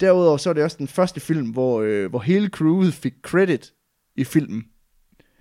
Derudover 0.00 0.36
så 0.36 0.50
er 0.50 0.54
det 0.54 0.62
også 0.64 0.76
den 0.78 0.88
første 0.88 1.20
film, 1.20 1.50
hvor, 1.50 1.80
øh, 1.82 2.10
hvor 2.10 2.18
hele 2.18 2.48
crewet 2.48 2.94
fik 2.94 3.14
credit 3.22 3.72
i 4.16 4.24
filmen. 4.24 4.64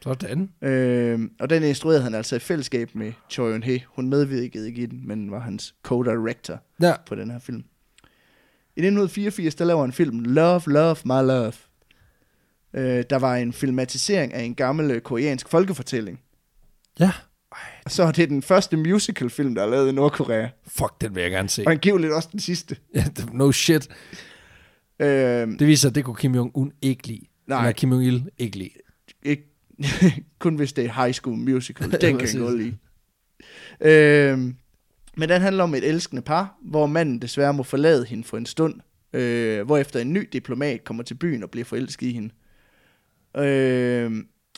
Sådan. 0.03 0.49
Øh, 0.61 1.19
og 1.39 1.49
den 1.49 1.63
instruerede 1.63 2.01
han 2.01 2.15
altså 2.15 2.35
i 2.35 2.39
fællesskab 2.39 2.95
med 2.95 3.13
Choi 3.29 3.53
Yun-hee. 3.57 3.79
Hun 3.87 4.09
medvirkede 4.09 4.67
ikke 4.67 4.81
i 4.81 4.85
den, 4.85 5.07
men 5.07 5.31
var 5.31 5.39
hans 5.39 5.75
co-director 5.87 6.57
Ja, 6.81 6.93
på 7.07 7.15
den 7.15 7.31
her 7.31 7.39
film. 7.39 7.63
I 8.77 8.79
1984, 8.79 9.55
der 9.55 9.65
laver 9.65 9.81
han 9.81 9.91
filmen 9.93 10.25
Love, 10.25 10.61
Love, 10.67 10.95
My 11.05 11.27
Love. 11.27 11.53
Øh, 12.73 13.03
der 13.09 13.15
var 13.19 13.35
en 13.35 13.53
filmatisering 13.53 14.33
af 14.33 14.43
en 14.43 14.55
gammel 14.55 14.91
øh, 14.91 15.01
koreansk 15.01 15.49
folkefortælling. 15.49 16.19
ja. 16.99 17.11
Og 17.85 17.91
så 17.91 18.03
er 18.03 18.11
det 18.11 18.29
den 18.29 18.41
første 18.41 18.77
musicalfilm, 18.77 19.55
der 19.55 19.63
er 19.63 19.69
lavet 19.69 19.89
i 19.89 19.91
Nordkorea. 19.91 20.47
Fuck, 20.67 21.01
den 21.01 21.15
vil 21.15 21.21
jeg 21.21 21.31
gerne 21.31 21.49
se. 21.49 21.63
Og 21.65 21.71
angiveligt 21.71 22.13
også 22.13 22.29
den 22.31 22.39
sidste. 22.39 22.75
Ja, 22.95 23.03
no 23.33 23.51
shit. 23.51 23.87
Øh, 24.99 25.07
Det 25.59 25.67
viser, 25.67 25.89
at 25.89 25.95
det 25.95 26.03
kunne 26.05 26.15
Kim 26.15 26.35
Jong-un 26.35 26.69
ikke 26.81 27.07
lide. 27.07 27.25
Nej. 27.47 27.59
Eller 27.59 27.71
Kim 27.71 27.93
Jong-il 27.93 28.29
ikke 28.37 28.57
lide. 28.57 28.69
ikke, 29.23 29.43
kun 30.39 30.55
hvis 30.55 30.73
det 30.73 30.85
er 30.85 31.03
High 31.03 31.13
School 31.13 31.37
Musical. 31.37 31.91
Den 32.01 32.17
kan 32.17 32.27
jeg 32.33 32.39
godt 32.39 32.57
lide. 32.59 32.77
Øh, 33.81 34.53
men 35.17 35.29
den 35.29 35.41
handler 35.41 35.63
om 35.63 35.75
et 35.75 35.83
elskende 35.83 36.21
par, 36.21 36.57
hvor 36.61 36.85
manden 36.85 37.21
desværre 37.21 37.53
må 37.53 37.63
forlade 37.63 38.05
hende 38.05 38.23
for 38.23 38.37
en 38.37 38.45
stund, 38.45 38.75
øh, 39.13 39.65
hvorefter 39.65 39.99
en 39.99 40.13
ny 40.13 40.29
diplomat 40.33 40.83
kommer 40.83 41.03
til 41.03 41.15
byen 41.15 41.43
og 41.43 41.51
bliver 41.51 41.65
forelsket 41.65 42.07
i 42.07 42.11
hende. 42.11 42.33
Øh, 43.37 44.11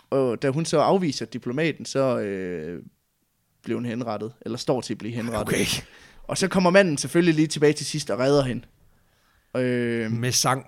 og 0.09 0.41
da 0.41 0.49
hun 0.49 0.65
så 0.65 0.79
afviser 0.79 1.25
diplomaten, 1.25 1.85
så 1.85 2.19
øh, 2.19 2.83
bliver 3.63 3.77
hun 3.77 3.85
henrettet, 3.85 4.33
eller 4.41 4.57
står 4.57 4.81
til 4.81 4.93
at 4.93 4.97
blive 4.97 5.13
henrettet. 5.13 5.55
Okay. 5.55 5.65
Og 6.23 6.37
så 6.37 6.47
kommer 6.47 6.69
manden 6.69 6.97
selvfølgelig 6.97 7.35
lige 7.35 7.47
tilbage 7.47 7.73
til 7.73 7.85
sidst 7.85 8.09
og 8.09 8.19
redder 8.19 8.43
hende. 8.43 8.65
Øh, 9.57 10.11
Med 10.11 10.31
sang. 10.31 10.65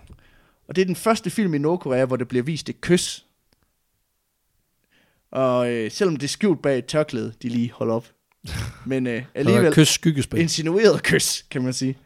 og 0.67 0.75
det 0.75 0.81
er 0.81 0.85
den 0.85 0.95
første 0.95 1.29
film 1.29 1.53
i 1.53 1.57
Nordkorea, 1.57 2.05
hvor 2.05 2.15
der 2.15 2.25
bliver 2.25 2.43
vist 2.43 2.69
et 2.69 2.81
kys. 2.81 3.25
Og 5.31 5.71
øh, 5.71 5.91
selvom 5.91 6.15
det 6.15 6.23
er 6.23 6.29
skjult 6.29 6.61
bag 6.61 6.77
et 6.77 6.85
tørklæde, 6.85 7.33
de 7.41 7.49
lige 7.49 7.71
holder 7.71 7.93
op. 7.93 8.07
Men 8.85 9.07
øh, 9.07 9.23
Alligevel. 9.35 9.73
Kys 9.73 9.87
skyggespil. 9.87 10.39
insinueret 10.39 11.03
kys, 11.03 11.45
kan 11.51 11.63
man 11.63 11.73
sige. 11.73 11.97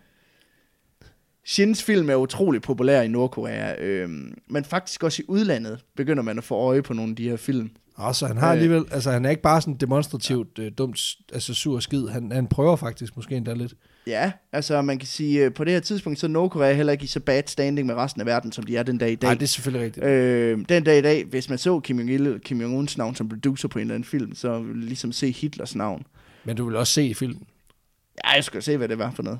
Shins 1.45 1.83
film 1.83 2.09
er 2.09 2.15
utrolig 2.15 2.61
populær 2.61 3.01
i 3.01 3.07
Nordkorea, 3.07 3.83
øh, 3.83 4.09
men 4.49 4.63
faktisk 4.65 5.03
også 5.03 5.21
i 5.21 5.25
udlandet 5.27 5.79
begynder 5.97 6.23
man 6.23 6.37
at 6.37 6.43
få 6.43 6.55
øje 6.55 6.81
på 6.81 6.93
nogle 6.93 7.09
af 7.09 7.15
de 7.15 7.29
her 7.29 7.37
film. 7.37 7.69
Og 7.95 8.15
så 8.15 8.27
han 8.27 8.37
har 8.37 8.47
Øh. 8.47 8.53
alligevel, 8.53 8.85
altså 8.91 9.11
han 9.11 9.25
er 9.25 9.29
ikke 9.29 9.41
bare 9.41 9.61
sådan 9.61 9.73
demonstrativt 9.75 10.59
øh, 10.59 10.71
dumt, 10.77 10.99
altså 11.33 11.53
sur 11.53 11.79
skid. 11.79 12.07
Han, 12.07 12.31
han 12.31 12.47
prøver 12.47 12.75
faktisk 12.75 13.15
måske 13.15 13.35
endda 13.35 13.53
lidt. 13.53 13.73
Ja, 14.07 14.31
altså 14.51 14.81
man 14.81 14.97
kan 14.99 15.07
sige, 15.07 15.45
øh, 15.45 15.53
på 15.53 15.63
det 15.63 15.73
her 15.73 15.79
tidspunkt, 15.79 16.19
så 16.19 16.25
er 16.25 16.29
Nordkorea 16.29 16.73
heller 16.73 16.93
ikke 16.93 17.03
i 17.03 17.07
så 17.07 17.19
bad 17.19 17.43
standing 17.47 17.87
med 17.87 17.95
resten 17.95 18.21
af 18.21 18.25
verden, 18.27 18.51
som 18.51 18.63
de 18.63 18.77
er 18.77 18.83
den 18.83 18.97
dag 18.97 19.11
i 19.11 19.15
dag. 19.15 19.27
Nej, 19.27 19.33
det 19.33 19.43
er 19.43 19.47
selvfølgelig 19.47 19.85
rigtigt. 19.85 20.05
Øh, 20.05 20.59
den 20.69 20.83
dag 20.83 20.97
i 20.97 21.01
dag, 21.01 21.25
hvis 21.25 21.49
man 21.49 21.57
så 21.57 21.79
Kim 21.79 21.99
Jong-il, 21.99 22.39
Kim 22.39 22.61
Jong-uns 22.61 22.97
navn 22.97 23.15
som 23.15 23.29
producer 23.29 23.67
på 23.67 23.79
en 23.79 23.81
eller 23.81 23.95
anden 23.95 24.07
film, 24.07 24.35
så 24.35 24.59
ville 24.59 24.85
ligesom 24.85 25.11
se 25.11 25.31
Hitlers 25.31 25.75
navn. 25.75 26.05
Men 26.45 26.55
du 26.57 26.65
vil 26.65 26.75
også 26.75 26.93
se 26.93 27.03
i 27.05 27.13
filmen. 27.13 27.47
Ja, 28.25 28.31
jeg 28.31 28.43
skulle 28.43 28.61
se, 28.61 28.77
hvad 28.77 28.87
det 28.87 28.97
var 28.97 29.11
for 29.11 29.23
noget. 29.23 29.39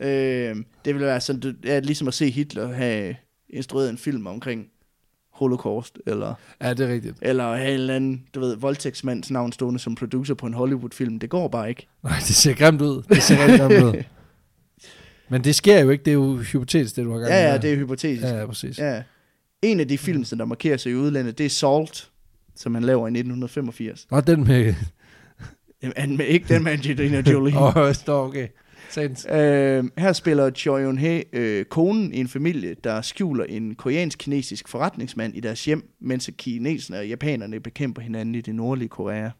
Øh, 0.00 0.56
det 0.84 0.94
ville 0.94 1.06
være 1.06 1.20
sådan, 1.20 1.40
det 1.62 1.72
er 1.72 1.80
ligesom 1.80 2.08
at 2.08 2.14
se 2.14 2.30
Hitler 2.30 2.72
have 2.72 3.16
instrueret 3.50 3.90
en 3.90 3.98
film 3.98 4.26
omkring 4.26 4.66
Holocaust, 5.32 5.98
eller, 6.06 6.34
Ja, 6.62 6.74
det 6.74 6.80
er 6.88 6.92
rigtigt. 6.92 7.16
eller 7.22 7.56
have 7.56 7.68
en 7.68 7.74
eller 7.74 7.94
anden, 7.96 8.26
du 8.34 8.40
ved, 8.40 8.56
voldtægtsmands 8.56 9.30
navn 9.30 9.52
stående 9.52 9.80
som 9.80 9.94
producer 9.94 10.34
på 10.34 10.46
en 10.46 10.54
Hollywood-film. 10.54 11.18
Det 11.18 11.30
går 11.30 11.48
bare 11.48 11.68
ikke. 11.68 11.86
Nej, 12.02 12.16
det 12.18 12.34
ser 12.34 12.54
grimt 12.54 12.80
ud. 12.82 13.02
Det 13.02 13.22
ser 13.22 13.42
rigtig 13.42 13.58
grimt 13.58 13.84
ud. 13.84 14.02
Men 15.28 15.44
det 15.44 15.54
sker 15.54 15.80
jo 15.80 15.90
ikke. 15.90 16.04
Det 16.04 16.10
er 16.10 16.14
jo 16.14 16.36
hypotetisk, 16.36 16.96
det 16.96 17.04
du 17.04 17.12
har 17.12 17.18
gang 17.18 17.30
Ja, 17.30 17.52
ja, 17.52 17.58
det 17.58 17.72
er 17.72 17.76
hypotetisk. 17.76 18.22
Ja, 18.22 18.38
ja, 18.40 18.46
præcis. 18.46 18.78
Ja. 18.78 19.02
En 19.62 19.80
af 19.80 19.88
de 19.88 19.98
film, 19.98 20.24
som 20.24 20.38
der 20.38 20.44
markerer 20.44 20.76
sig 20.76 20.92
i 20.92 20.94
udlandet, 20.94 21.38
det 21.38 21.46
er 21.46 21.50
Salt, 21.50 22.10
som 22.56 22.74
han 22.74 22.84
laver 22.84 23.06
i 23.06 23.10
1985. 23.10 24.06
Og 24.10 24.26
den 24.26 24.44
med... 24.44 24.74
Jamen, 25.96 26.16
med, 26.16 26.26
ikke 26.26 26.54
den 26.54 26.64
med 26.64 26.72
Angelina 26.72 27.22
Jolie. 27.32 27.56
Åh, 27.62 27.76
oh, 27.76 27.94
okay. 28.08 28.48
Sandt. 28.90 29.30
Øh, 29.30 29.84
her 29.98 30.12
spiller 30.12 30.50
Choi 30.50 30.82
Yun-hee 30.84 31.22
øh, 31.32 31.64
konen 31.64 32.14
i 32.14 32.18
en 32.20 32.28
familie, 32.28 32.76
der 32.84 33.02
skjuler 33.02 33.44
en 33.44 33.74
koreansk-kinesisk 33.74 34.68
forretningsmand 34.68 35.36
i 35.36 35.40
deres 35.40 35.64
hjem, 35.64 35.88
mens 36.00 36.30
kineserne 36.38 36.98
og 36.98 37.08
japanerne 37.08 37.60
bekæmper 37.60 38.02
hinanden 38.02 38.34
i 38.34 38.40
det 38.40 38.54
nordlige 38.54 38.88
Korea 38.88 39.30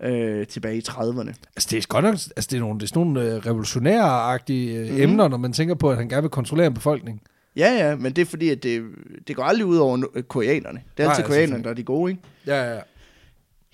øh, 0.00 0.46
tilbage 0.46 0.76
i 0.76 0.82
30'erne. 0.88 1.32
Altså, 1.56 1.68
det 1.70 1.72
er 1.78 1.86
godt 1.88 2.04
nok... 2.04 2.12
Altså, 2.12 2.48
det 2.50 2.52
er, 2.52 2.60
nogle, 2.60 2.78
det 2.80 2.82
er 2.82 2.88
sådan 2.88 3.02
nogle 3.06 3.22
øh, 3.34 3.36
revolutionære-agtige 3.46 4.78
øh, 4.78 4.90
Mhm. 4.90 5.00
emner, 5.00 5.28
når 5.28 5.36
man 5.36 5.52
tænker 5.52 5.74
på, 5.74 5.90
at 5.90 5.96
han 5.96 6.08
gerne 6.08 6.22
vil 6.22 6.30
kontrollere 6.30 6.66
en 6.66 6.74
befolkning. 6.74 7.22
Ja, 7.56 7.72
ja, 7.88 7.96
men 7.96 8.12
det 8.12 8.22
er 8.22 8.26
fordi, 8.26 8.48
at 8.50 8.62
det, 8.62 8.82
det 9.28 9.36
går 9.36 9.42
aldrig 9.42 9.66
ud 9.66 9.76
over 9.76 10.22
koreanerne. 10.28 10.80
Det 10.96 11.02
er 11.02 11.06
Nej, 11.06 11.12
altid 11.12 11.24
ja, 11.24 11.28
koreanerne, 11.28 11.64
der 11.64 11.70
er 11.70 11.74
de 11.74 11.82
gode, 11.82 12.10
ikke? 12.10 12.22
Ja, 12.46 12.74
ja. 12.74 12.80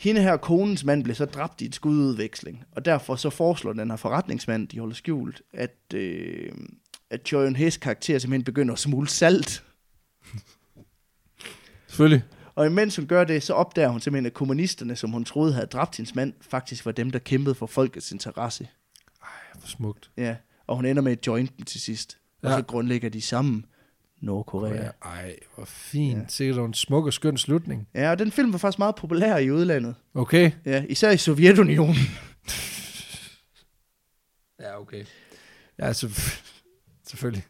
Hende 0.03 0.23
her, 0.23 0.37
konens 0.37 0.85
mand, 0.85 1.05
blev 1.05 1.15
så 1.17 1.25
dræbt 1.25 1.61
i 1.61 1.65
et 1.65 1.75
skududveksling, 1.75 2.65
og 2.73 2.85
derfor 2.85 3.17
så 3.17 3.31
foreslår 3.31 3.73
den 3.73 3.91
her 3.91 3.97
forretningsmand, 3.97 4.69
de 4.69 4.79
holder 4.79 4.95
skjult, 4.95 5.43
at, 5.53 5.77
øh, 5.95 6.53
at 7.11 7.27
Choi 7.27 7.47
Yun-hees 7.49 7.79
karakter 7.79 8.19
simpelthen 8.19 8.45
begynder 8.45 8.73
at 8.73 8.79
smule 8.79 9.09
salt. 9.09 9.65
Selvfølgelig. 11.87 12.23
Og 12.55 12.67
imens 12.67 12.97
hun 12.97 13.07
gør 13.07 13.25
det, 13.25 13.43
så 13.43 13.55
opdager 13.55 13.89
hun 13.89 14.01
simpelthen, 14.01 14.27
at 14.27 14.35
kommunisterne, 14.35 14.97
som 14.97 15.11
hun 15.11 15.25
troede 15.25 15.53
havde 15.53 15.67
dræbt 15.67 15.97
hendes 15.97 16.15
mand, 16.15 16.33
faktisk 16.41 16.87
var 16.87 16.93
dem, 16.93 17.11
der 17.11 17.19
kæmpede 17.19 17.55
for 17.55 17.67
folkets 17.67 18.13
interesse. 18.13 18.69
Hvor 19.53 19.67
smukt. 19.67 20.11
Ja, 20.17 20.37
og 20.67 20.77
hun 20.77 20.85
ender 20.85 21.03
med 21.03 21.13
et 21.13 21.27
joint 21.27 21.57
dem 21.57 21.65
til 21.65 21.81
sidst. 21.81 22.19
Og 22.43 22.51
Ja. 22.51 22.57
så 22.57 22.63
grundlægger 22.63 23.09
de 23.09 23.21
sammen 23.21 23.67
Nordkorea. 24.23 24.91
Ej, 25.05 25.37
hvor 25.55 25.65
fint. 25.65 26.19
Ja. 26.19 26.25
Sikkert 26.29 26.59
en 26.59 26.75
smuk 26.75 27.07
og 27.07 27.13
skøn 27.13 27.37
slutning. 27.37 27.89
Ja, 27.95 28.11
og 28.11 28.19
den 28.19 28.33
film 28.33 28.53
var 28.53 28.59
faktisk 28.59 28.79
meget 28.79 28.95
populær 28.95 29.37
i 29.37 29.51
udlandet. 29.51 29.95
Okay. 30.15 30.51
Ja, 30.67 30.85
især 30.89 31.11
i 31.11 31.17
Sovjetunionen. 31.17 31.97
Ja, 34.61 34.81
okay. 34.81 35.05
Ja, 35.79 35.93
så, 35.93 36.09
selvfølgelig. 37.11 37.45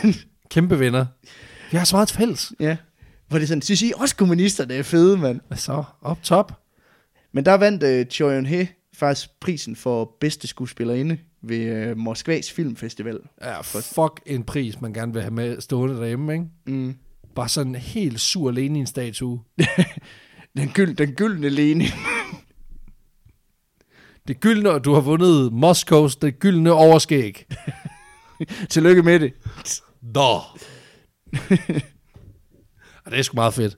Kæmpe 0.50 0.80
venner. 0.80 1.06
Vi 1.70 1.76
har 1.76 1.84
så 1.84 1.96
meget 1.96 2.10
fælles. 2.10 2.52
ja. 2.60 2.76
Hvor 3.28 3.38
det 3.38 3.42
er 3.42 3.48
sådan, 3.48 3.62
synes 3.62 3.82
I 3.82 3.92
også 3.96 4.16
kommunisterne 4.16 4.74
er 4.74 4.82
fede, 4.82 5.16
mand. 5.16 5.40
Hvad 5.46 5.58
så? 5.58 5.84
Op 6.02 6.22
top. 6.22 6.52
Men 7.32 7.44
der 7.44 7.54
vandt 7.54 7.82
uh, 7.82 8.10
Choi 8.10 8.38
Yun-hee 8.38 8.66
faktisk 8.94 9.40
prisen 9.40 9.76
for 9.76 10.16
bedste 10.20 10.46
skuespillerinde 10.46 11.18
ved 11.42 11.90
uh, 11.90 11.96
Moskvas 11.98 12.52
Filmfestival. 12.52 13.18
Ja, 13.42 13.60
fuck 13.60 14.20
en 14.26 14.44
pris, 14.44 14.80
man 14.80 14.92
gerne 14.92 15.12
vil 15.12 15.22
have 15.22 15.34
med 15.34 15.60
stående 15.60 15.96
derhjemme, 15.96 16.32
ikke? 16.32 16.46
Mm. 16.66 16.94
Bare 17.34 17.48
sådan 17.48 17.74
en 17.74 17.80
helt 17.80 18.20
sur 18.20 18.50
Lenin-statue. 18.50 19.40
Den, 20.56 20.68
gyld, 20.68 20.94
den 20.96 21.12
gyldne 21.12 21.48
Lenin. 21.48 21.88
Det 24.28 24.40
gyldne, 24.40 24.78
du 24.78 24.94
har 24.94 25.00
vundet 25.00 25.52
Moskows, 25.52 26.16
det 26.16 26.38
gyldne 26.38 26.72
overskæg. 26.72 27.46
Tillykke 28.70 29.02
med 29.02 29.20
det. 29.20 29.32
Nå. 30.02 30.40
det 33.10 33.18
er 33.18 33.22
sgu 33.22 33.34
meget 33.34 33.54
fedt. 33.54 33.76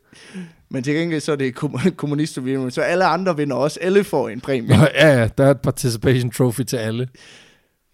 Men 0.71 0.83
til 0.83 0.95
gengæld 0.95 1.21
så 1.21 1.33
er 1.33 1.37
det 1.37 1.55
kom- 1.55 1.81
kommunister, 1.97 2.71
så 2.71 2.81
alle 2.81 3.05
andre 3.05 3.37
vinder 3.37 3.57
også. 3.57 3.79
Alle 3.83 4.05
får 4.05 4.29
en 4.29 4.41
præmie. 4.41 4.77
Ja, 4.77 5.09
ja, 5.21 5.29
der 5.39 5.45
er 5.45 5.51
et 5.51 5.61
participation 5.61 6.31
trophy 6.31 6.63
til 6.63 6.77
alle. 6.77 7.09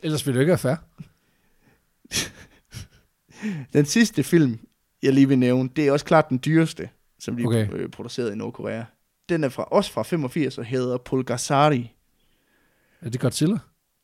Ellers 0.04 0.26
ville 0.26 0.38
det 0.38 0.42
ikke 0.42 0.50
være 0.50 0.58
fair. 0.58 0.76
Den 3.72 3.84
sidste 3.84 4.22
film, 4.22 4.58
jeg 5.02 5.12
lige 5.12 5.28
vil 5.28 5.38
nævne, 5.38 5.70
det 5.76 5.86
er 5.86 5.92
også 5.92 6.04
klart 6.04 6.28
den 6.28 6.40
dyreste, 6.44 6.88
som 7.18 7.36
de 7.36 7.44
Okay. 7.46 7.68
øh, 7.72 7.88
produceret 7.90 8.32
i 8.32 8.36
Nordkorea. 8.36 8.82
Den 9.28 9.44
er 9.44 9.48
fra, 9.48 9.62
også 9.62 9.92
fra 9.92 10.02
85 10.02 10.58
og 10.58 10.64
hedder 10.64 10.98
Pulgasari. 10.98 11.92
Er 13.00 13.10
det 13.10 13.20
Godzilla? 13.20 13.58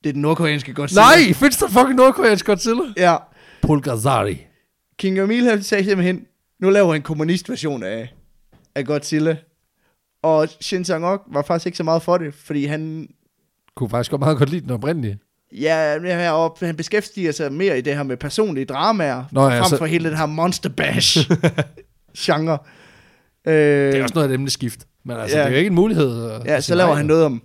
Det 0.05 0.09
er 0.09 0.13
den 0.13 0.23
nordkoreanske 0.23 0.75
Godzilla. 0.75 1.03
Nej, 1.03 1.33
findes 1.33 1.57
der 1.57 1.69
fucking 1.69 1.95
nordkoreansk 1.95 2.47
Godzilla? 2.47 2.83
Ja. 2.97 3.17
Pulgazari. 3.63 4.47
King 4.99 5.19
Emil 5.19 5.45
han 5.45 5.63
sagde 5.63 5.85
simpelthen, 5.85 6.27
nu 6.61 6.71
laver 6.71 6.95
en 6.95 7.03
kommunistversion 7.03 7.83
af, 7.83 8.15
af 8.75 8.87
Godzilla. 8.87 9.37
Og 10.23 10.49
Shin 10.61 10.85
Sang-ok 10.85 11.23
var 11.27 11.43
faktisk 11.43 11.67
ikke 11.67 11.77
så 11.77 11.85
meget 11.85 12.03
for 12.03 12.19
det, 12.19 12.35
fordi 12.35 12.65
han, 12.65 13.09
Kunne 13.75 13.91
faktisk 13.91 14.11
godt 14.11 14.21
meget 14.21 14.39
godt 14.39 14.51
lide 14.51 14.61
den 14.61 14.71
oprindelige. 14.71 15.19
Ja, 15.53 16.31
og 16.33 16.57
han 16.61 16.77
beskæftiger 16.77 17.33
sig 17.33 17.53
mere 17.53 17.79
i 17.79 17.81
det 17.81 17.97
her 17.97 18.03
med 18.03 18.17
personlige 18.17 18.65
dramaer, 18.67 19.25
Nå 19.33 19.49
ja, 19.49 19.61
frem 19.61 19.69
så- 19.71 19.77
for 19.79 19.87
hele 19.87 20.09
den 20.09 20.17
her 20.19 20.27
monster 20.27 20.69
bash 20.69 21.31
genre. 22.19 22.59
Øh, 23.47 23.55
Det 23.93 23.97
er 23.99 24.03
også 24.03 24.15
noget 24.15 24.31
af 24.33 24.39
dem, 24.39 24.49
skift. 24.49 24.81
Men 25.05 25.17
altså, 25.17 25.37
Ja. 25.39 25.43
det 25.43 25.49
er 25.49 25.53
jo 25.53 25.59
ikke 25.59 25.69
en 25.69 25.75
mulighed. 25.75 26.31
at- 26.31 26.45
Ja, 26.45 26.61
så 26.61 26.75
laver 26.75 26.95
han 26.95 27.07
noget 27.07 27.25
om 27.25 27.43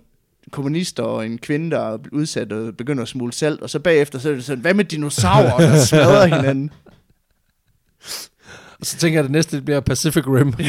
kommunister 0.52 1.02
og 1.02 1.26
en 1.26 1.38
kvinde, 1.38 1.70
der 1.70 1.80
er 1.94 1.98
udsat 2.12 2.52
og 2.52 2.76
begynder 2.76 3.02
at 3.02 3.08
smule 3.08 3.32
salt, 3.32 3.60
og 3.60 3.70
så 3.70 3.78
bagefter 3.80 4.18
så 4.18 4.30
er 4.30 4.34
det 4.34 4.44
sådan, 4.44 4.60
hvad 4.60 4.74
med 4.74 4.84
dinosaurer, 4.84 5.56
der 5.58 5.84
smadrer 5.84 6.26
hinanden? 6.36 6.70
Og 8.80 8.86
så 8.86 8.96
tænker 8.96 9.16
jeg, 9.18 9.20
at 9.20 9.24
det 9.24 9.32
næste 9.32 9.62
bliver 9.62 9.80
Pacific 9.80 10.24
Rim. 10.26 10.52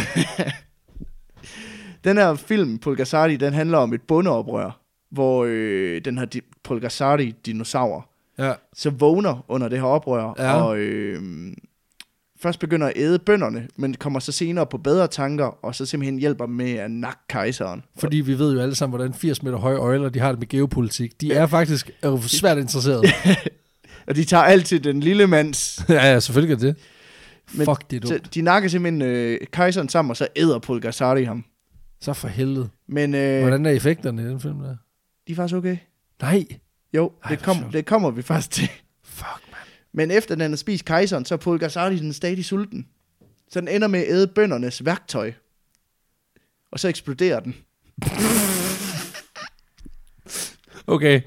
Den 2.03 2.17
her 2.17 2.35
film, 2.35 2.77
Pulgasari, 2.79 3.35
den 3.35 3.53
handler 3.53 3.77
om 3.77 3.93
et 3.93 4.01
bondeoprør, 4.07 4.79
hvor 5.11 5.45
øh, 5.49 6.01
den 6.05 6.17
her 6.17 6.25
di- 6.35 6.51
Pulgasari-dinosaur 6.63 8.09
Ja. 8.39 8.53
så 8.73 8.89
vågner 8.89 9.45
under 9.47 9.67
det 9.69 9.79
her 9.79 9.85
oprør, 9.85 10.33
Ja. 10.37 10.61
og 10.63 10.77
øh, 10.77 11.21
først 12.41 12.59
begynder 12.59 12.87
at 12.87 12.93
æde 12.95 13.19
bønderne, 13.19 13.67
men 13.75 13.93
kommer 13.93 14.19
så 14.19 14.31
senere 14.31 14.65
på 14.65 14.77
bedre 14.77 15.07
tanker, 15.07 15.65
og 15.65 15.75
så 15.75 15.85
simpelthen 15.85 16.19
hjælper 16.19 16.45
med 16.45 16.71
at 16.73 16.91
nakke 16.91 17.19
kejseren. 17.29 17.83
Fordi 17.99 18.17
vi 18.17 18.39
ved 18.39 18.53
jo 18.53 18.61
alle 18.61 18.75
sammen, 18.75 18.97
hvordan 18.97 19.13
80 19.13 19.43
meter 19.43 19.57
høje 19.57 19.77
øjler, 19.77 20.09
de 20.09 20.19
har 20.19 20.29
det 20.31 20.39
med 20.39 20.47
geopolitik. 20.47 21.21
De 21.21 21.33
er 21.33 21.45
faktisk 21.47 21.91
er 22.01 22.17
svært 22.21 22.57
interesserede. 22.57 23.03
Og 24.07 24.15
de 24.15 24.23
tager 24.23 24.43
altid 24.43 24.79
den 24.79 24.99
lille 24.99 25.27
mands... 25.27 25.79
ja, 25.89 25.93
ja, 26.13 26.19
selvfølgelig 26.19 26.53
er 26.53 26.59
det. 26.59 26.75
Men 27.53 27.65
Fuck, 27.65 27.91
det 27.91 27.95
er 28.05 28.09
dumt. 28.09 28.33
de 28.35 28.41
nakker 28.41 28.69
simpelthen 28.69 29.01
øh, 29.01 29.39
kejseren 29.51 29.89
sammen, 29.89 30.09
og 30.09 30.17
så 30.17 30.27
æder 30.35 30.59
Pulgasari 30.59 31.23
ham. 31.23 31.45
Så 32.01 32.13
for 32.13 32.27
helvede. 32.27 32.69
Men 32.87 33.15
øh, 33.15 33.41
Hvordan 33.41 33.65
er 33.65 33.69
effekterne 33.71 34.21
i 34.21 34.25
den 34.25 34.39
film 34.39 34.59
der? 34.59 34.75
De 35.27 35.31
er 35.31 35.35
faktisk 35.35 35.55
okay. 35.55 35.77
Nej. 36.21 36.45
Jo, 36.93 37.11
Ej, 37.23 37.29
det, 37.29 37.43
kom, 37.43 37.57
det 37.71 37.85
kommer 37.85 38.11
vi 38.11 38.21
faktisk 38.21 38.51
til. 38.51 38.69
Fuck, 39.03 39.43
man. 39.51 39.59
Men 39.93 40.11
efter 40.11 40.35
den 40.35 40.51
har 40.51 40.57
spist 40.57 40.85
kejseren, 40.85 41.25
så 41.25 41.33
er 41.35 41.37
Pulgasari 41.37 41.97
den 41.97 42.13
stadig 42.13 42.45
sulten. 42.45 42.87
Så 43.49 43.59
den 43.59 43.67
ender 43.67 43.87
med 43.87 43.99
at 43.99 44.09
æde 44.09 44.27
bøndernes 44.27 44.85
værktøj. 44.85 45.33
Og 46.71 46.79
så 46.79 46.87
eksploderer 46.87 47.39
den. 47.39 47.55
Okay. 50.87 51.21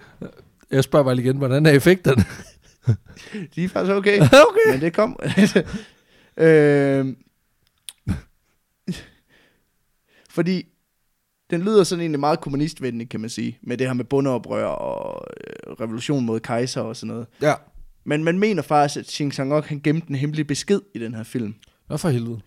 Jeg 0.71 0.85
spørger 0.85 1.05
bare 1.05 1.17
igen, 1.17 1.37
hvordan 1.37 1.67
er 1.67 1.71
effekterne? 1.71 2.25
De 3.55 3.65
er 3.65 3.69
faktisk 3.69 3.95
okay. 3.95 4.21
okay. 4.49 4.71
Men 4.71 4.81
det 4.81 4.93
kom. 4.95 5.21
øh, 6.47 7.07
fordi 10.31 10.67
den 11.51 11.63
lyder 11.63 11.85
sådan 11.85 12.01
egentlig 12.01 12.21
meget 12.21 12.41
kommunistvenlig, 12.41 13.09
kan 13.09 13.21
man 13.21 13.31
sige. 13.31 13.59
Med 13.63 13.77
det 13.77 13.87
her 13.87 13.95
med 13.95 14.05
bundeoprør 14.05 14.65
og 14.67 15.27
øh, 15.67 15.73
revolution 15.73 16.25
mod 16.25 16.41
kejser 16.41 16.81
og 16.81 16.97
sådan 16.97 17.09
noget. 17.15 17.27
Ja. 17.43 17.55
Men 18.05 18.25
man 18.25 18.39
mener 18.39 18.63
faktisk, 18.63 19.01
at 19.01 19.13
Xing 19.13 19.35
Sang-ok 19.35 19.67
han 19.67 19.81
gemte 19.85 20.09
en 20.11 20.15
hemmelig 20.15 20.47
besked 20.47 20.81
i 20.95 20.99
den 20.99 21.15
her 21.15 21.23
film. 21.23 21.55
Nå 21.89 21.97
for 21.97 22.09
helvede. 22.09 22.41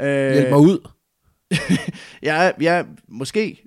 Øh, 0.00 0.32
Hjælp 0.32 0.48
mig 0.50 0.58
ud. 0.58 0.88
Ja, 2.22 2.50
ja, 2.60 2.82
måske 3.08 3.62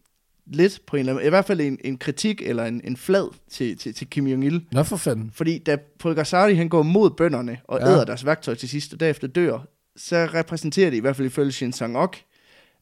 lidt 0.53 0.79
på 0.87 0.95
en 0.95 0.99
eller 0.99 1.13
anden 1.13 1.25
I 1.25 1.29
hvert 1.29 1.45
fald 1.45 1.61
en, 1.61 1.77
en 1.83 1.97
kritik 1.97 2.41
eller 2.41 2.65
en, 2.65 2.81
en 2.83 2.97
flad 2.97 3.33
til, 3.51 3.77
til, 3.77 3.93
til 3.93 4.09
Kim 4.09 4.27
Jong-il. 4.27 4.59
Nå 4.71 4.83
for 4.83 4.97
fanden. 4.97 5.31
Fordi 5.33 5.57
da 5.57 5.77
Pulgasari 5.99 6.55
han 6.55 6.69
går 6.69 6.83
mod 6.83 7.09
bønderne 7.09 7.57
og 7.63 7.79
Ja. 7.79 7.85
ja. 7.89 7.91
æder 7.95 8.05
deres 8.05 8.25
værktøj 8.25 8.55
til 8.55 8.69
sidst, 8.69 8.93
og 8.93 8.99
derefter 8.99 9.27
dør, 9.27 9.59
så 9.95 10.29
repræsenterer 10.33 10.89
det 10.89 10.97
i 10.97 10.99
hvert 10.99 11.15
fald 11.15 11.27
ifølge 11.27 11.51
Shin 11.51 11.73
Sang-ok 11.73 12.17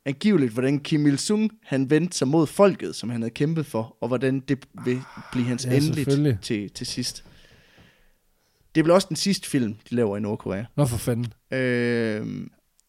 angiveligt, 0.08 0.54
hvordan 0.54 0.80
Kim 0.80 1.08
Il-sung 1.08 1.52
han 1.64 1.90
vendte 1.90 2.18
sig 2.18 2.28
mod 2.28 2.48
folket, 2.48 2.96
som 2.96 3.10
han 3.10 3.22
havde 3.22 3.34
kæmpet 3.34 3.66
for, 3.66 3.98
og 4.02 4.08
hvordan 4.08 4.40
det 4.40 4.68
vil 4.86 5.02
blive 5.32 5.46
hans 5.46 5.66
Ja, 5.66 5.76
endeligt 5.76 6.42
til, 6.42 6.70
til 6.70 6.88
sidst. 6.88 7.24
Det 8.76 8.84
bliver 8.84 8.96
også 8.96 9.08
den 9.08 9.18
sidste 9.18 9.50
film, 9.50 9.76
de 9.90 9.96
laver 9.96 10.18
i 10.18 10.20
Nordkorea. 10.20 10.64
Nå 10.76 10.86
for 10.86 10.98
fanden. 10.98 11.34
Øh, 11.52 12.28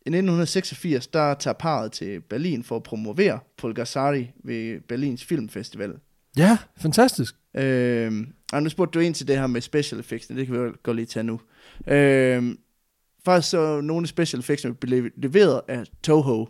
I 0.07 0.11
1986, 0.11 1.07
der 1.07 1.35
tager 1.35 1.55
parret 1.55 1.93
til 1.93 2.21
Berlin 2.21 2.63
for 2.63 2.77
at 2.77 2.83
promovere 2.83 3.39
Pulgasari 3.59 4.31
ved 4.45 4.81
Berlins 4.89 5.25
Filmfestival. 5.25 5.95
Ja, 6.37 6.59
fantastisk. 6.77 7.35
Øh, 7.55 8.27
og 8.53 8.63
nu 8.63 8.69
spurgte 8.69 8.99
du 8.99 9.05
ind 9.05 9.15
til 9.15 9.29
det 9.29 9.39
her 9.39 9.47
med 9.47 9.61
special 9.61 10.01
effects, 10.01 10.27
det 10.27 10.47
kan 10.47 10.65
vi 10.65 10.71
godt 10.83 10.97
lige 10.97 11.07
tage 11.07 11.25
nu. 11.25 11.41
Øh, 11.87 12.55
faktisk 13.25 13.51
så 13.51 13.81
nogle 13.81 14.07
special 14.07 14.41
effects 14.41 14.67
blev 14.81 15.11
leveret 15.17 15.61
af 15.69 15.85
Toho, 16.03 16.49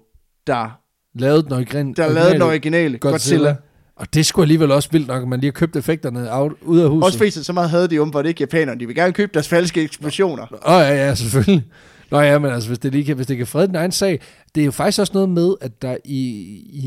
der, 0.48 0.80
Lavet 1.14 1.44
den 1.44 1.52
originale. 1.52 1.94
der 1.94 2.08
lavede 2.12 2.32
den 2.32 2.42
originale 2.42 2.98
Godzilla. 2.98 3.10
Godzilla. 3.38 3.56
Og 3.96 4.14
det 4.14 4.26
skulle 4.26 4.44
alligevel 4.44 4.70
også 4.70 4.88
vildt 4.92 5.08
nok, 5.08 5.22
at 5.22 5.28
man 5.28 5.40
lige 5.40 5.48
har 5.48 5.52
købt 5.52 5.76
effekterne 5.76 6.32
out, 6.32 6.52
ud 6.62 6.78
af 6.78 6.88
huset. 6.90 7.04
Også 7.04 7.18
fordi 7.18 7.30
så 7.30 7.52
meget 7.52 7.70
havde 7.70 7.88
de 7.88 7.98
om, 7.98 8.08
hvor 8.08 8.22
det 8.22 8.28
ikke 8.28 8.40
japanerne. 8.42 8.80
De 8.80 8.86
vil 8.86 8.94
gerne 8.96 9.12
købe 9.12 9.30
deres 9.34 9.48
falske 9.48 9.82
eksplosioner. 9.82 10.42
Åh 10.52 10.74
oh, 10.74 10.80
ja, 10.80 10.94
ja, 11.06 11.14
selvfølgelig. 11.14 11.64
Nå 12.10 12.20
ja, 12.20 12.38
men 12.38 12.50
altså, 12.50 12.68
hvis 12.68 12.78
det, 12.78 12.92
lige 12.92 13.04
kan, 13.04 13.16
hvis 13.16 13.26
det 13.26 13.36
kan 13.36 13.46
frede 13.46 13.66
den 13.66 13.74
egen 13.74 13.92
sag. 13.92 14.20
Det 14.54 14.60
er 14.60 14.64
jo 14.64 14.70
faktisk 14.70 15.00
også 15.00 15.12
noget 15.14 15.28
med, 15.28 15.54
at 15.60 15.82
der 15.82 15.96
i, 16.04 16.30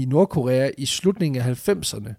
i 0.01 0.05
Nordkorea 0.05 0.70
i 0.78 0.86
slutningen 0.86 1.41
af 1.41 1.70
90'erne, 1.70 2.14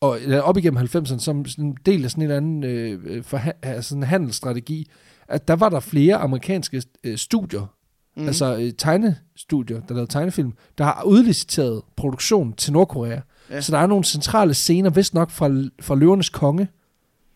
og 0.00 0.18
eller 0.20 0.40
op 0.40 0.56
igennem 0.56 0.82
90'erne, 0.84 1.18
som 1.18 1.46
sådan 1.46 1.64
en 1.64 1.76
del 1.86 2.04
af 2.04 2.10
sådan 2.10 2.22
en 2.22 2.30
eller 2.30 2.36
anden 2.36 2.64
øh, 2.64 3.24
forha- 3.32 3.58
altså 3.62 3.96
en 3.96 4.02
handelsstrategi, 4.02 4.90
at 5.28 5.48
der 5.48 5.56
var 5.56 5.68
der 5.68 5.80
flere 5.80 6.16
amerikanske 6.16 6.82
øh, 7.04 7.16
studier, 7.18 7.74
mm. 8.18 8.26
altså 8.26 8.56
øh, 8.56 8.72
tegnestudier, 8.78 9.80
der 9.80 9.94
lavede 9.94 10.12
tegnefilm, 10.12 10.52
der 10.78 10.84
har 10.84 11.02
udliciteret 11.02 11.82
produktion 11.96 12.52
til 12.52 12.72
Nordkorea. 12.72 13.10
Ja. 13.10 13.20
Ja. 13.50 13.60
Så 13.60 13.72
der 13.72 13.78
er 13.78 13.86
nogle 13.86 14.04
centrale 14.04 14.54
scener, 14.54 14.90
vist 14.90 15.14
nok 15.14 15.30
fra, 15.30 15.48
fra 15.80 15.94
Løvernes 15.94 16.28
Konge, 16.28 16.68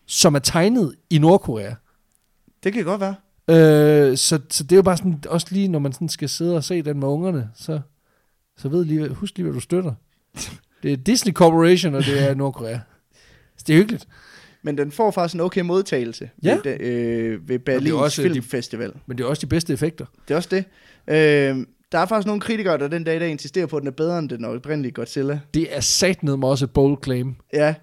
som 0.05 0.35
er 0.35 0.39
tegnet 0.39 0.95
i 1.09 1.17
Nordkorea. 1.17 1.73
Det 2.63 2.73
kan 2.73 2.83
godt 2.83 3.01
være. 3.01 3.15
Øh, 3.47 4.17
så, 4.17 4.39
så 4.49 4.63
det 4.63 4.71
er 4.71 4.75
jo 4.75 4.81
bare 4.81 4.97
sådan, 4.97 5.23
også 5.29 5.47
lige 5.49 5.67
når 5.67 5.79
man 5.79 5.93
sådan 5.93 6.09
skal 6.09 6.29
sidde 6.29 6.55
og 6.55 6.63
se 6.63 6.81
den 6.81 6.99
med 6.99 7.07
ungerne, 7.07 7.49
så, 7.55 7.79
så 8.57 8.69
ved 8.69 8.85
lige, 8.85 9.09
husk 9.09 9.37
lige, 9.37 9.43
hvad 9.43 9.53
du 9.53 9.59
støtter. 9.59 9.93
Det 10.83 10.93
er 10.93 10.97
Disney 10.97 11.33
Corporation, 11.33 11.95
og 11.95 12.03
det 12.05 12.29
er 12.29 12.33
Nordkorea. 12.33 12.79
Så 13.57 13.63
det 13.67 13.73
er 13.73 13.77
hyggeligt. 13.77 14.07
Men 14.63 14.77
den 14.77 14.91
får 14.91 15.11
faktisk 15.11 15.33
en 15.35 15.41
okay 15.41 15.61
modtagelse 15.61 16.29
Ja. 16.43 16.55
ved, 16.55 16.63
de, 16.63 16.83
øh, 16.83 17.49
ved 17.49 17.55
er 17.55 17.59
Berlins 17.59 17.93
også 17.93 18.21
de- 18.23 18.27
Filmfestival. 18.29 18.93
Men 19.05 19.17
det 19.17 19.23
er 19.23 19.27
også 19.27 19.41
de 19.41 19.47
bedste 19.47 19.73
effekter. 19.73 20.05
Det 20.27 20.33
er 20.33 20.37
også 20.37 20.49
det. 20.51 20.65
Øh, 21.07 21.65
der 21.91 21.99
er 21.99 22.05
faktisk 22.05 22.25
nogle 22.27 22.41
kritikere, 22.41 22.77
der 22.77 22.87
den 22.87 23.03
dag 23.03 23.15
i 23.15 23.19
dag 23.19 23.29
insisterer 23.29 23.65
på, 23.65 23.77
at 23.77 23.81
den 23.81 23.87
er 23.87 23.91
bedre 23.91 24.19
end 24.19 24.29
den 24.29 24.45
oprindelige 24.45 24.91
Godzilla. 24.91 25.39
Det 25.53 25.75
er 25.75 25.79
sat 25.79 26.23
ned 26.23 26.37
med 26.37 26.47
også 26.47 26.65
et 26.65 26.71
bold 26.71 26.97
claim. 27.03 27.35
Ja. 27.53 27.75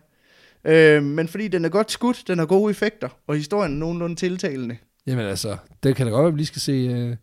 Øh, 0.64 1.02
men 1.02 1.28
fordi 1.28 1.48
den 1.48 1.64
er 1.64 1.68
godt 1.68 1.90
skudt, 1.90 2.22
den 2.26 2.38
har 2.38 2.46
gode 2.46 2.70
effekter, 2.70 3.08
og 3.26 3.36
historien 3.36 3.72
er 3.72 3.76
nogenlunde 3.76 4.16
tiltalende. 4.16 4.76
Jamen 5.06 5.24
altså, 5.26 5.56
det 5.82 5.96
kan 5.96 6.06
da 6.06 6.12
godt 6.12 6.20
være, 6.22 6.28
at 6.28 6.34
vi 6.34 6.38
lige 6.38 6.46
skal 6.46 6.60
se, 6.60 6.72
øh, 6.72 7.16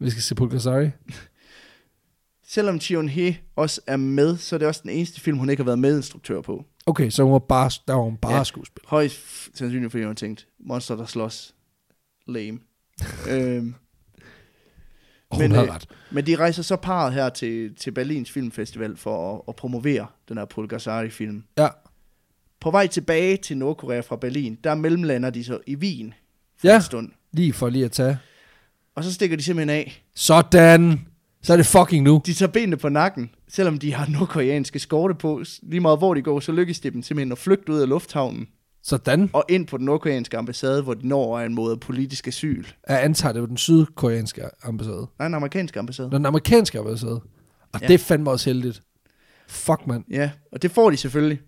vi 0.00 0.10
skal 0.10 0.22
se 0.22 0.34
Pulgasari. 0.34 0.90
Selvom 2.48 2.80
Chion 2.80 3.08
He 3.08 3.36
også 3.56 3.80
er 3.86 3.96
med, 3.96 4.36
så 4.36 4.56
er 4.56 4.58
det 4.58 4.68
også 4.68 4.80
den 4.82 4.90
eneste 4.90 5.20
film, 5.20 5.38
hun 5.38 5.50
ikke 5.50 5.60
har 5.62 5.64
været 5.64 5.78
medinstruktør 5.78 6.40
på. 6.40 6.64
Okay, 6.88 7.10
så 7.10 7.22
hun 7.22 7.32
var 7.32 7.38
bare, 7.38 7.70
der 7.88 7.94
var 7.94 8.02
hun 8.02 8.16
bare 8.16 8.34
ja. 8.36 8.44
Skuespiller. 8.44 8.88
Højst 8.88 9.16
sandsynligt, 9.58 9.90
fordi 9.90 10.02
hun 10.02 10.08
har 10.10 10.14
tænkt, 10.14 10.46
monster 10.60 10.96
der 10.96 11.06
slås. 11.06 11.54
Lame. 12.26 12.58
øhm, 13.30 13.74
Og 15.30 15.38
Men, 15.38 15.52
øh, 15.52 15.58
ret. 15.58 15.86
men 16.10 16.26
de 16.26 16.36
rejser 16.36 16.62
så 16.62 16.76
parret 16.76 17.12
her 17.12 17.28
til, 17.28 17.74
til 17.74 17.90
Berlins 17.92 18.30
Filmfestival 18.30 18.96
for 18.96 19.34
at, 19.34 19.40
at 19.48 19.56
promovere 19.56 20.06
den 20.28 20.38
her 20.38 20.44
Pulgasari-film. 20.44 21.44
Ja. 21.58 21.68
På 22.60 22.70
vej 22.70 22.86
tilbage 22.86 23.36
til 23.36 23.56
Nordkorea 23.56 24.00
fra 24.00 24.16
Berlin, 24.16 24.58
der 24.64 24.74
mellemlander 24.74 25.30
de 25.30 25.44
så 25.44 25.58
i 25.66 25.76
Wien 25.76 26.14
for 26.56 26.66
Ja. 26.68 26.76
en 26.76 26.82
stund. 26.82 27.08
Lige 27.32 27.52
for 27.52 27.68
lige 27.68 27.84
at 27.84 27.92
tage. 27.92 28.18
Og 28.94 29.04
så 29.04 29.12
stikker 29.14 29.36
de 29.36 29.42
simpelthen 29.42 29.76
af. 29.78 30.04
Sådan. 30.14 31.06
Så 31.42 31.52
er 31.52 31.56
det 31.56 31.66
fucking 31.66 32.04
nu. 32.04 32.22
De 32.26 32.34
tager 32.34 32.52
benene 32.52 32.76
på 32.76 32.88
nakken, 32.88 33.30
selvom 33.48 33.78
de 33.78 33.94
har 33.94 34.06
nordkoreanske 34.10 34.78
skorte 34.78 35.14
på. 35.14 35.42
Lige 35.62 35.80
meget 35.80 35.98
hvor 35.98 36.14
de 36.14 36.22
går, 36.22 36.40
så 36.40 36.52
lykkes 36.52 36.80
det 36.80 36.92
dem 36.92 37.02
simpelthen 37.02 37.32
at 37.32 37.38
flygte 37.38 37.72
ud 37.72 37.78
af 37.80 37.88
lufthavnen 37.88 38.46
Sådan. 38.82 39.30
og 39.32 39.44
ind 39.48 39.66
på 39.66 39.76
den 39.76 39.84
nordkoreanske 39.86 40.38
ambassade, 40.38 40.82
hvor 40.82 40.94
de 40.94 41.08
når 41.08 41.40
en 41.40 41.54
måde 41.54 41.76
politisk 41.76 42.26
asyl. 42.28 42.64
Jeg 42.88 43.04
antager, 43.04 43.32
det 43.32 43.40
var 43.40 43.46
den 43.46 43.56
sydkoreanske 43.56 44.42
ambassade. 44.62 45.06
Nej, 45.18 45.26
en 45.26 45.34
amerikansk 45.34 45.76
ambassade. 45.76 46.10
Den 46.10 46.26
amerikanske 46.26 46.78
ambassade. 46.78 47.20
Og 47.72 47.80
ja. 47.80 47.86
Det 47.86 47.94
er 47.94 47.98
fandme 47.98 48.30
også 48.30 48.50
heldigt. 48.50 48.82
Fuck, 49.48 49.86
mand. 49.86 50.04
Ja, 50.10 50.30
og 50.52 50.62
det 50.62 50.70
får 50.70 50.90
de 50.90 50.96
selvfølgelig. 50.96 51.40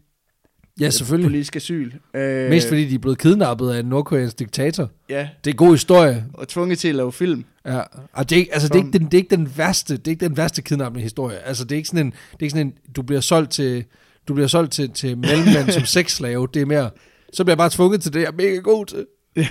Ja, 0.81 0.91
selvfølgelig. 0.91 1.29
Politisk 1.29 1.57
asyl. 1.57 1.93
Øh, 2.16 2.51
Mest 2.51 2.68
fordi 2.68 2.89
de 2.89 2.95
er 2.95 2.99
blevet 2.99 3.18
kidnappet 3.18 3.71
af 3.71 3.79
en 3.81 3.85
nordkoreansk 3.87 4.39
diktator. 4.39 4.91
Ja, 5.09 5.29
Det 5.45 5.51
er 5.51 5.55
god 5.55 5.71
historie. 5.71 6.27
og 6.35 6.49
tvunget 6.49 6.79
til 6.79 6.89
at 6.89 6.95
lave 6.95 7.12
film. 7.12 7.45
Ja. 7.66 7.81
Og 8.12 8.31
det 8.31 8.37
er, 8.37 8.41
ikke, 8.41 8.53
altså, 8.53 8.68
det, 8.68 8.75
er 8.75 8.79
ikke 8.85 8.99
den, 8.99 9.05
det 9.05 9.14
er 9.14 9.18
ikke 9.18 9.37
den 9.37 9.53
værste, 9.57 9.97
det 9.97 10.07
er 10.07 10.11
ikke 10.11 10.25
den 10.29 10.37
værste 10.37 10.62
kidnappende 10.62 11.03
historie. 11.03 11.39
Altså, 11.39 11.64
det 11.64 11.73
er 11.73 11.77
ikke 11.77 11.89
sådan 11.89 12.07
en, 12.07 12.12
det 12.12 12.33
er 12.33 12.43
ikke 12.43 12.51
sådan 12.51 12.66
en 12.66 12.73
du 12.97 13.03
bliver 13.03 13.21
solgt 13.21 13.51
til, 13.53 13.85
du 14.29 14.35
bliver 14.35 14.49
solgt 14.49 14.73
til, 14.73 14.91
til 14.93 15.18
mellemmænd 15.18 15.71
som 15.71 15.85
sexslave. 15.97 16.49
Det 16.55 16.62
er 16.62 16.66
mere, 16.66 16.91
så 17.33 17.45
bliver 17.45 17.53
jeg 17.53 17.59
bare 17.59 17.71
tvunget 17.71 18.03
til 18.03 18.12
det, 18.12 18.21
jeg 18.21 18.27
er 18.27 18.33
mega 18.33 18.57
god 18.57 18.87
til. 18.87 19.07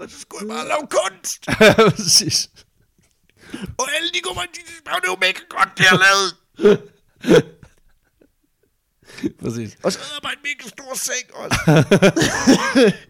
Og 0.00 0.10
så 0.10 0.20
skulle 0.20 0.40
jeg 0.40 0.48
bare 0.48 0.68
lave 0.68 0.86
kunst. 0.90 1.44
Præcis. 1.96 2.50
Og 3.78 3.86
alle 3.96 4.08
de 4.14 4.20
kommer, 4.24 4.42
de 4.42 4.48
det 4.84 4.92
er 4.92 5.10
jo 5.10 5.16
mega 5.20 5.40
godt, 5.48 5.68
det 5.78 5.84
jeg 5.90 5.98
lavet. 6.06 6.78
Præcis. 9.42 9.78
Og 9.82 9.92
så 9.92 9.98
jeg 9.98 10.22
bare 10.22 10.32
en 10.32 10.38
mega 10.42 10.68
stor 10.68 10.94
seng 10.94 11.26
også. 11.34 12.94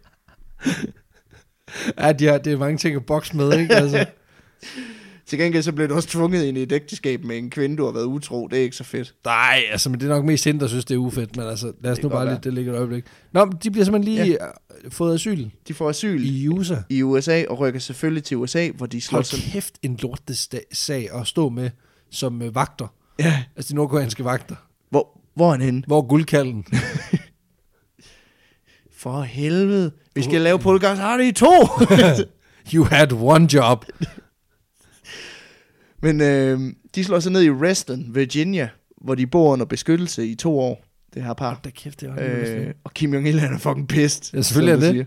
Ja, 1.99 2.13
de 2.13 2.27
har, 2.27 2.39
det 2.39 2.53
er 2.53 2.59
mange 2.59 2.79
ting 2.79 2.97
at 2.97 3.07
bokse 3.07 3.37
med, 3.37 3.59
ikke? 3.59 3.75
Altså. 3.75 4.07
Til 5.27 5.39
gengæld 5.39 5.63
så 5.63 5.73
blev 5.73 5.89
du 5.89 5.95
også 5.95 6.09
tvunget 6.09 6.45
ind 6.45 6.59
i 6.59 6.63
et 6.63 6.73
ægteskab 6.73 7.25
med 7.25 7.39
en 7.39 7.51
kvinde, 7.51 7.77
du 7.77 7.85
har 7.85 7.93
været 7.93 8.05
utro. 8.05 8.47
Det 8.47 8.59
er 8.59 8.63
ikke 8.63 8.77
så 8.77 8.85
fedt. 8.85 9.15
Nej, 9.25 9.63
altså, 9.71 9.91
men 9.91 10.01
det 10.01 10.07
er 10.07 10.15
nok 10.15 10.25
mest 10.25 10.45
hende, 10.45 10.61
der 10.61 10.67
synes, 10.67 10.85
det 10.85 10.95
er 10.95 10.99
ufedt. 10.99 11.37
Men 11.37 11.47
altså, 11.47 11.73
lad 11.81 11.93
os 11.93 12.03
nu 12.03 12.09
bare 12.09 12.31
lidt, 12.31 12.45
det 12.45 12.55
ligger 12.55 12.73
et 12.73 12.77
øjeblik. 12.77 13.05
Nå, 13.33 13.45
men 13.45 13.55
de 13.63 13.71
bliver 13.71 13.85
simpelthen 13.85 14.15
lige 14.15 14.39
ja. 14.41 14.47
fået 14.91 15.15
asyl 15.15 15.49
De 15.69 15.75
får 15.75 15.89
asyl 15.89 16.25
i, 16.25 16.49
USA. 16.49 16.77
i 16.89 17.03
USA 17.03 17.45
og 17.49 17.59
rykker 17.59 17.81
selvfølgelig 17.81 18.25
til 18.25 18.37
USA, 18.37 18.71
hvor 18.71 18.87
de 18.87 19.01
slår 19.01 19.23
sig. 19.23 19.39
Kæft 19.39 19.75
en 19.83 19.99
lortesag 20.03 21.15
at 21.15 21.27
stå 21.27 21.49
med 21.49 21.71
som 22.11 22.43
øh, 22.43 22.55
vagter. 22.55 22.87
Ja. 23.19 23.43
Altså 23.57 23.73
de 23.73 23.77
nordkoreanske 23.77 24.25
vagter. 24.25 24.57
Hvor, 25.39 25.47
er 25.47 25.51
han 25.51 25.61
henne? 25.61 25.83
Hvor 25.87 25.99
er 25.99 26.03
guldkalden? 26.03 26.65
For 29.03 29.23
helvede. 29.23 29.91
Vi 30.15 30.23
skal 30.23 30.41
lave 30.41 30.59
podcast 30.59 31.01
har 31.01 31.17
det 31.17 31.25
i 31.25 31.33
to. 31.33 31.53
you 32.75 32.85
had 32.85 33.13
one 33.13 33.49
job. 33.55 33.85
Men 36.03 36.21
øh, 36.21 36.61
de 36.95 37.05
slår 37.05 37.21
sig 37.21 37.33
ned 37.33 37.43
i 37.43 37.51
Reston, 37.51 38.15
Virginia, 38.15 38.69
hvor 39.01 39.15
de 39.15 39.27
bor 39.27 39.53
under 39.53 39.67
beskyttelse 39.67 40.27
i 40.27 40.35
to 40.35 40.59
år. 40.59 40.85
Det 41.15 41.23
her 41.23 41.35
par. 41.35 41.61
Da 41.65 41.71
kæft, 41.71 42.01
det 42.01 42.09
var 42.09 42.17
Øh, 42.21 42.75
og 42.85 42.95
Kim 42.95 43.15
Jong-il 43.15 43.39
han 43.39 43.55
er 43.55 43.59
fucking 43.59 43.89
pissed. 43.89 44.35
Ja, 44.35 44.43
selvfølgelig 44.43 44.73
er 44.73 44.81
det. 44.81 44.91
siger. 44.91 45.05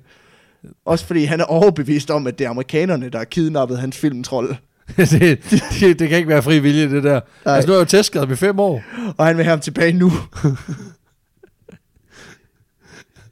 Også 0.85 1.05
fordi 1.05 1.23
han 1.23 1.39
er 1.39 1.43
overbevist 1.45 2.11
om, 2.11 2.27
at 2.27 2.39
det 2.39 2.45
er 2.45 2.49
amerikanerne, 2.49 3.09
der 3.09 3.17
har 3.17 3.25
kidnappet 3.25 3.79
hans 3.79 3.97
filmtrolle. 3.97 4.57
det, 5.19 5.39
det, 5.79 5.99
det, 5.99 6.09
kan 6.09 6.17
ikke 6.17 6.29
være 6.29 6.43
fri 6.43 6.59
vilje, 6.59 6.89
det 6.89 7.03
der. 7.03 7.21
Nej. 7.45 7.55
Altså 7.55 7.67
nu 7.67 7.73
er 7.73 7.77
jeg 7.77 7.85
jo 7.85 7.97
testskadet 7.97 8.29
med 8.29 8.37
fem 8.37 8.59
år. 8.59 8.83
Og 9.17 9.25
han 9.25 9.37
vil 9.37 9.43
have 9.45 9.49
ham 9.51 9.59
tilbage 9.59 9.93
nu. 9.93 10.11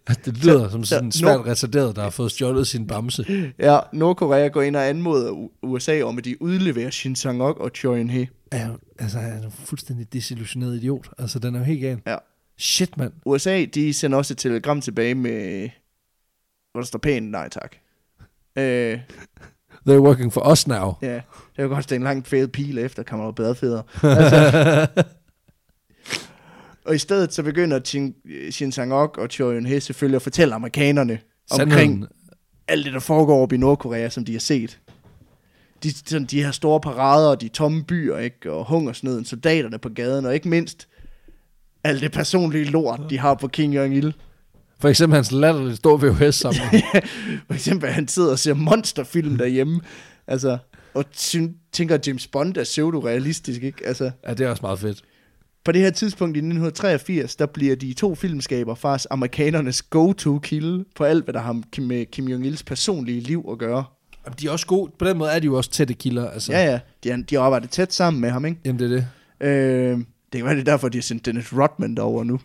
Altså, 0.08 0.32
det 0.32 0.44
lyder 0.46 0.64
Så- 0.66 0.72
som 0.72 0.84
så 0.84 0.90
sådan 0.90 1.06
en 1.06 1.12
svært 1.12 1.46
retarderet, 1.46 1.96
der 1.96 2.02
har 2.04 2.10
fået 2.10 2.32
stjålet 2.32 2.68
sin 2.68 2.88
bamse. 2.88 3.26
Ja, 3.60 3.80
Nordkorea 3.94 4.48
går 4.48 4.62
ind 4.62 4.76
og 4.76 4.90
anmoder 4.90 5.50
USA 5.62 6.02
om, 6.02 6.18
at 6.18 6.26
de 6.26 6.42
udleverer 6.42 6.90
Shin 6.90 7.16
Sang-ok 7.16 7.58
og 7.58 7.72
Choi. 7.76 8.28
Er 8.52 8.68
jo, 8.68 8.78
altså, 9.00 9.20
han 9.20 9.32
er 9.32 9.46
en 9.46 9.52
fuldstændig 9.52 10.14
desillusioneret 10.14 10.76
idiot. 10.76 11.10
Altså, 11.18 11.40
den 11.40 11.56
er 11.56 11.60
jo 11.60 11.66
helt 11.66 11.82
gal. 11.82 12.02
Ja. 12.08 12.16
Shit, 12.58 12.98
mand. 12.98 13.14
USA, 13.26 13.66
de 13.66 13.94
sender 13.94 14.18
også 14.18 14.34
et 14.34 14.38
telegram 14.38 14.82
tilbage 14.82 15.16
med, 15.16 15.70
hvor 16.72 16.82
der 16.82 16.86
står 16.88 17.00
pænt 17.00 17.32
nej 17.32 17.50
tak. 17.50 17.76
Øh, 18.58 19.00
They're 19.88 20.02
working 20.02 20.34
for 20.34 20.52
us 20.52 20.68
now. 20.68 20.94
ja, 21.02 21.14
det 21.14 21.24
er 21.58 21.64
jo 21.64 21.70
godt, 21.70 21.90
det 21.90 21.92
er 21.92 21.96
en 21.96 22.04
lang 22.04 22.28
fed 22.28 22.48
pil 22.48 22.78
efter, 22.78 23.04
man 23.12 23.26
jo 23.26 23.32
bedre 23.32 23.56
federe. 23.56 23.84
Altså, 24.04 24.88
og 26.86 26.96
i 26.96 26.98
stedet 26.98 27.34
så 27.34 27.44
begynder 27.44 27.80
Shin, 27.86 28.16
Shin 28.52 28.72
Sang-ok 28.72 29.18
og 29.18 29.28
Choi 29.28 29.58
Eun-hee 29.58 29.80
selvfølgelig 29.80 30.16
at 30.16 30.22
fortælle 30.22 30.56
amerikanerne 30.56 31.20
omkring 31.52 31.72
Sandheden. 31.72 32.08
alt 32.68 32.86
det, 32.86 32.94
der 32.94 33.00
foregår 33.00 33.42
oppe 33.42 33.56
i 33.56 33.58
Nordkorea, 33.58 34.10
som 34.10 34.26
de 34.26 34.32
har 34.32 34.40
set. 34.40 34.80
De, 35.84 35.92
sådan, 36.08 36.26
de 36.26 36.44
her 36.44 36.52
store 36.52 36.80
parader, 36.80 37.30
og 37.30 37.42
de 37.42 37.48
tomme 37.48 37.84
byer, 37.84 38.18
ikke? 38.18 38.52
og 38.52 38.66
hungersnøden, 38.66 39.26
soldaterne 39.26 39.78
på 39.78 39.90
gaden, 39.90 40.26
og 40.26 40.34
ikke 40.34 40.50
mindst 40.50 40.88
alt 41.84 42.02
det 42.02 42.12
personlige 42.12 42.66
lort, 42.66 43.02
de 43.10 43.20
har 43.20 43.34
på 43.34 43.48
Kim 43.48 43.72
Jong-il. 43.74 44.12
For 44.82 44.90
eksempel 44.90 45.16
hans 45.16 45.32
latterligt 45.32 45.78
store 45.78 46.00
VHS 46.28 46.36
samling. 46.36 46.84
For 47.48 47.54
eksempel, 47.54 47.88
at 47.88 47.94
han 47.94 48.08
sidder 48.08 48.32
og 48.32 48.40
ser 48.40 48.54
monsterfilm 48.54 49.38
derhjemme. 49.38 49.82
Altså, 50.28 50.58
og 50.94 51.06
tænker, 51.72 51.96
at 51.96 52.08
James 52.08 52.28
Bond 52.28 52.58
er 52.58 52.64
pseudo-realistisk, 52.64 53.64
ikke? 53.64 53.88
Altså, 53.88 54.12
ja, 54.28 54.34
det 54.34 54.46
er 54.46 54.50
også 54.50 54.62
meget 54.62 54.80
fedt. 54.80 55.02
på 55.66 55.72
det 55.72 55.82
her 55.82 55.90
tidspunkt 55.92 56.38
i 56.38 56.40
1983, 56.40 57.36
der 57.36 57.46
bliver 57.46 57.76
de 57.76 57.94
to 57.94 58.16
filmskaber 58.16 58.76
faktisk 58.76 59.08
amerikanernes 59.12 59.82
go-to-kilde 59.82 60.86
på 60.96 61.04
alt, 61.04 61.24
hvad 61.24 61.34
der 61.34 61.40
har 61.40 61.62
med 61.82 62.06
Kim 62.12 62.28
Jong-ils 62.28 62.64
personlige 62.66 63.20
liv 63.22 63.46
at 63.52 63.58
gøre. 63.58 63.84
Jamen, 64.26 64.36
de 64.40 64.48
er 64.48 64.52
også 64.52 64.66
gode. 64.68 64.92
På 65.00 65.06
den 65.06 65.18
måde 65.18 65.32
er 65.32 65.40
de 65.40 65.46
jo 65.46 65.58
også 65.58 65.70
tætte 65.72 65.94
kilder. 65.94 66.30
Altså. 66.30 66.52
Ja, 66.52 66.66
ja. 66.72 66.80
De, 67.04 67.10
har- 67.10 67.24
de 67.30 67.36
har 67.36 67.42
arbejdet 67.42 67.70
tæt 67.70 67.94
sammen 67.94 68.22
med 68.22 68.30
ham, 68.30 68.46
ikke? 68.46 68.60
Jamen, 68.66 68.80
det 68.80 68.86
er 68.86 68.96
det. 68.96 69.08
Øh, 69.48 69.98
det 69.98 70.06
kan 70.34 70.46
være, 70.46 70.54
det 70.56 70.60
er 70.62 70.72
derfor, 70.72 70.90
de 70.90 70.98
har 70.98 71.04
sendt 71.04 71.26
Dennis 71.26 71.54
Rodman 71.54 71.96
derover 71.96 72.24
nu. 72.24 72.40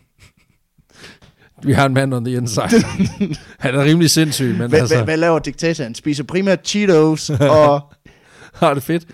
Vi 1.63 1.71
har 1.73 1.85
en 1.85 1.93
mand 1.93 2.13
on 2.13 2.25
the 2.25 2.33
inside. 2.37 2.69
Han 3.59 3.75
er 3.75 3.83
rimelig 3.83 4.09
sindssyg, 4.09 4.55
men 4.57 4.69
Hvad, 4.69 4.79
altså, 4.79 4.95
hvad, 4.95 5.05
hvad 5.05 5.17
laver 5.17 5.39
diktatoren? 5.39 5.95
Spiser 5.95 6.23
primært 6.23 6.67
Cheetos 6.67 7.29
og 7.29 7.81
har 8.61 8.73
det 8.73 8.83
fedt. 8.83 9.05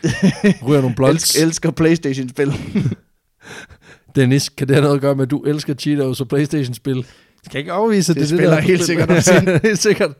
Ryger 0.67 0.81
nogle 0.81 0.95
blunts. 0.95 1.23
elsker, 1.35 1.45
elsker 1.45 1.71
Playstation-spil. 1.71 2.53
Dennis, 4.15 4.49
kan 4.49 4.67
det 4.67 4.75
have 4.75 4.81
noget 4.83 4.95
at 4.95 5.01
gøre 5.01 5.15
med, 5.15 5.23
at 5.23 5.31
du 5.31 5.43
elsker 5.43 5.73
Cheetos 5.73 6.21
og 6.21 6.27
Playstation-spil? 6.27 6.95
Jeg 7.43 7.51
kan 7.51 7.59
ikke 7.59 7.71
afvise, 7.71 8.11
at 8.11 8.15
Det 8.15 8.21
det, 8.23 8.31
er 8.33 8.37
spiller 8.37 8.55
der. 8.55 8.61
helt 8.61 8.83
sikkert 8.83 9.09
også 9.11 9.59
helt 9.63 9.79
sikkert. 9.79 10.11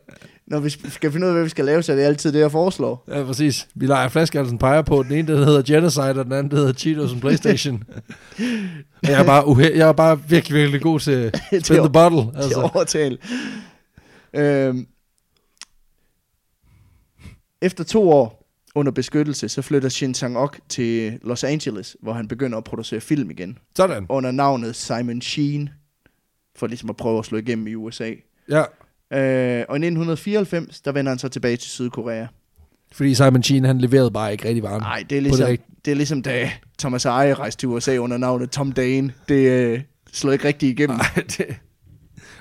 Når 0.46 0.60
vi 0.60 0.70
skal 0.70 1.12
finde 1.12 1.26
ud 1.26 1.28
af, 1.28 1.34
hvad 1.34 1.42
vi 1.44 1.48
skal 1.48 1.64
lave, 1.64 1.82
så 1.82 1.92
er 1.92 1.96
det 1.96 2.02
altid 2.02 2.32
det, 2.32 2.38
jeg 2.40 2.50
foreslår. 2.50 3.04
Ja, 3.08 3.24
præcis. 3.24 3.68
Vi 3.74 3.86
leger 3.86 4.08
flaskehalsen 4.08 4.58
peger 4.58 4.82
på. 4.82 5.02
Den 5.02 5.12
ene, 5.12 5.32
der 5.32 5.44
hedder 5.44 5.62
Genocide, 5.62 6.04
og 6.20 6.24
den 6.24 6.32
anden, 6.32 6.50
der 6.50 6.56
hedder 6.56 6.72
Cheetos 6.72 7.12
og 7.12 7.20
Playstation. 7.20 7.82
Jeg 9.02 9.20
er 9.20 9.24
bare, 9.24 9.44
uhe- 9.44 9.76
jeg 9.78 9.88
er 9.88 9.92
bare 9.92 10.22
virkelig, 10.28 10.56
virkelig 10.56 10.80
god 10.82 11.00
til 11.00 11.30
spin 11.64 11.76
the 11.76 11.90
bottle. 11.92 12.20
Altså. 12.20 12.42
Altså. 12.42 12.70
overtale. 12.74 13.18
Øhm, 14.34 14.86
efter 17.62 17.84
to 17.84 18.10
år 18.10 18.48
under 18.74 18.92
beskyttelse, 18.92 19.48
så 19.48 19.62
flytter 19.62 19.88
Shin 19.88 20.14
Sang-ok 20.14 20.58
til 20.68 21.18
Los 21.22 21.44
Angeles, 21.44 21.96
hvor 22.02 22.12
han 22.12 22.28
begynder 22.28 22.58
at 22.58 22.64
producere 22.64 23.00
film 23.00 23.30
igen. 23.30 23.58
Sådan. 23.76 24.06
Under 24.08 24.30
navnet 24.30 24.76
Simon 24.76 25.20
Sheen, 25.20 25.70
for 26.56 26.66
ligesom 26.66 26.90
at 26.90 26.96
prøve 26.96 27.18
at 27.18 27.24
slå 27.24 27.38
igennem 27.38 27.66
i 27.66 27.74
USA. 27.74 28.12
Ja, 28.48 28.62
Øh, 29.12 29.64
og 29.68 29.76
i 29.76 29.82
1994, 29.84 30.80
der 30.80 30.92
vender 30.92 31.10
han 31.10 31.18
så 31.18 31.28
tilbage 31.28 31.56
til 31.56 31.70
Sydkorea. 31.70 32.26
fordi 32.92 33.14
Simon 33.14 33.42
Sheen, 33.42 33.64
han 33.64 33.78
leverede 33.78 34.10
bare 34.10 34.32
ikke 34.32 34.48
rigtig 34.48 34.62
varme. 34.62 34.78
Nej, 34.78 35.04
det 35.10 35.18
er 35.18 35.22
ligesom, 35.22 35.46
det 35.46 35.60
det, 35.84 35.90
er 35.90 35.94
ligesom 35.94 36.22
da 36.22 36.50
Thomas 36.78 37.04
Eje 37.04 37.34
rejste 37.34 37.60
til 37.60 37.68
USA 37.68 37.96
under 37.96 38.16
navnet 38.16 38.50
Tom 38.50 38.72
Dane. 38.72 39.12
Det 39.28 39.50
øh, 39.50 39.80
slår 40.12 40.32
ikke 40.32 40.44
rigtig 40.44 40.68
igennem. 40.68 40.96
Nej, 40.96 41.24
det, 41.36 41.46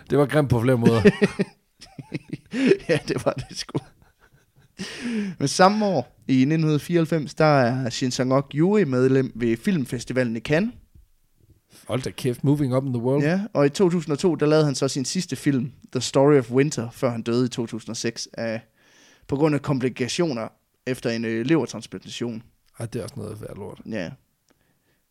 det 0.10 0.18
var 0.18 0.26
grimt 0.26 0.50
på 0.50 0.62
flere 0.62 0.78
måder. 0.78 1.02
ja, 2.90 3.00
det 3.08 3.26
var 3.26 3.32
det 3.34 3.58
sgu. 3.58 3.80
Men 5.40 5.48
samme 5.48 5.86
år, 5.86 6.22
i 6.28 6.34
1994, 6.34 7.34
der 7.34 7.46
er 7.46 7.90
Shin 7.90 8.12
Sang-ok 8.12 8.54
jurymedlem 8.54 9.32
ved 9.36 9.58
Filmfestivalen 9.58 10.36
i 10.36 10.40
Cannes. 10.40 10.74
Hold 11.88 12.02
da 12.02 12.10
kæft, 12.12 12.44
moving 12.44 12.76
up 12.76 12.86
in 12.86 12.94
the 12.94 13.02
world. 13.04 13.24
Ja, 13.24 13.42
og 13.54 13.66
i 13.66 13.70
2002, 13.70 14.36
der 14.36 14.46
lavede 14.46 14.66
han 14.66 14.76
så 14.76 14.88
sin 14.88 15.06
sidste 15.06 15.36
film, 15.36 15.72
The 15.92 16.02
Story 16.02 16.38
of 16.38 16.52
Winter, 16.52 16.90
før 16.90 17.10
han 17.10 17.22
døde 17.22 17.46
i 17.46 17.50
2006, 17.50 18.28
af, 18.34 18.62
på 19.28 19.36
grund 19.36 19.56
af 19.56 19.62
komplikationer 19.62 20.48
efter 20.88 21.10
en 21.10 21.26
øh, 21.26 21.46
levertransplantation. 21.46 22.44
Ej, 22.80 22.86
det 22.86 23.00
er 23.00 23.04
også 23.04 23.16
noget 23.18 23.42
værd 23.42 23.56
lort. 23.56 23.82
Ja. 23.90 24.10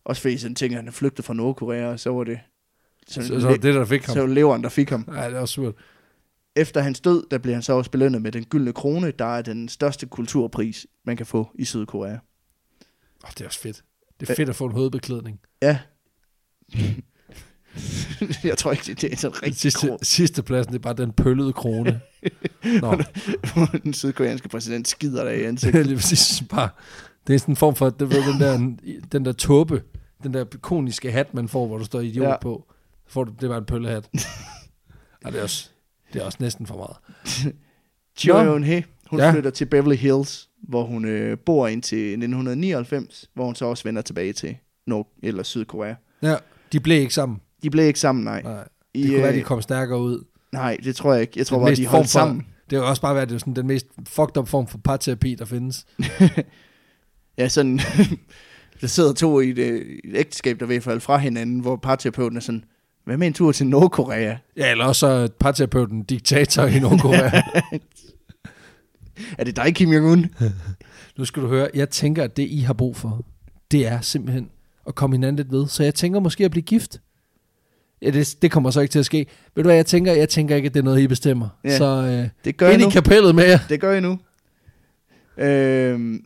Også 0.04 0.22
fordi 0.22 0.38
sådan 0.38 0.54
tænker, 0.54 0.78
at 0.78 0.84
han 0.84 0.92
flygtet 0.92 1.24
fra 1.24 1.34
Nordkorea, 1.34 1.86
og 1.86 2.00
så 2.00 2.11
var 2.11 2.24
det... 2.24 2.38
Så, 3.08 3.22
Så, 3.26 3.40
så 3.40 3.50
det, 3.52 3.62
der 3.62 3.84
fik 3.84 4.04
ham. 4.04 4.14
så 4.14 4.26
leveren, 4.26 4.62
der 4.62 4.68
fik 4.68 4.90
ham. 4.90 5.04
Nej, 5.08 5.28
det 5.28 5.36
er 5.36 5.40
også 5.40 5.54
surt. 5.54 5.74
Efter 6.56 6.80
hans 6.80 7.00
død, 7.00 7.24
der 7.30 7.38
blev 7.38 7.54
han 7.54 7.62
så 7.62 7.72
også 7.72 7.90
belønnet 7.90 8.22
med 8.22 8.32
den 8.32 8.44
gyldne 8.44 8.72
krone, 8.72 9.11
der 9.11 9.24
er 9.36 9.42
den 9.42 9.68
største 9.68 10.06
kulturpris, 10.06 10.86
man 11.04 11.16
kan 11.16 11.26
få 11.26 11.50
i 11.54 11.64
Sydkorea. 11.64 12.12
Oh, 13.24 13.30
det 13.30 13.40
er 13.40 13.46
også 13.46 13.61
fedt. 13.61 13.84
Det 14.20 14.30
er 14.30 14.34
fedt 14.34 14.48
at 14.48 14.56
få 14.56 14.66
en 14.66 14.72
hovedbeklædning. 14.72 15.40
Ja. 15.62 15.78
jeg 18.44 18.58
tror 18.58 18.72
ikke, 18.72 18.84
det, 18.86 19.00
det 19.00 19.12
er 19.12 19.16
så 19.16 19.28
rigtig 19.28 19.56
Sidste, 19.56 19.86
krone. 19.86 19.98
sidste 20.02 20.42
pladsen, 20.42 20.72
det 20.72 20.78
er 20.78 20.82
bare 20.82 20.94
den 20.94 21.12
pøllede 21.12 21.52
krone. 21.52 22.00
Nå, 22.82 23.02
den 23.84 23.94
sydkoreanske 23.94 24.48
præsident 24.48 24.88
skider 24.88 25.24
der 25.24 25.30
i 25.30 25.38
det 25.38 25.44
ansigtet. 25.46 25.80
er 25.80 25.84
lige 25.90 25.96
præcis 25.96 26.42
bare... 26.50 26.68
Det 27.26 27.34
er 27.34 27.38
sådan 27.38 27.52
en 27.52 27.56
form 27.56 27.74
for, 27.74 27.90
det 27.90 28.10
ved, 28.10 28.32
den 28.32 28.40
der, 28.40 28.76
den 29.12 29.24
der 29.24 29.32
tåbe, 29.32 29.82
den 30.22 30.34
der 30.34 30.44
ikoniske 30.54 31.12
hat, 31.12 31.34
man 31.34 31.48
får, 31.48 31.66
hvor 31.66 31.78
du 31.78 31.84
står 31.84 32.00
idiot 32.00 32.26
Ja. 32.28 32.36
på. 32.38 32.72
Får 33.08 33.24
du, 33.24 33.32
det 33.40 33.48
var 33.48 33.58
en 33.58 33.64
pøllehat. 33.64 34.08
Ej, 35.24 35.30
det 35.30 35.38
er 35.38 35.42
også, 35.42 35.68
det 36.12 36.20
er 36.22 36.24
også 36.24 36.38
næsten 36.40 36.66
for 36.66 36.76
meget. 36.76 36.96
Choi 38.16 38.44
Nå. 38.44 38.56
Eun-hee, 38.56 38.82
hun 39.10 39.20
Ja. 39.20 39.32
flytter 39.32 39.50
til 39.50 39.64
Beverly 39.66 39.96
Hills, 39.96 40.48
hvor 40.68 40.84
hun 40.84 41.04
øh, 41.04 41.38
bor 41.38 41.68
indtil 41.68 41.98
1999, 41.98 43.30
hvor 43.34 43.44
hun 43.44 43.54
så 43.54 43.64
også 43.64 43.84
vender 43.84 44.02
tilbage 44.02 44.32
til 44.32 44.56
Nord- 44.86 45.14
eller 45.22 45.42
Sydkorea. 45.42 45.94
Ja, 46.22 46.36
de 46.72 46.80
blev 46.80 47.00
ikke 47.00 47.14
sammen. 47.14 47.38
De 47.62 47.70
blev 47.70 47.86
ikke 47.86 48.00
sammen, 48.00 48.24
nej. 48.24 48.42
Nej, 48.42 48.54
det 48.94 49.00
I, 49.00 49.06
kunne 49.06 49.16
være, 49.22 49.28
øh, 49.32 49.38
de 49.38 49.42
kom 49.42 49.62
stærkere 49.62 50.00
ud. 50.00 50.24
Nej, 50.52 50.76
det 50.84 50.96
tror 50.96 51.12
jeg 51.12 51.20
ikke. 51.20 51.32
Jeg 51.36 51.46
tror 51.46 51.56
Den 51.56 51.64
bare, 51.66 51.74
de 51.74 51.86
holdt 51.86 52.06
for- 52.06 52.10
sammen. 52.10 52.46
Det 52.70 52.78
har 52.78 52.86
også 52.86 53.02
bare 53.02 53.14
været 53.14 53.28
det 53.28 53.40
sådan 53.40 53.54
den 53.56 53.66
mest 53.66 53.86
fucked 54.08 54.36
up 54.36 54.48
form 54.48 54.66
for 54.66 54.78
parterapi, 54.78 55.34
der 55.34 55.44
findes. 55.44 55.86
Ja, 57.38 57.48
sådan... 57.48 57.80
der 58.80 58.86
sidder 58.86 59.12
to 59.12 59.40
i 59.40 59.50
et, 59.50 59.58
øh, 59.58 59.98
et 60.04 60.16
ægteskab, 60.16 60.60
der 60.60 60.66
vil 60.66 60.80
falde 60.80 61.00
fra 61.00 61.16
hinanden, 61.18 61.60
hvor 61.60 61.76
parterapeuten 61.76 62.36
er 62.36 62.40
sådan, 62.40 62.64
hvad 63.04 63.16
med 63.16 63.26
en 63.26 63.32
tur 63.32 63.52
til 63.52 63.66
Nordkorea? 63.66 64.36
Ja, 64.56 64.70
eller 64.70 64.84
også 64.84 65.06
er 65.06 65.28
parterapeuten 65.40 66.02
diktator 66.02 66.64
i 66.64 66.78
Nordkorea. 66.80 67.42
Er 69.38 69.44
det 69.44 69.56
dig, 69.56 69.74
Kim 69.74 69.90
Jong-un? 69.92 70.26
nu 71.18 71.24
skal 71.24 71.42
du 71.42 71.48
høre, 71.48 71.68
jeg 71.74 71.90
tænker, 71.90 72.24
at 72.24 72.36
det 72.36 72.46
I 72.50 72.58
har 72.60 72.72
brug 72.72 72.96
for, 72.96 73.24
det 73.70 73.86
er 73.86 74.00
simpelthen 74.00 74.48
at 74.87 74.95
komme 74.95 75.14
hinanden 75.14 75.37
lidt 75.37 75.53
ved. 75.53 75.66
Så 75.68 75.83
jeg 75.83 75.95
tænker 75.95 76.20
måske 76.20 76.45
at 76.45 76.51
blive 76.51 76.62
gift. 76.62 77.01
Ja, 78.03 78.11
det, 78.11 78.37
det 78.43 78.51
kommer 78.51 78.70
så 78.70 78.81
ikke 78.81 78.93
til 78.93 78.99
at 78.99 79.07
ske. 79.07 79.26
Ved 79.55 79.64
du 79.64 79.68
hvad 79.68 79.76
jeg 79.76 79.87
tænker? 79.87 80.12
Jeg 80.12 80.28
tænker 80.28 80.57
ikke, 80.57 80.66
at 80.66 80.74
det 80.74 80.81
er 80.81 80.85
noget, 80.85 81.01
I 81.01 81.07
bestemmer. 81.07 81.49
Ja. 81.64 81.78
Så 81.78 81.85
øh, 81.85 82.28
Det 82.45 82.57
gør 82.57 82.70
ind 82.70 82.83
nu. 82.83 82.89
i 82.89 82.91
kapellet 82.91 83.35
med 83.35 83.45
jer. 83.45 83.59
Det 83.68 83.81
gør 83.81 83.93
jeg 83.93 84.01
nu. 84.01 84.18
Øhm, 85.39 86.24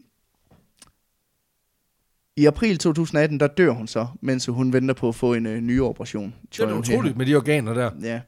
I 2.36 2.46
april 2.46 2.78
2018, 2.78 3.40
der 3.40 3.46
dør 3.46 3.70
hun 3.70 3.86
så, 3.86 4.06
mens 4.20 4.46
hun 4.46 4.72
venter 4.72 4.94
på 4.94 5.08
at 5.08 5.14
få 5.14 5.34
en 5.34 5.46
øh, 5.46 5.60
ny 5.60 5.80
operation. 5.80 6.34
Det 6.52 6.60
er 6.60 6.74
utroligt 6.78 7.16
med 7.16 7.26
de 7.26 7.34
organer 7.34 7.74
der. 7.74 7.90
Ja. 8.02 8.20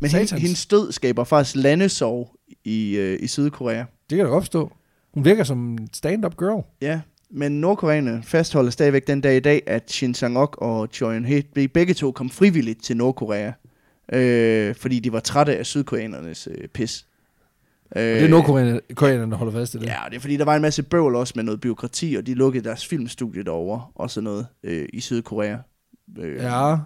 Men 0.00 0.10
hendes, 0.10 0.28
Satans. 0.28 0.42
hendes 0.42 0.66
død 0.66 0.92
skaber 0.92 1.24
faktisk 1.24 1.56
landesorg 1.56 2.36
i, 2.64 2.96
øh, 2.96 3.18
i 3.22 3.26
Sydkorea. 3.26 3.84
Det 4.10 4.16
kan 4.16 4.26
da 4.26 4.32
forstå. 4.32 4.72
Hun 5.14 5.24
virker 5.24 5.44
som 5.44 5.58
en 5.72 5.88
stand-up 5.92 6.36
girl. 6.36 6.64
Ja, 6.80 7.00
Men 7.36 7.60
nordkoreanerne 7.60 8.22
fastholder 8.22 8.70
stadigvæk 8.70 9.06
den 9.06 9.20
dag 9.20 9.36
i 9.36 9.40
dag, 9.40 9.62
at 9.66 9.90
Shin 9.90 10.14
Sang-ok 10.14 10.56
og 10.60 10.88
Choi 10.92 11.16
Yun-hee 11.16 11.68
begge 11.68 11.94
to 11.94 12.12
kom 12.12 12.30
frivilligt 12.30 12.82
til 12.82 12.96
Nordkorea. 12.96 13.52
Øh, 14.12 14.74
fordi 14.74 15.00
de 15.00 15.12
var 15.12 15.20
trætte 15.20 15.56
af 15.56 15.66
sydkoreanernes 15.66 16.48
øh, 16.50 16.68
pis. 16.68 17.06
Øh, 17.96 18.02
det 18.02 18.24
er 18.24 18.28
nordkoreanerne, 18.28 19.30
der 19.30 19.36
holder 19.36 19.52
fast 19.52 19.74
i 19.74 19.78
det. 19.78 19.86
Ja, 19.86 19.98
det 20.10 20.16
er 20.16 20.20
fordi, 20.20 20.36
der 20.36 20.44
var 20.44 20.56
en 20.56 20.62
masse 20.62 20.82
bøvl 20.82 21.14
også 21.14 21.32
med 21.36 21.44
noget 21.44 21.60
byråkrati, 21.60 22.14
og 22.14 22.26
de 22.26 22.34
lukkede 22.34 22.64
deres 22.64 22.86
filmstudie 22.86 23.42
derovre, 23.42 23.86
og 23.94 24.10
sådan 24.10 24.24
noget 24.24 24.46
øh, 24.62 24.88
i 24.92 25.00
Sydkorea. 25.00 25.56
Øh, 26.18 26.36
ja. 26.36 26.76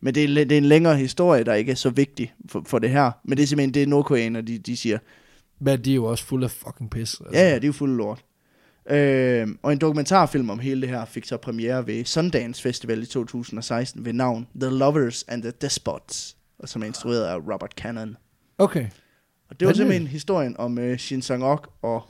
Men 0.00 0.14
det 0.14 0.24
er, 0.24 0.44
det 0.44 0.52
er 0.52 0.58
en 0.58 0.64
længere 0.64 0.96
historie, 0.96 1.44
der 1.44 1.54
ikke 1.54 1.72
er 1.72 1.76
så 1.76 1.90
vigtig 1.90 2.34
for, 2.48 2.62
for 2.66 2.78
det 2.78 2.90
her. 2.90 3.10
Men 3.24 3.36
det 3.36 3.42
er 3.42 3.46
simpelthen 3.46 3.74
det, 3.74 3.88
nordkoreaner, 3.88 4.40
de, 4.40 4.58
de 4.58 4.76
siger. 4.76 4.98
Men 5.60 5.84
de 5.84 5.90
er 5.90 5.94
jo 5.94 6.04
også 6.04 6.24
fuld 6.24 6.44
af 6.44 6.50
fucking 6.50 6.90
pis. 6.90 7.00
Altså. 7.00 7.24
Ja, 7.32 7.48
ja, 7.48 7.58
de 7.58 7.62
er 7.62 7.66
jo 7.66 7.72
fuld 7.72 7.90
af 7.90 7.96
lort. 7.96 8.24
Øh, 8.90 9.48
og 9.62 9.72
en 9.72 9.78
dokumentarfilm 9.78 10.50
om 10.50 10.58
hele 10.58 10.80
det 10.80 10.88
her 10.88 11.04
fik 11.04 11.24
så 11.24 11.36
premiere 11.36 11.86
ved 11.86 12.04
Sundance 12.04 12.62
Festival 12.62 13.02
i 13.02 13.06
2016 13.06 14.04
ved 14.04 14.12
navn 14.12 14.46
The 14.60 14.70
Lovers 14.70 15.24
and 15.28 15.42
the 15.42 15.52
Despots, 15.60 16.36
og 16.58 16.68
som 16.68 16.82
er 16.82 16.86
instrueret 16.86 17.24
af 17.24 17.36
Robert 17.36 17.72
Cannon. 17.76 18.16
Okay. 18.58 18.86
Og 19.50 19.60
det 19.60 19.68
var 19.68 19.74
simpelthen 19.74 20.06
historien 20.06 20.56
om 20.58 20.78
uh, 20.78 20.96
Shin 20.96 21.22
Sang-ok 21.22 21.68
og 21.82 22.02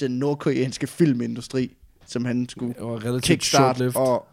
den 0.00 0.10
nordkoreanske 0.10 0.86
filmindustri, 0.86 1.76
som 2.06 2.24
han 2.24 2.48
skulle 2.48 2.74
kickstart 3.22 3.96
og 3.96 4.26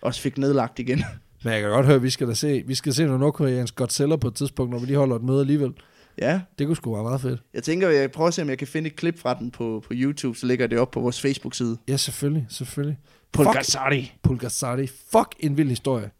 også 0.00 0.20
fik 0.20 0.38
nedlagt 0.38 0.78
igen. 0.78 1.04
Men 1.44 1.52
jeg 1.52 1.60
kan 1.60 1.70
godt 1.70 1.86
høre, 1.86 1.96
at 1.96 2.02
vi 2.02 2.10
skal 2.10 2.28
da 2.28 2.34
se, 2.34 2.62
vi 2.66 2.74
skal 2.74 2.94
se 2.94 3.04
noget 3.04 3.20
nordkoreansk 3.20 3.76
Godzilla 3.76 4.16
på 4.16 4.28
et 4.28 4.34
tidspunkt, 4.34 4.72
når 4.72 4.78
vi 4.78 4.86
lige 4.86 4.96
holder 4.96 5.16
et 5.16 5.22
møde 5.22 5.40
alligevel. 5.40 5.72
Ja. 6.18 6.40
Det 6.58 6.66
kunne 6.66 6.76
sgu 6.76 6.94
være 6.94 7.02
meget 7.02 7.20
fedt. 7.20 7.42
Jeg 7.54 7.62
tænker, 7.62 7.88
jeg 7.88 8.10
prøver 8.10 8.28
at 8.28 8.34
se, 8.34 8.42
om 8.42 8.48
jeg 8.48 8.58
kan 8.58 8.66
finde 8.66 8.86
et 8.86 8.96
klip 8.96 9.18
fra 9.18 9.34
den 9.34 9.50
på, 9.50 9.82
på 9.86 9.92
YouTube, 9.92 10.38
så 10.38 10.46
lægger 10.46 10.66
det 10.66 10.78
op 10.78 10.90
på 10.90 11.00
vores 11.00 11.20
Facebook-side. 11.20 11.76
Ja, 11.88 11.96
selvfølgelig, 11.96 12.46
selvfølgelig. 12.48 12.98
Pulgasari. 13.32 14.12
Pulgasari. 14.22 14.86
Fuck 14.86 15.34
en 15.40 15.56
vild 15.56 15.68
historie. 15.68 16.10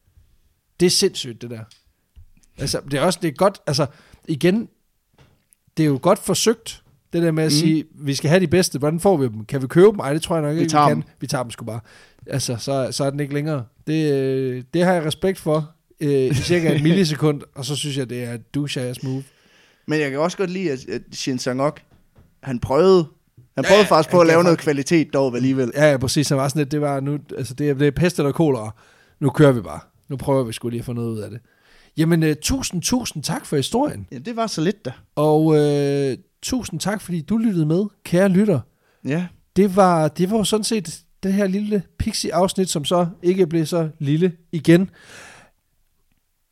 Det 0.81 0.87
er 0.87 0.91
sindssygt, 0.91 1.43
det 1.43 1.51
der. 1.51 1.65
Altså, 2.59 2.81
det 2.91 2.95
er 2.95 3.03
også, 3.03 3.19
det 3.23 3.29
er 3.29 3.33
godt, 3.33 3.59
altså, 3.67 3.87
igen, 4.29 4.69
det 5.77 5.83
er 5.83 5.87
jo 5.87 5.99
godt 6.03 6.19
forsøgt, 6.19 6.83
det 7.13 7.23
der 7.23 7.31
med 7.31 7.45
at 7.45 7.53
mm. 7.53 7.59
sige, 7.59 7.85
vi 7.95 8.15
skal 8.15 8.31
have 8.31 8.41
de 8.41 8.49
bedste, 8.49 8.79
hvordan 8.79 9.01
får 9.01 9.17
vi 9.17 9.25
dem? 9.25 9.45
Kan 9.45 9.63
vi 9.63 9.67
købe 9.67 9.87
dem? 9.87 9.99
Ej, 9.99 10.13
det 10.13 10.23
tror 10.23 10.37
jeg 10.37 10.43
nok 10.43 10.51
ikke, 10.51 10.63
vi, 10.63 10.69
tager 10.69 10.85
vi 10.85 10.91
kan. 10.91 10.97
Dem. 10.97 11.05
Vi 11.21 11.27
tager 11.27 11.43
dem 11.43 11.51
sgu 11.51 11.65
bare. 11.65 11.81
Altså, 12.27 12.57
så, 12.57 12.89
så 12.91 13.05
er 13.05 13.11
den 13.11 13.21
ikke 13.21 13.35
længere. 13.35 13.65
Det, 13.87 14.75
det 14.75 14.85
har 14.85 14.93
jeg 14.93 15.05
respekt 15.05 15.39
for 15.39 15.71
øh, 16.01 16.11
i 16.11 16.35
cirka 16.35 16.75
en 16.75 16.83
millisekund, 16.89 17.43
og 17.55 17.65
så 17.65 17.77
synes 17.77 17.99
jeg, 17.99 18.11
det 18.11 18.25
er 18.25 18.37
douche 18.37 18.95
move. 19.03 19.25
Men 19.87 20.01
jeg 20.01 20.11
kan 20.11 20.21
også 20.21 20.37
godt 20.37 20.51
lide, 20.51 20.71
at, 20.71 21.03
Shin 21.13 21.39
Sang-ok, 21.39 21.81
han 22.43 22.59
prøvede 22.59 23.07
han 23.55 23.65
prøvede 23.65 23.85
ja, 23.85 23.91
faktisk 23.91 24.11
på 24.11 24.21
at 24.21 24.27
lave 24.27 24.43
noget 24.43 24.59
kvalitet 24.59 25.13
dog 25.13 25.37
alligevel. 25.37 25.73
Ja, 25.75 25.91
ja, 25.91 25.97
præcis. 25.97 26.29
Han 26.29 26.39
var 26.39 26.49
sådan 26.49 26.61
lidt, 26.61 26.73
det 26.73 26.81
var 26.81 27.01
nu, 27.01 27.19
altså 27.39 27.55
det, 27.55 27.71
er, 27.71 27.75
det 27.75 27.87
er 27.87 27.91
pest 27.91 28.19
eller 28.19 28.33
kolera. 28.33 28.75
Nu 29.21 29.31
kører 29.31 29.53
vi 29.53 29.61
bare. 29.61 29.81
Nu 30.09 30.17
prøver 30.17 30.45
vi 30.45 30.53
sgu 30.53 30.69
lige 30.69 30.79
at 30.79 30.85
få 30.85 30.93
noget 30.93 31.11
ud 31.11 31.19
af 31.19 31.31
det. 31.31 31.41
Jamen, 31.97 32.23
uh, 32.23 32.29
tusind, 32.43 32.83
tusind 32.83 33.23
tak 33.23 33.47
for 33.47 33.57
historien. 33.57 34.07
Ja, 34.13 34.19
det 34.19 34.37
var 34.37 34.47
så 34.47 34.61
lidt 34.61 34.85
da. 34.85 34.93
Og 35.17 35.45
uh, 35.45 36.19
tusind 36.43 36.81
tak, 36.81 37.01
fordi 37.01 37.21
du 37.21 37.37
lyttede 37.37 37.67
med, 37.67 37.85
kære 38.05 38.29
lytter. 38.29 38.61
Ja. 39.05 39.27
Det 39.57 39.77
var, 39.77 40.09
det 40.09 40.31
var 40.31 40.43
sådan 40.43 40.65
set 40.65 41.01
det 41.23 41.33
her 41.33 41.47
lille 41.47 41.83
Pixie-afsnit, 41.99 42.69
som 42.69 42.85
så 42.85 43.07
ikke 43.23 43.47
blev 43.47 43.67
så 43.67 43.89
lille 43.99 44.33
igen. 44.53 44.91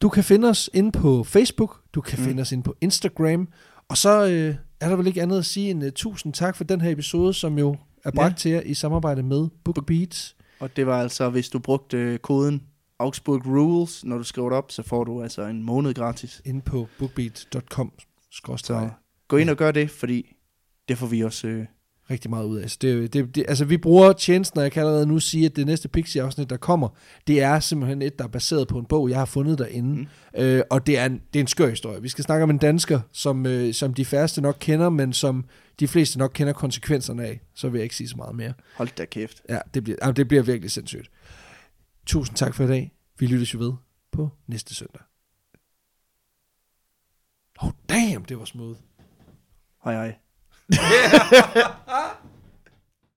Du 0.03 0.09
kan 0.09 0.25
finde 0.25 0.49
os 0.49 0.71
inde 0.75 0.93
på 0.93 1.25
Facebook, 1.25 1.81
du 1.95 2.01
kan 2.01 2.19
mm. 2.19 2.25
finde 2.25 2.41
os 2.41 2.53
inde 2.53 2.63
på 2.63 2.77
Instagram, 2.81 3.49
og 3.89 3.97
så 3.97 4.27
øh, 4.27 4.55
er 4.81 4.89
der 4.89 4.97
vel 4.97 5.07
ikke 5.07 5.23
andet 5.23 5.39
at 5.39 5.45
sige 5.45 5.71
end 5.71 5.85
uh, 5.85 5.91
tusind 5.91 6.33
tak 6.33 6.57
for 6.57 6.65
den 6.65 6.81
her 6.81 6.91
episode, 6.91 7.35
som 7.35 7.59
jo 7.59 7.77
er 8.05 8.11
bragt 8.11 8.33
ja. 8.33 8.37
til 8.37 8.51
jer 8.51 8.61
i 8.61 8.75
samarbejde 8.75 9.23
med 9.23 9.49
BookBeats. 9.65 10.37
Og 10.61 10.77
det 10.77 10.87
var 10.87 11.03
altså, 11.03 11.31
hvis 11.31 11.49
du 11.49 11.59
brugte 11.59 11.97
øh, 11.97 12.19
koden 12.19 12.63
Augsburg 12.99 13.47
Rules, 13.47 14.05
når 14.05 14.19
du 14.19 14.25
skriver 14.25 14.49
det 14.49 14.59
op, 14.59 14.73
så 14.73 14.83
får 14.83 15.05
du 15.05 15.23
altså 15.23 15.43
en 15.43 15.63
måned 15.63 15.95
gratis. 15.95 16.43
Inde 16.45 16.61
på 16.61 16.89
bookbeat.com. 16.99 17.93
Så 18.31 18.91
gå 19.29 19.37
ind 19.37 19.51
og 19.51 19.57
gør 19.57 19.71
det, 19.71 19.91
fordi 19.91 20.37
det 20.89 20.99
får 20.99 21.07
vi 21.07 21.21
også 21.21 21.49
øh, 21.49 21.67
rigtig 22.13 22.31
meget 22.31 22.45
ud 22.45 22.59
af. 22.59 22.71
Så 22.71 22.79
det, 22.81 23.13
det, 23.13 23.35
det, 23.35 23.45
altså, 23.49 23.65
vi 23.65 23.77
bruger 23.77 24.13
tjenesten, 24.13 24.59
og 24.59 24.65
jeg 24.65 24.73
kan 24.73 24.83
allerede 24.83 25.07
nu 25.07 25.19
sige, 25.19 25.47
at 25.47 25.57
det 25.57 25.67
næste 25.67 25.89
Pixie-afsnit, 25.89 26.51
der 26.51 26.57
kommer, 26.57 26.89
det 27.27 27.43
er 27.43 27.61
simpelthen 27.61 28.03
et, 28.03 28.19
der 28.19 28.25
er 28.25 28.29
baseret 28.29 28.69
på 28.69 28.79
en 28.79 28.85
bog, 28.85 29.11
jeg 29.11 29.19
har 29.19 29.25
fundet 29.25 29.59
derinde. 29.59 30.01
Mm. 30.01 30.07
Øh, 30.41 30.63
og 30.71 30.87
det 30.87 30.99
er, 30.99 31.07
en, 31.07 31.23
det 31.33 31.39
er 31.39 31.41
en 31.41 31.47
skør 31.47 31.69
historie. 31.69 32.03
Vi 32.03 32.09
skal 32.09 32.25
snakke 32.25 32.43
om 32.43 32.51
en 32.51 32.59
dansker, 32.59 33.01
som, 33.13 33.47
øh, 33.47 33.75
som 33.75 33.95
de 33.95 34.05
færreste 34.05 34.41
nok 34.41 34.57
kender, 34.61 34.91
men 34.91 35.13
som 35.13 35.45
de 35.81 35.89
fleste 35.89 36.19
nok 36.19 36.31
kender 36.35 36.53
konsekvenserne 36.53 37.25
af. 37.25 37.41
Så 37.55 37.69
vil 37.69 37.79
jeg 37.79 37.85
ikke 37.85 37.97
sige 37.97 38.09
så 38.09 38.17
meget 38.17 38.37
mere. 38.37 38.53
Hold 38.77 38.89
da 38.99 39.05
kæft. 39.05 39.43
Ja, 39.49 39.59
det 39.75 39.85
bliver, 39.85 39.97
altså, 40.03 40.13
det 40.13 40.29
bliver 40.29 40.43
virkelig 40.43 40.71
sindssygt. 40.71 41.11
Tusind 42.07 42.37
tak 42.37 42.55
for 42.55 42.65
i 42.65 42.67
dag. 42.67 42.93
Vi 43.19 43.27
lyttes 43.27 43.55
jo 43.55 43.59
ved 43.59 43.73
på 44.13 44.31
næste 44.47 44.75
søndag. 44.75 45.03
Oh 47.63 47.71
damn, 47.89 48.25
det 48.25 48.39
var 48.39 48.45
smooth. 48.45 48.79
Hej 49.85 49.95
hej. 49.95 50.22
Yeah. 50.73 51.75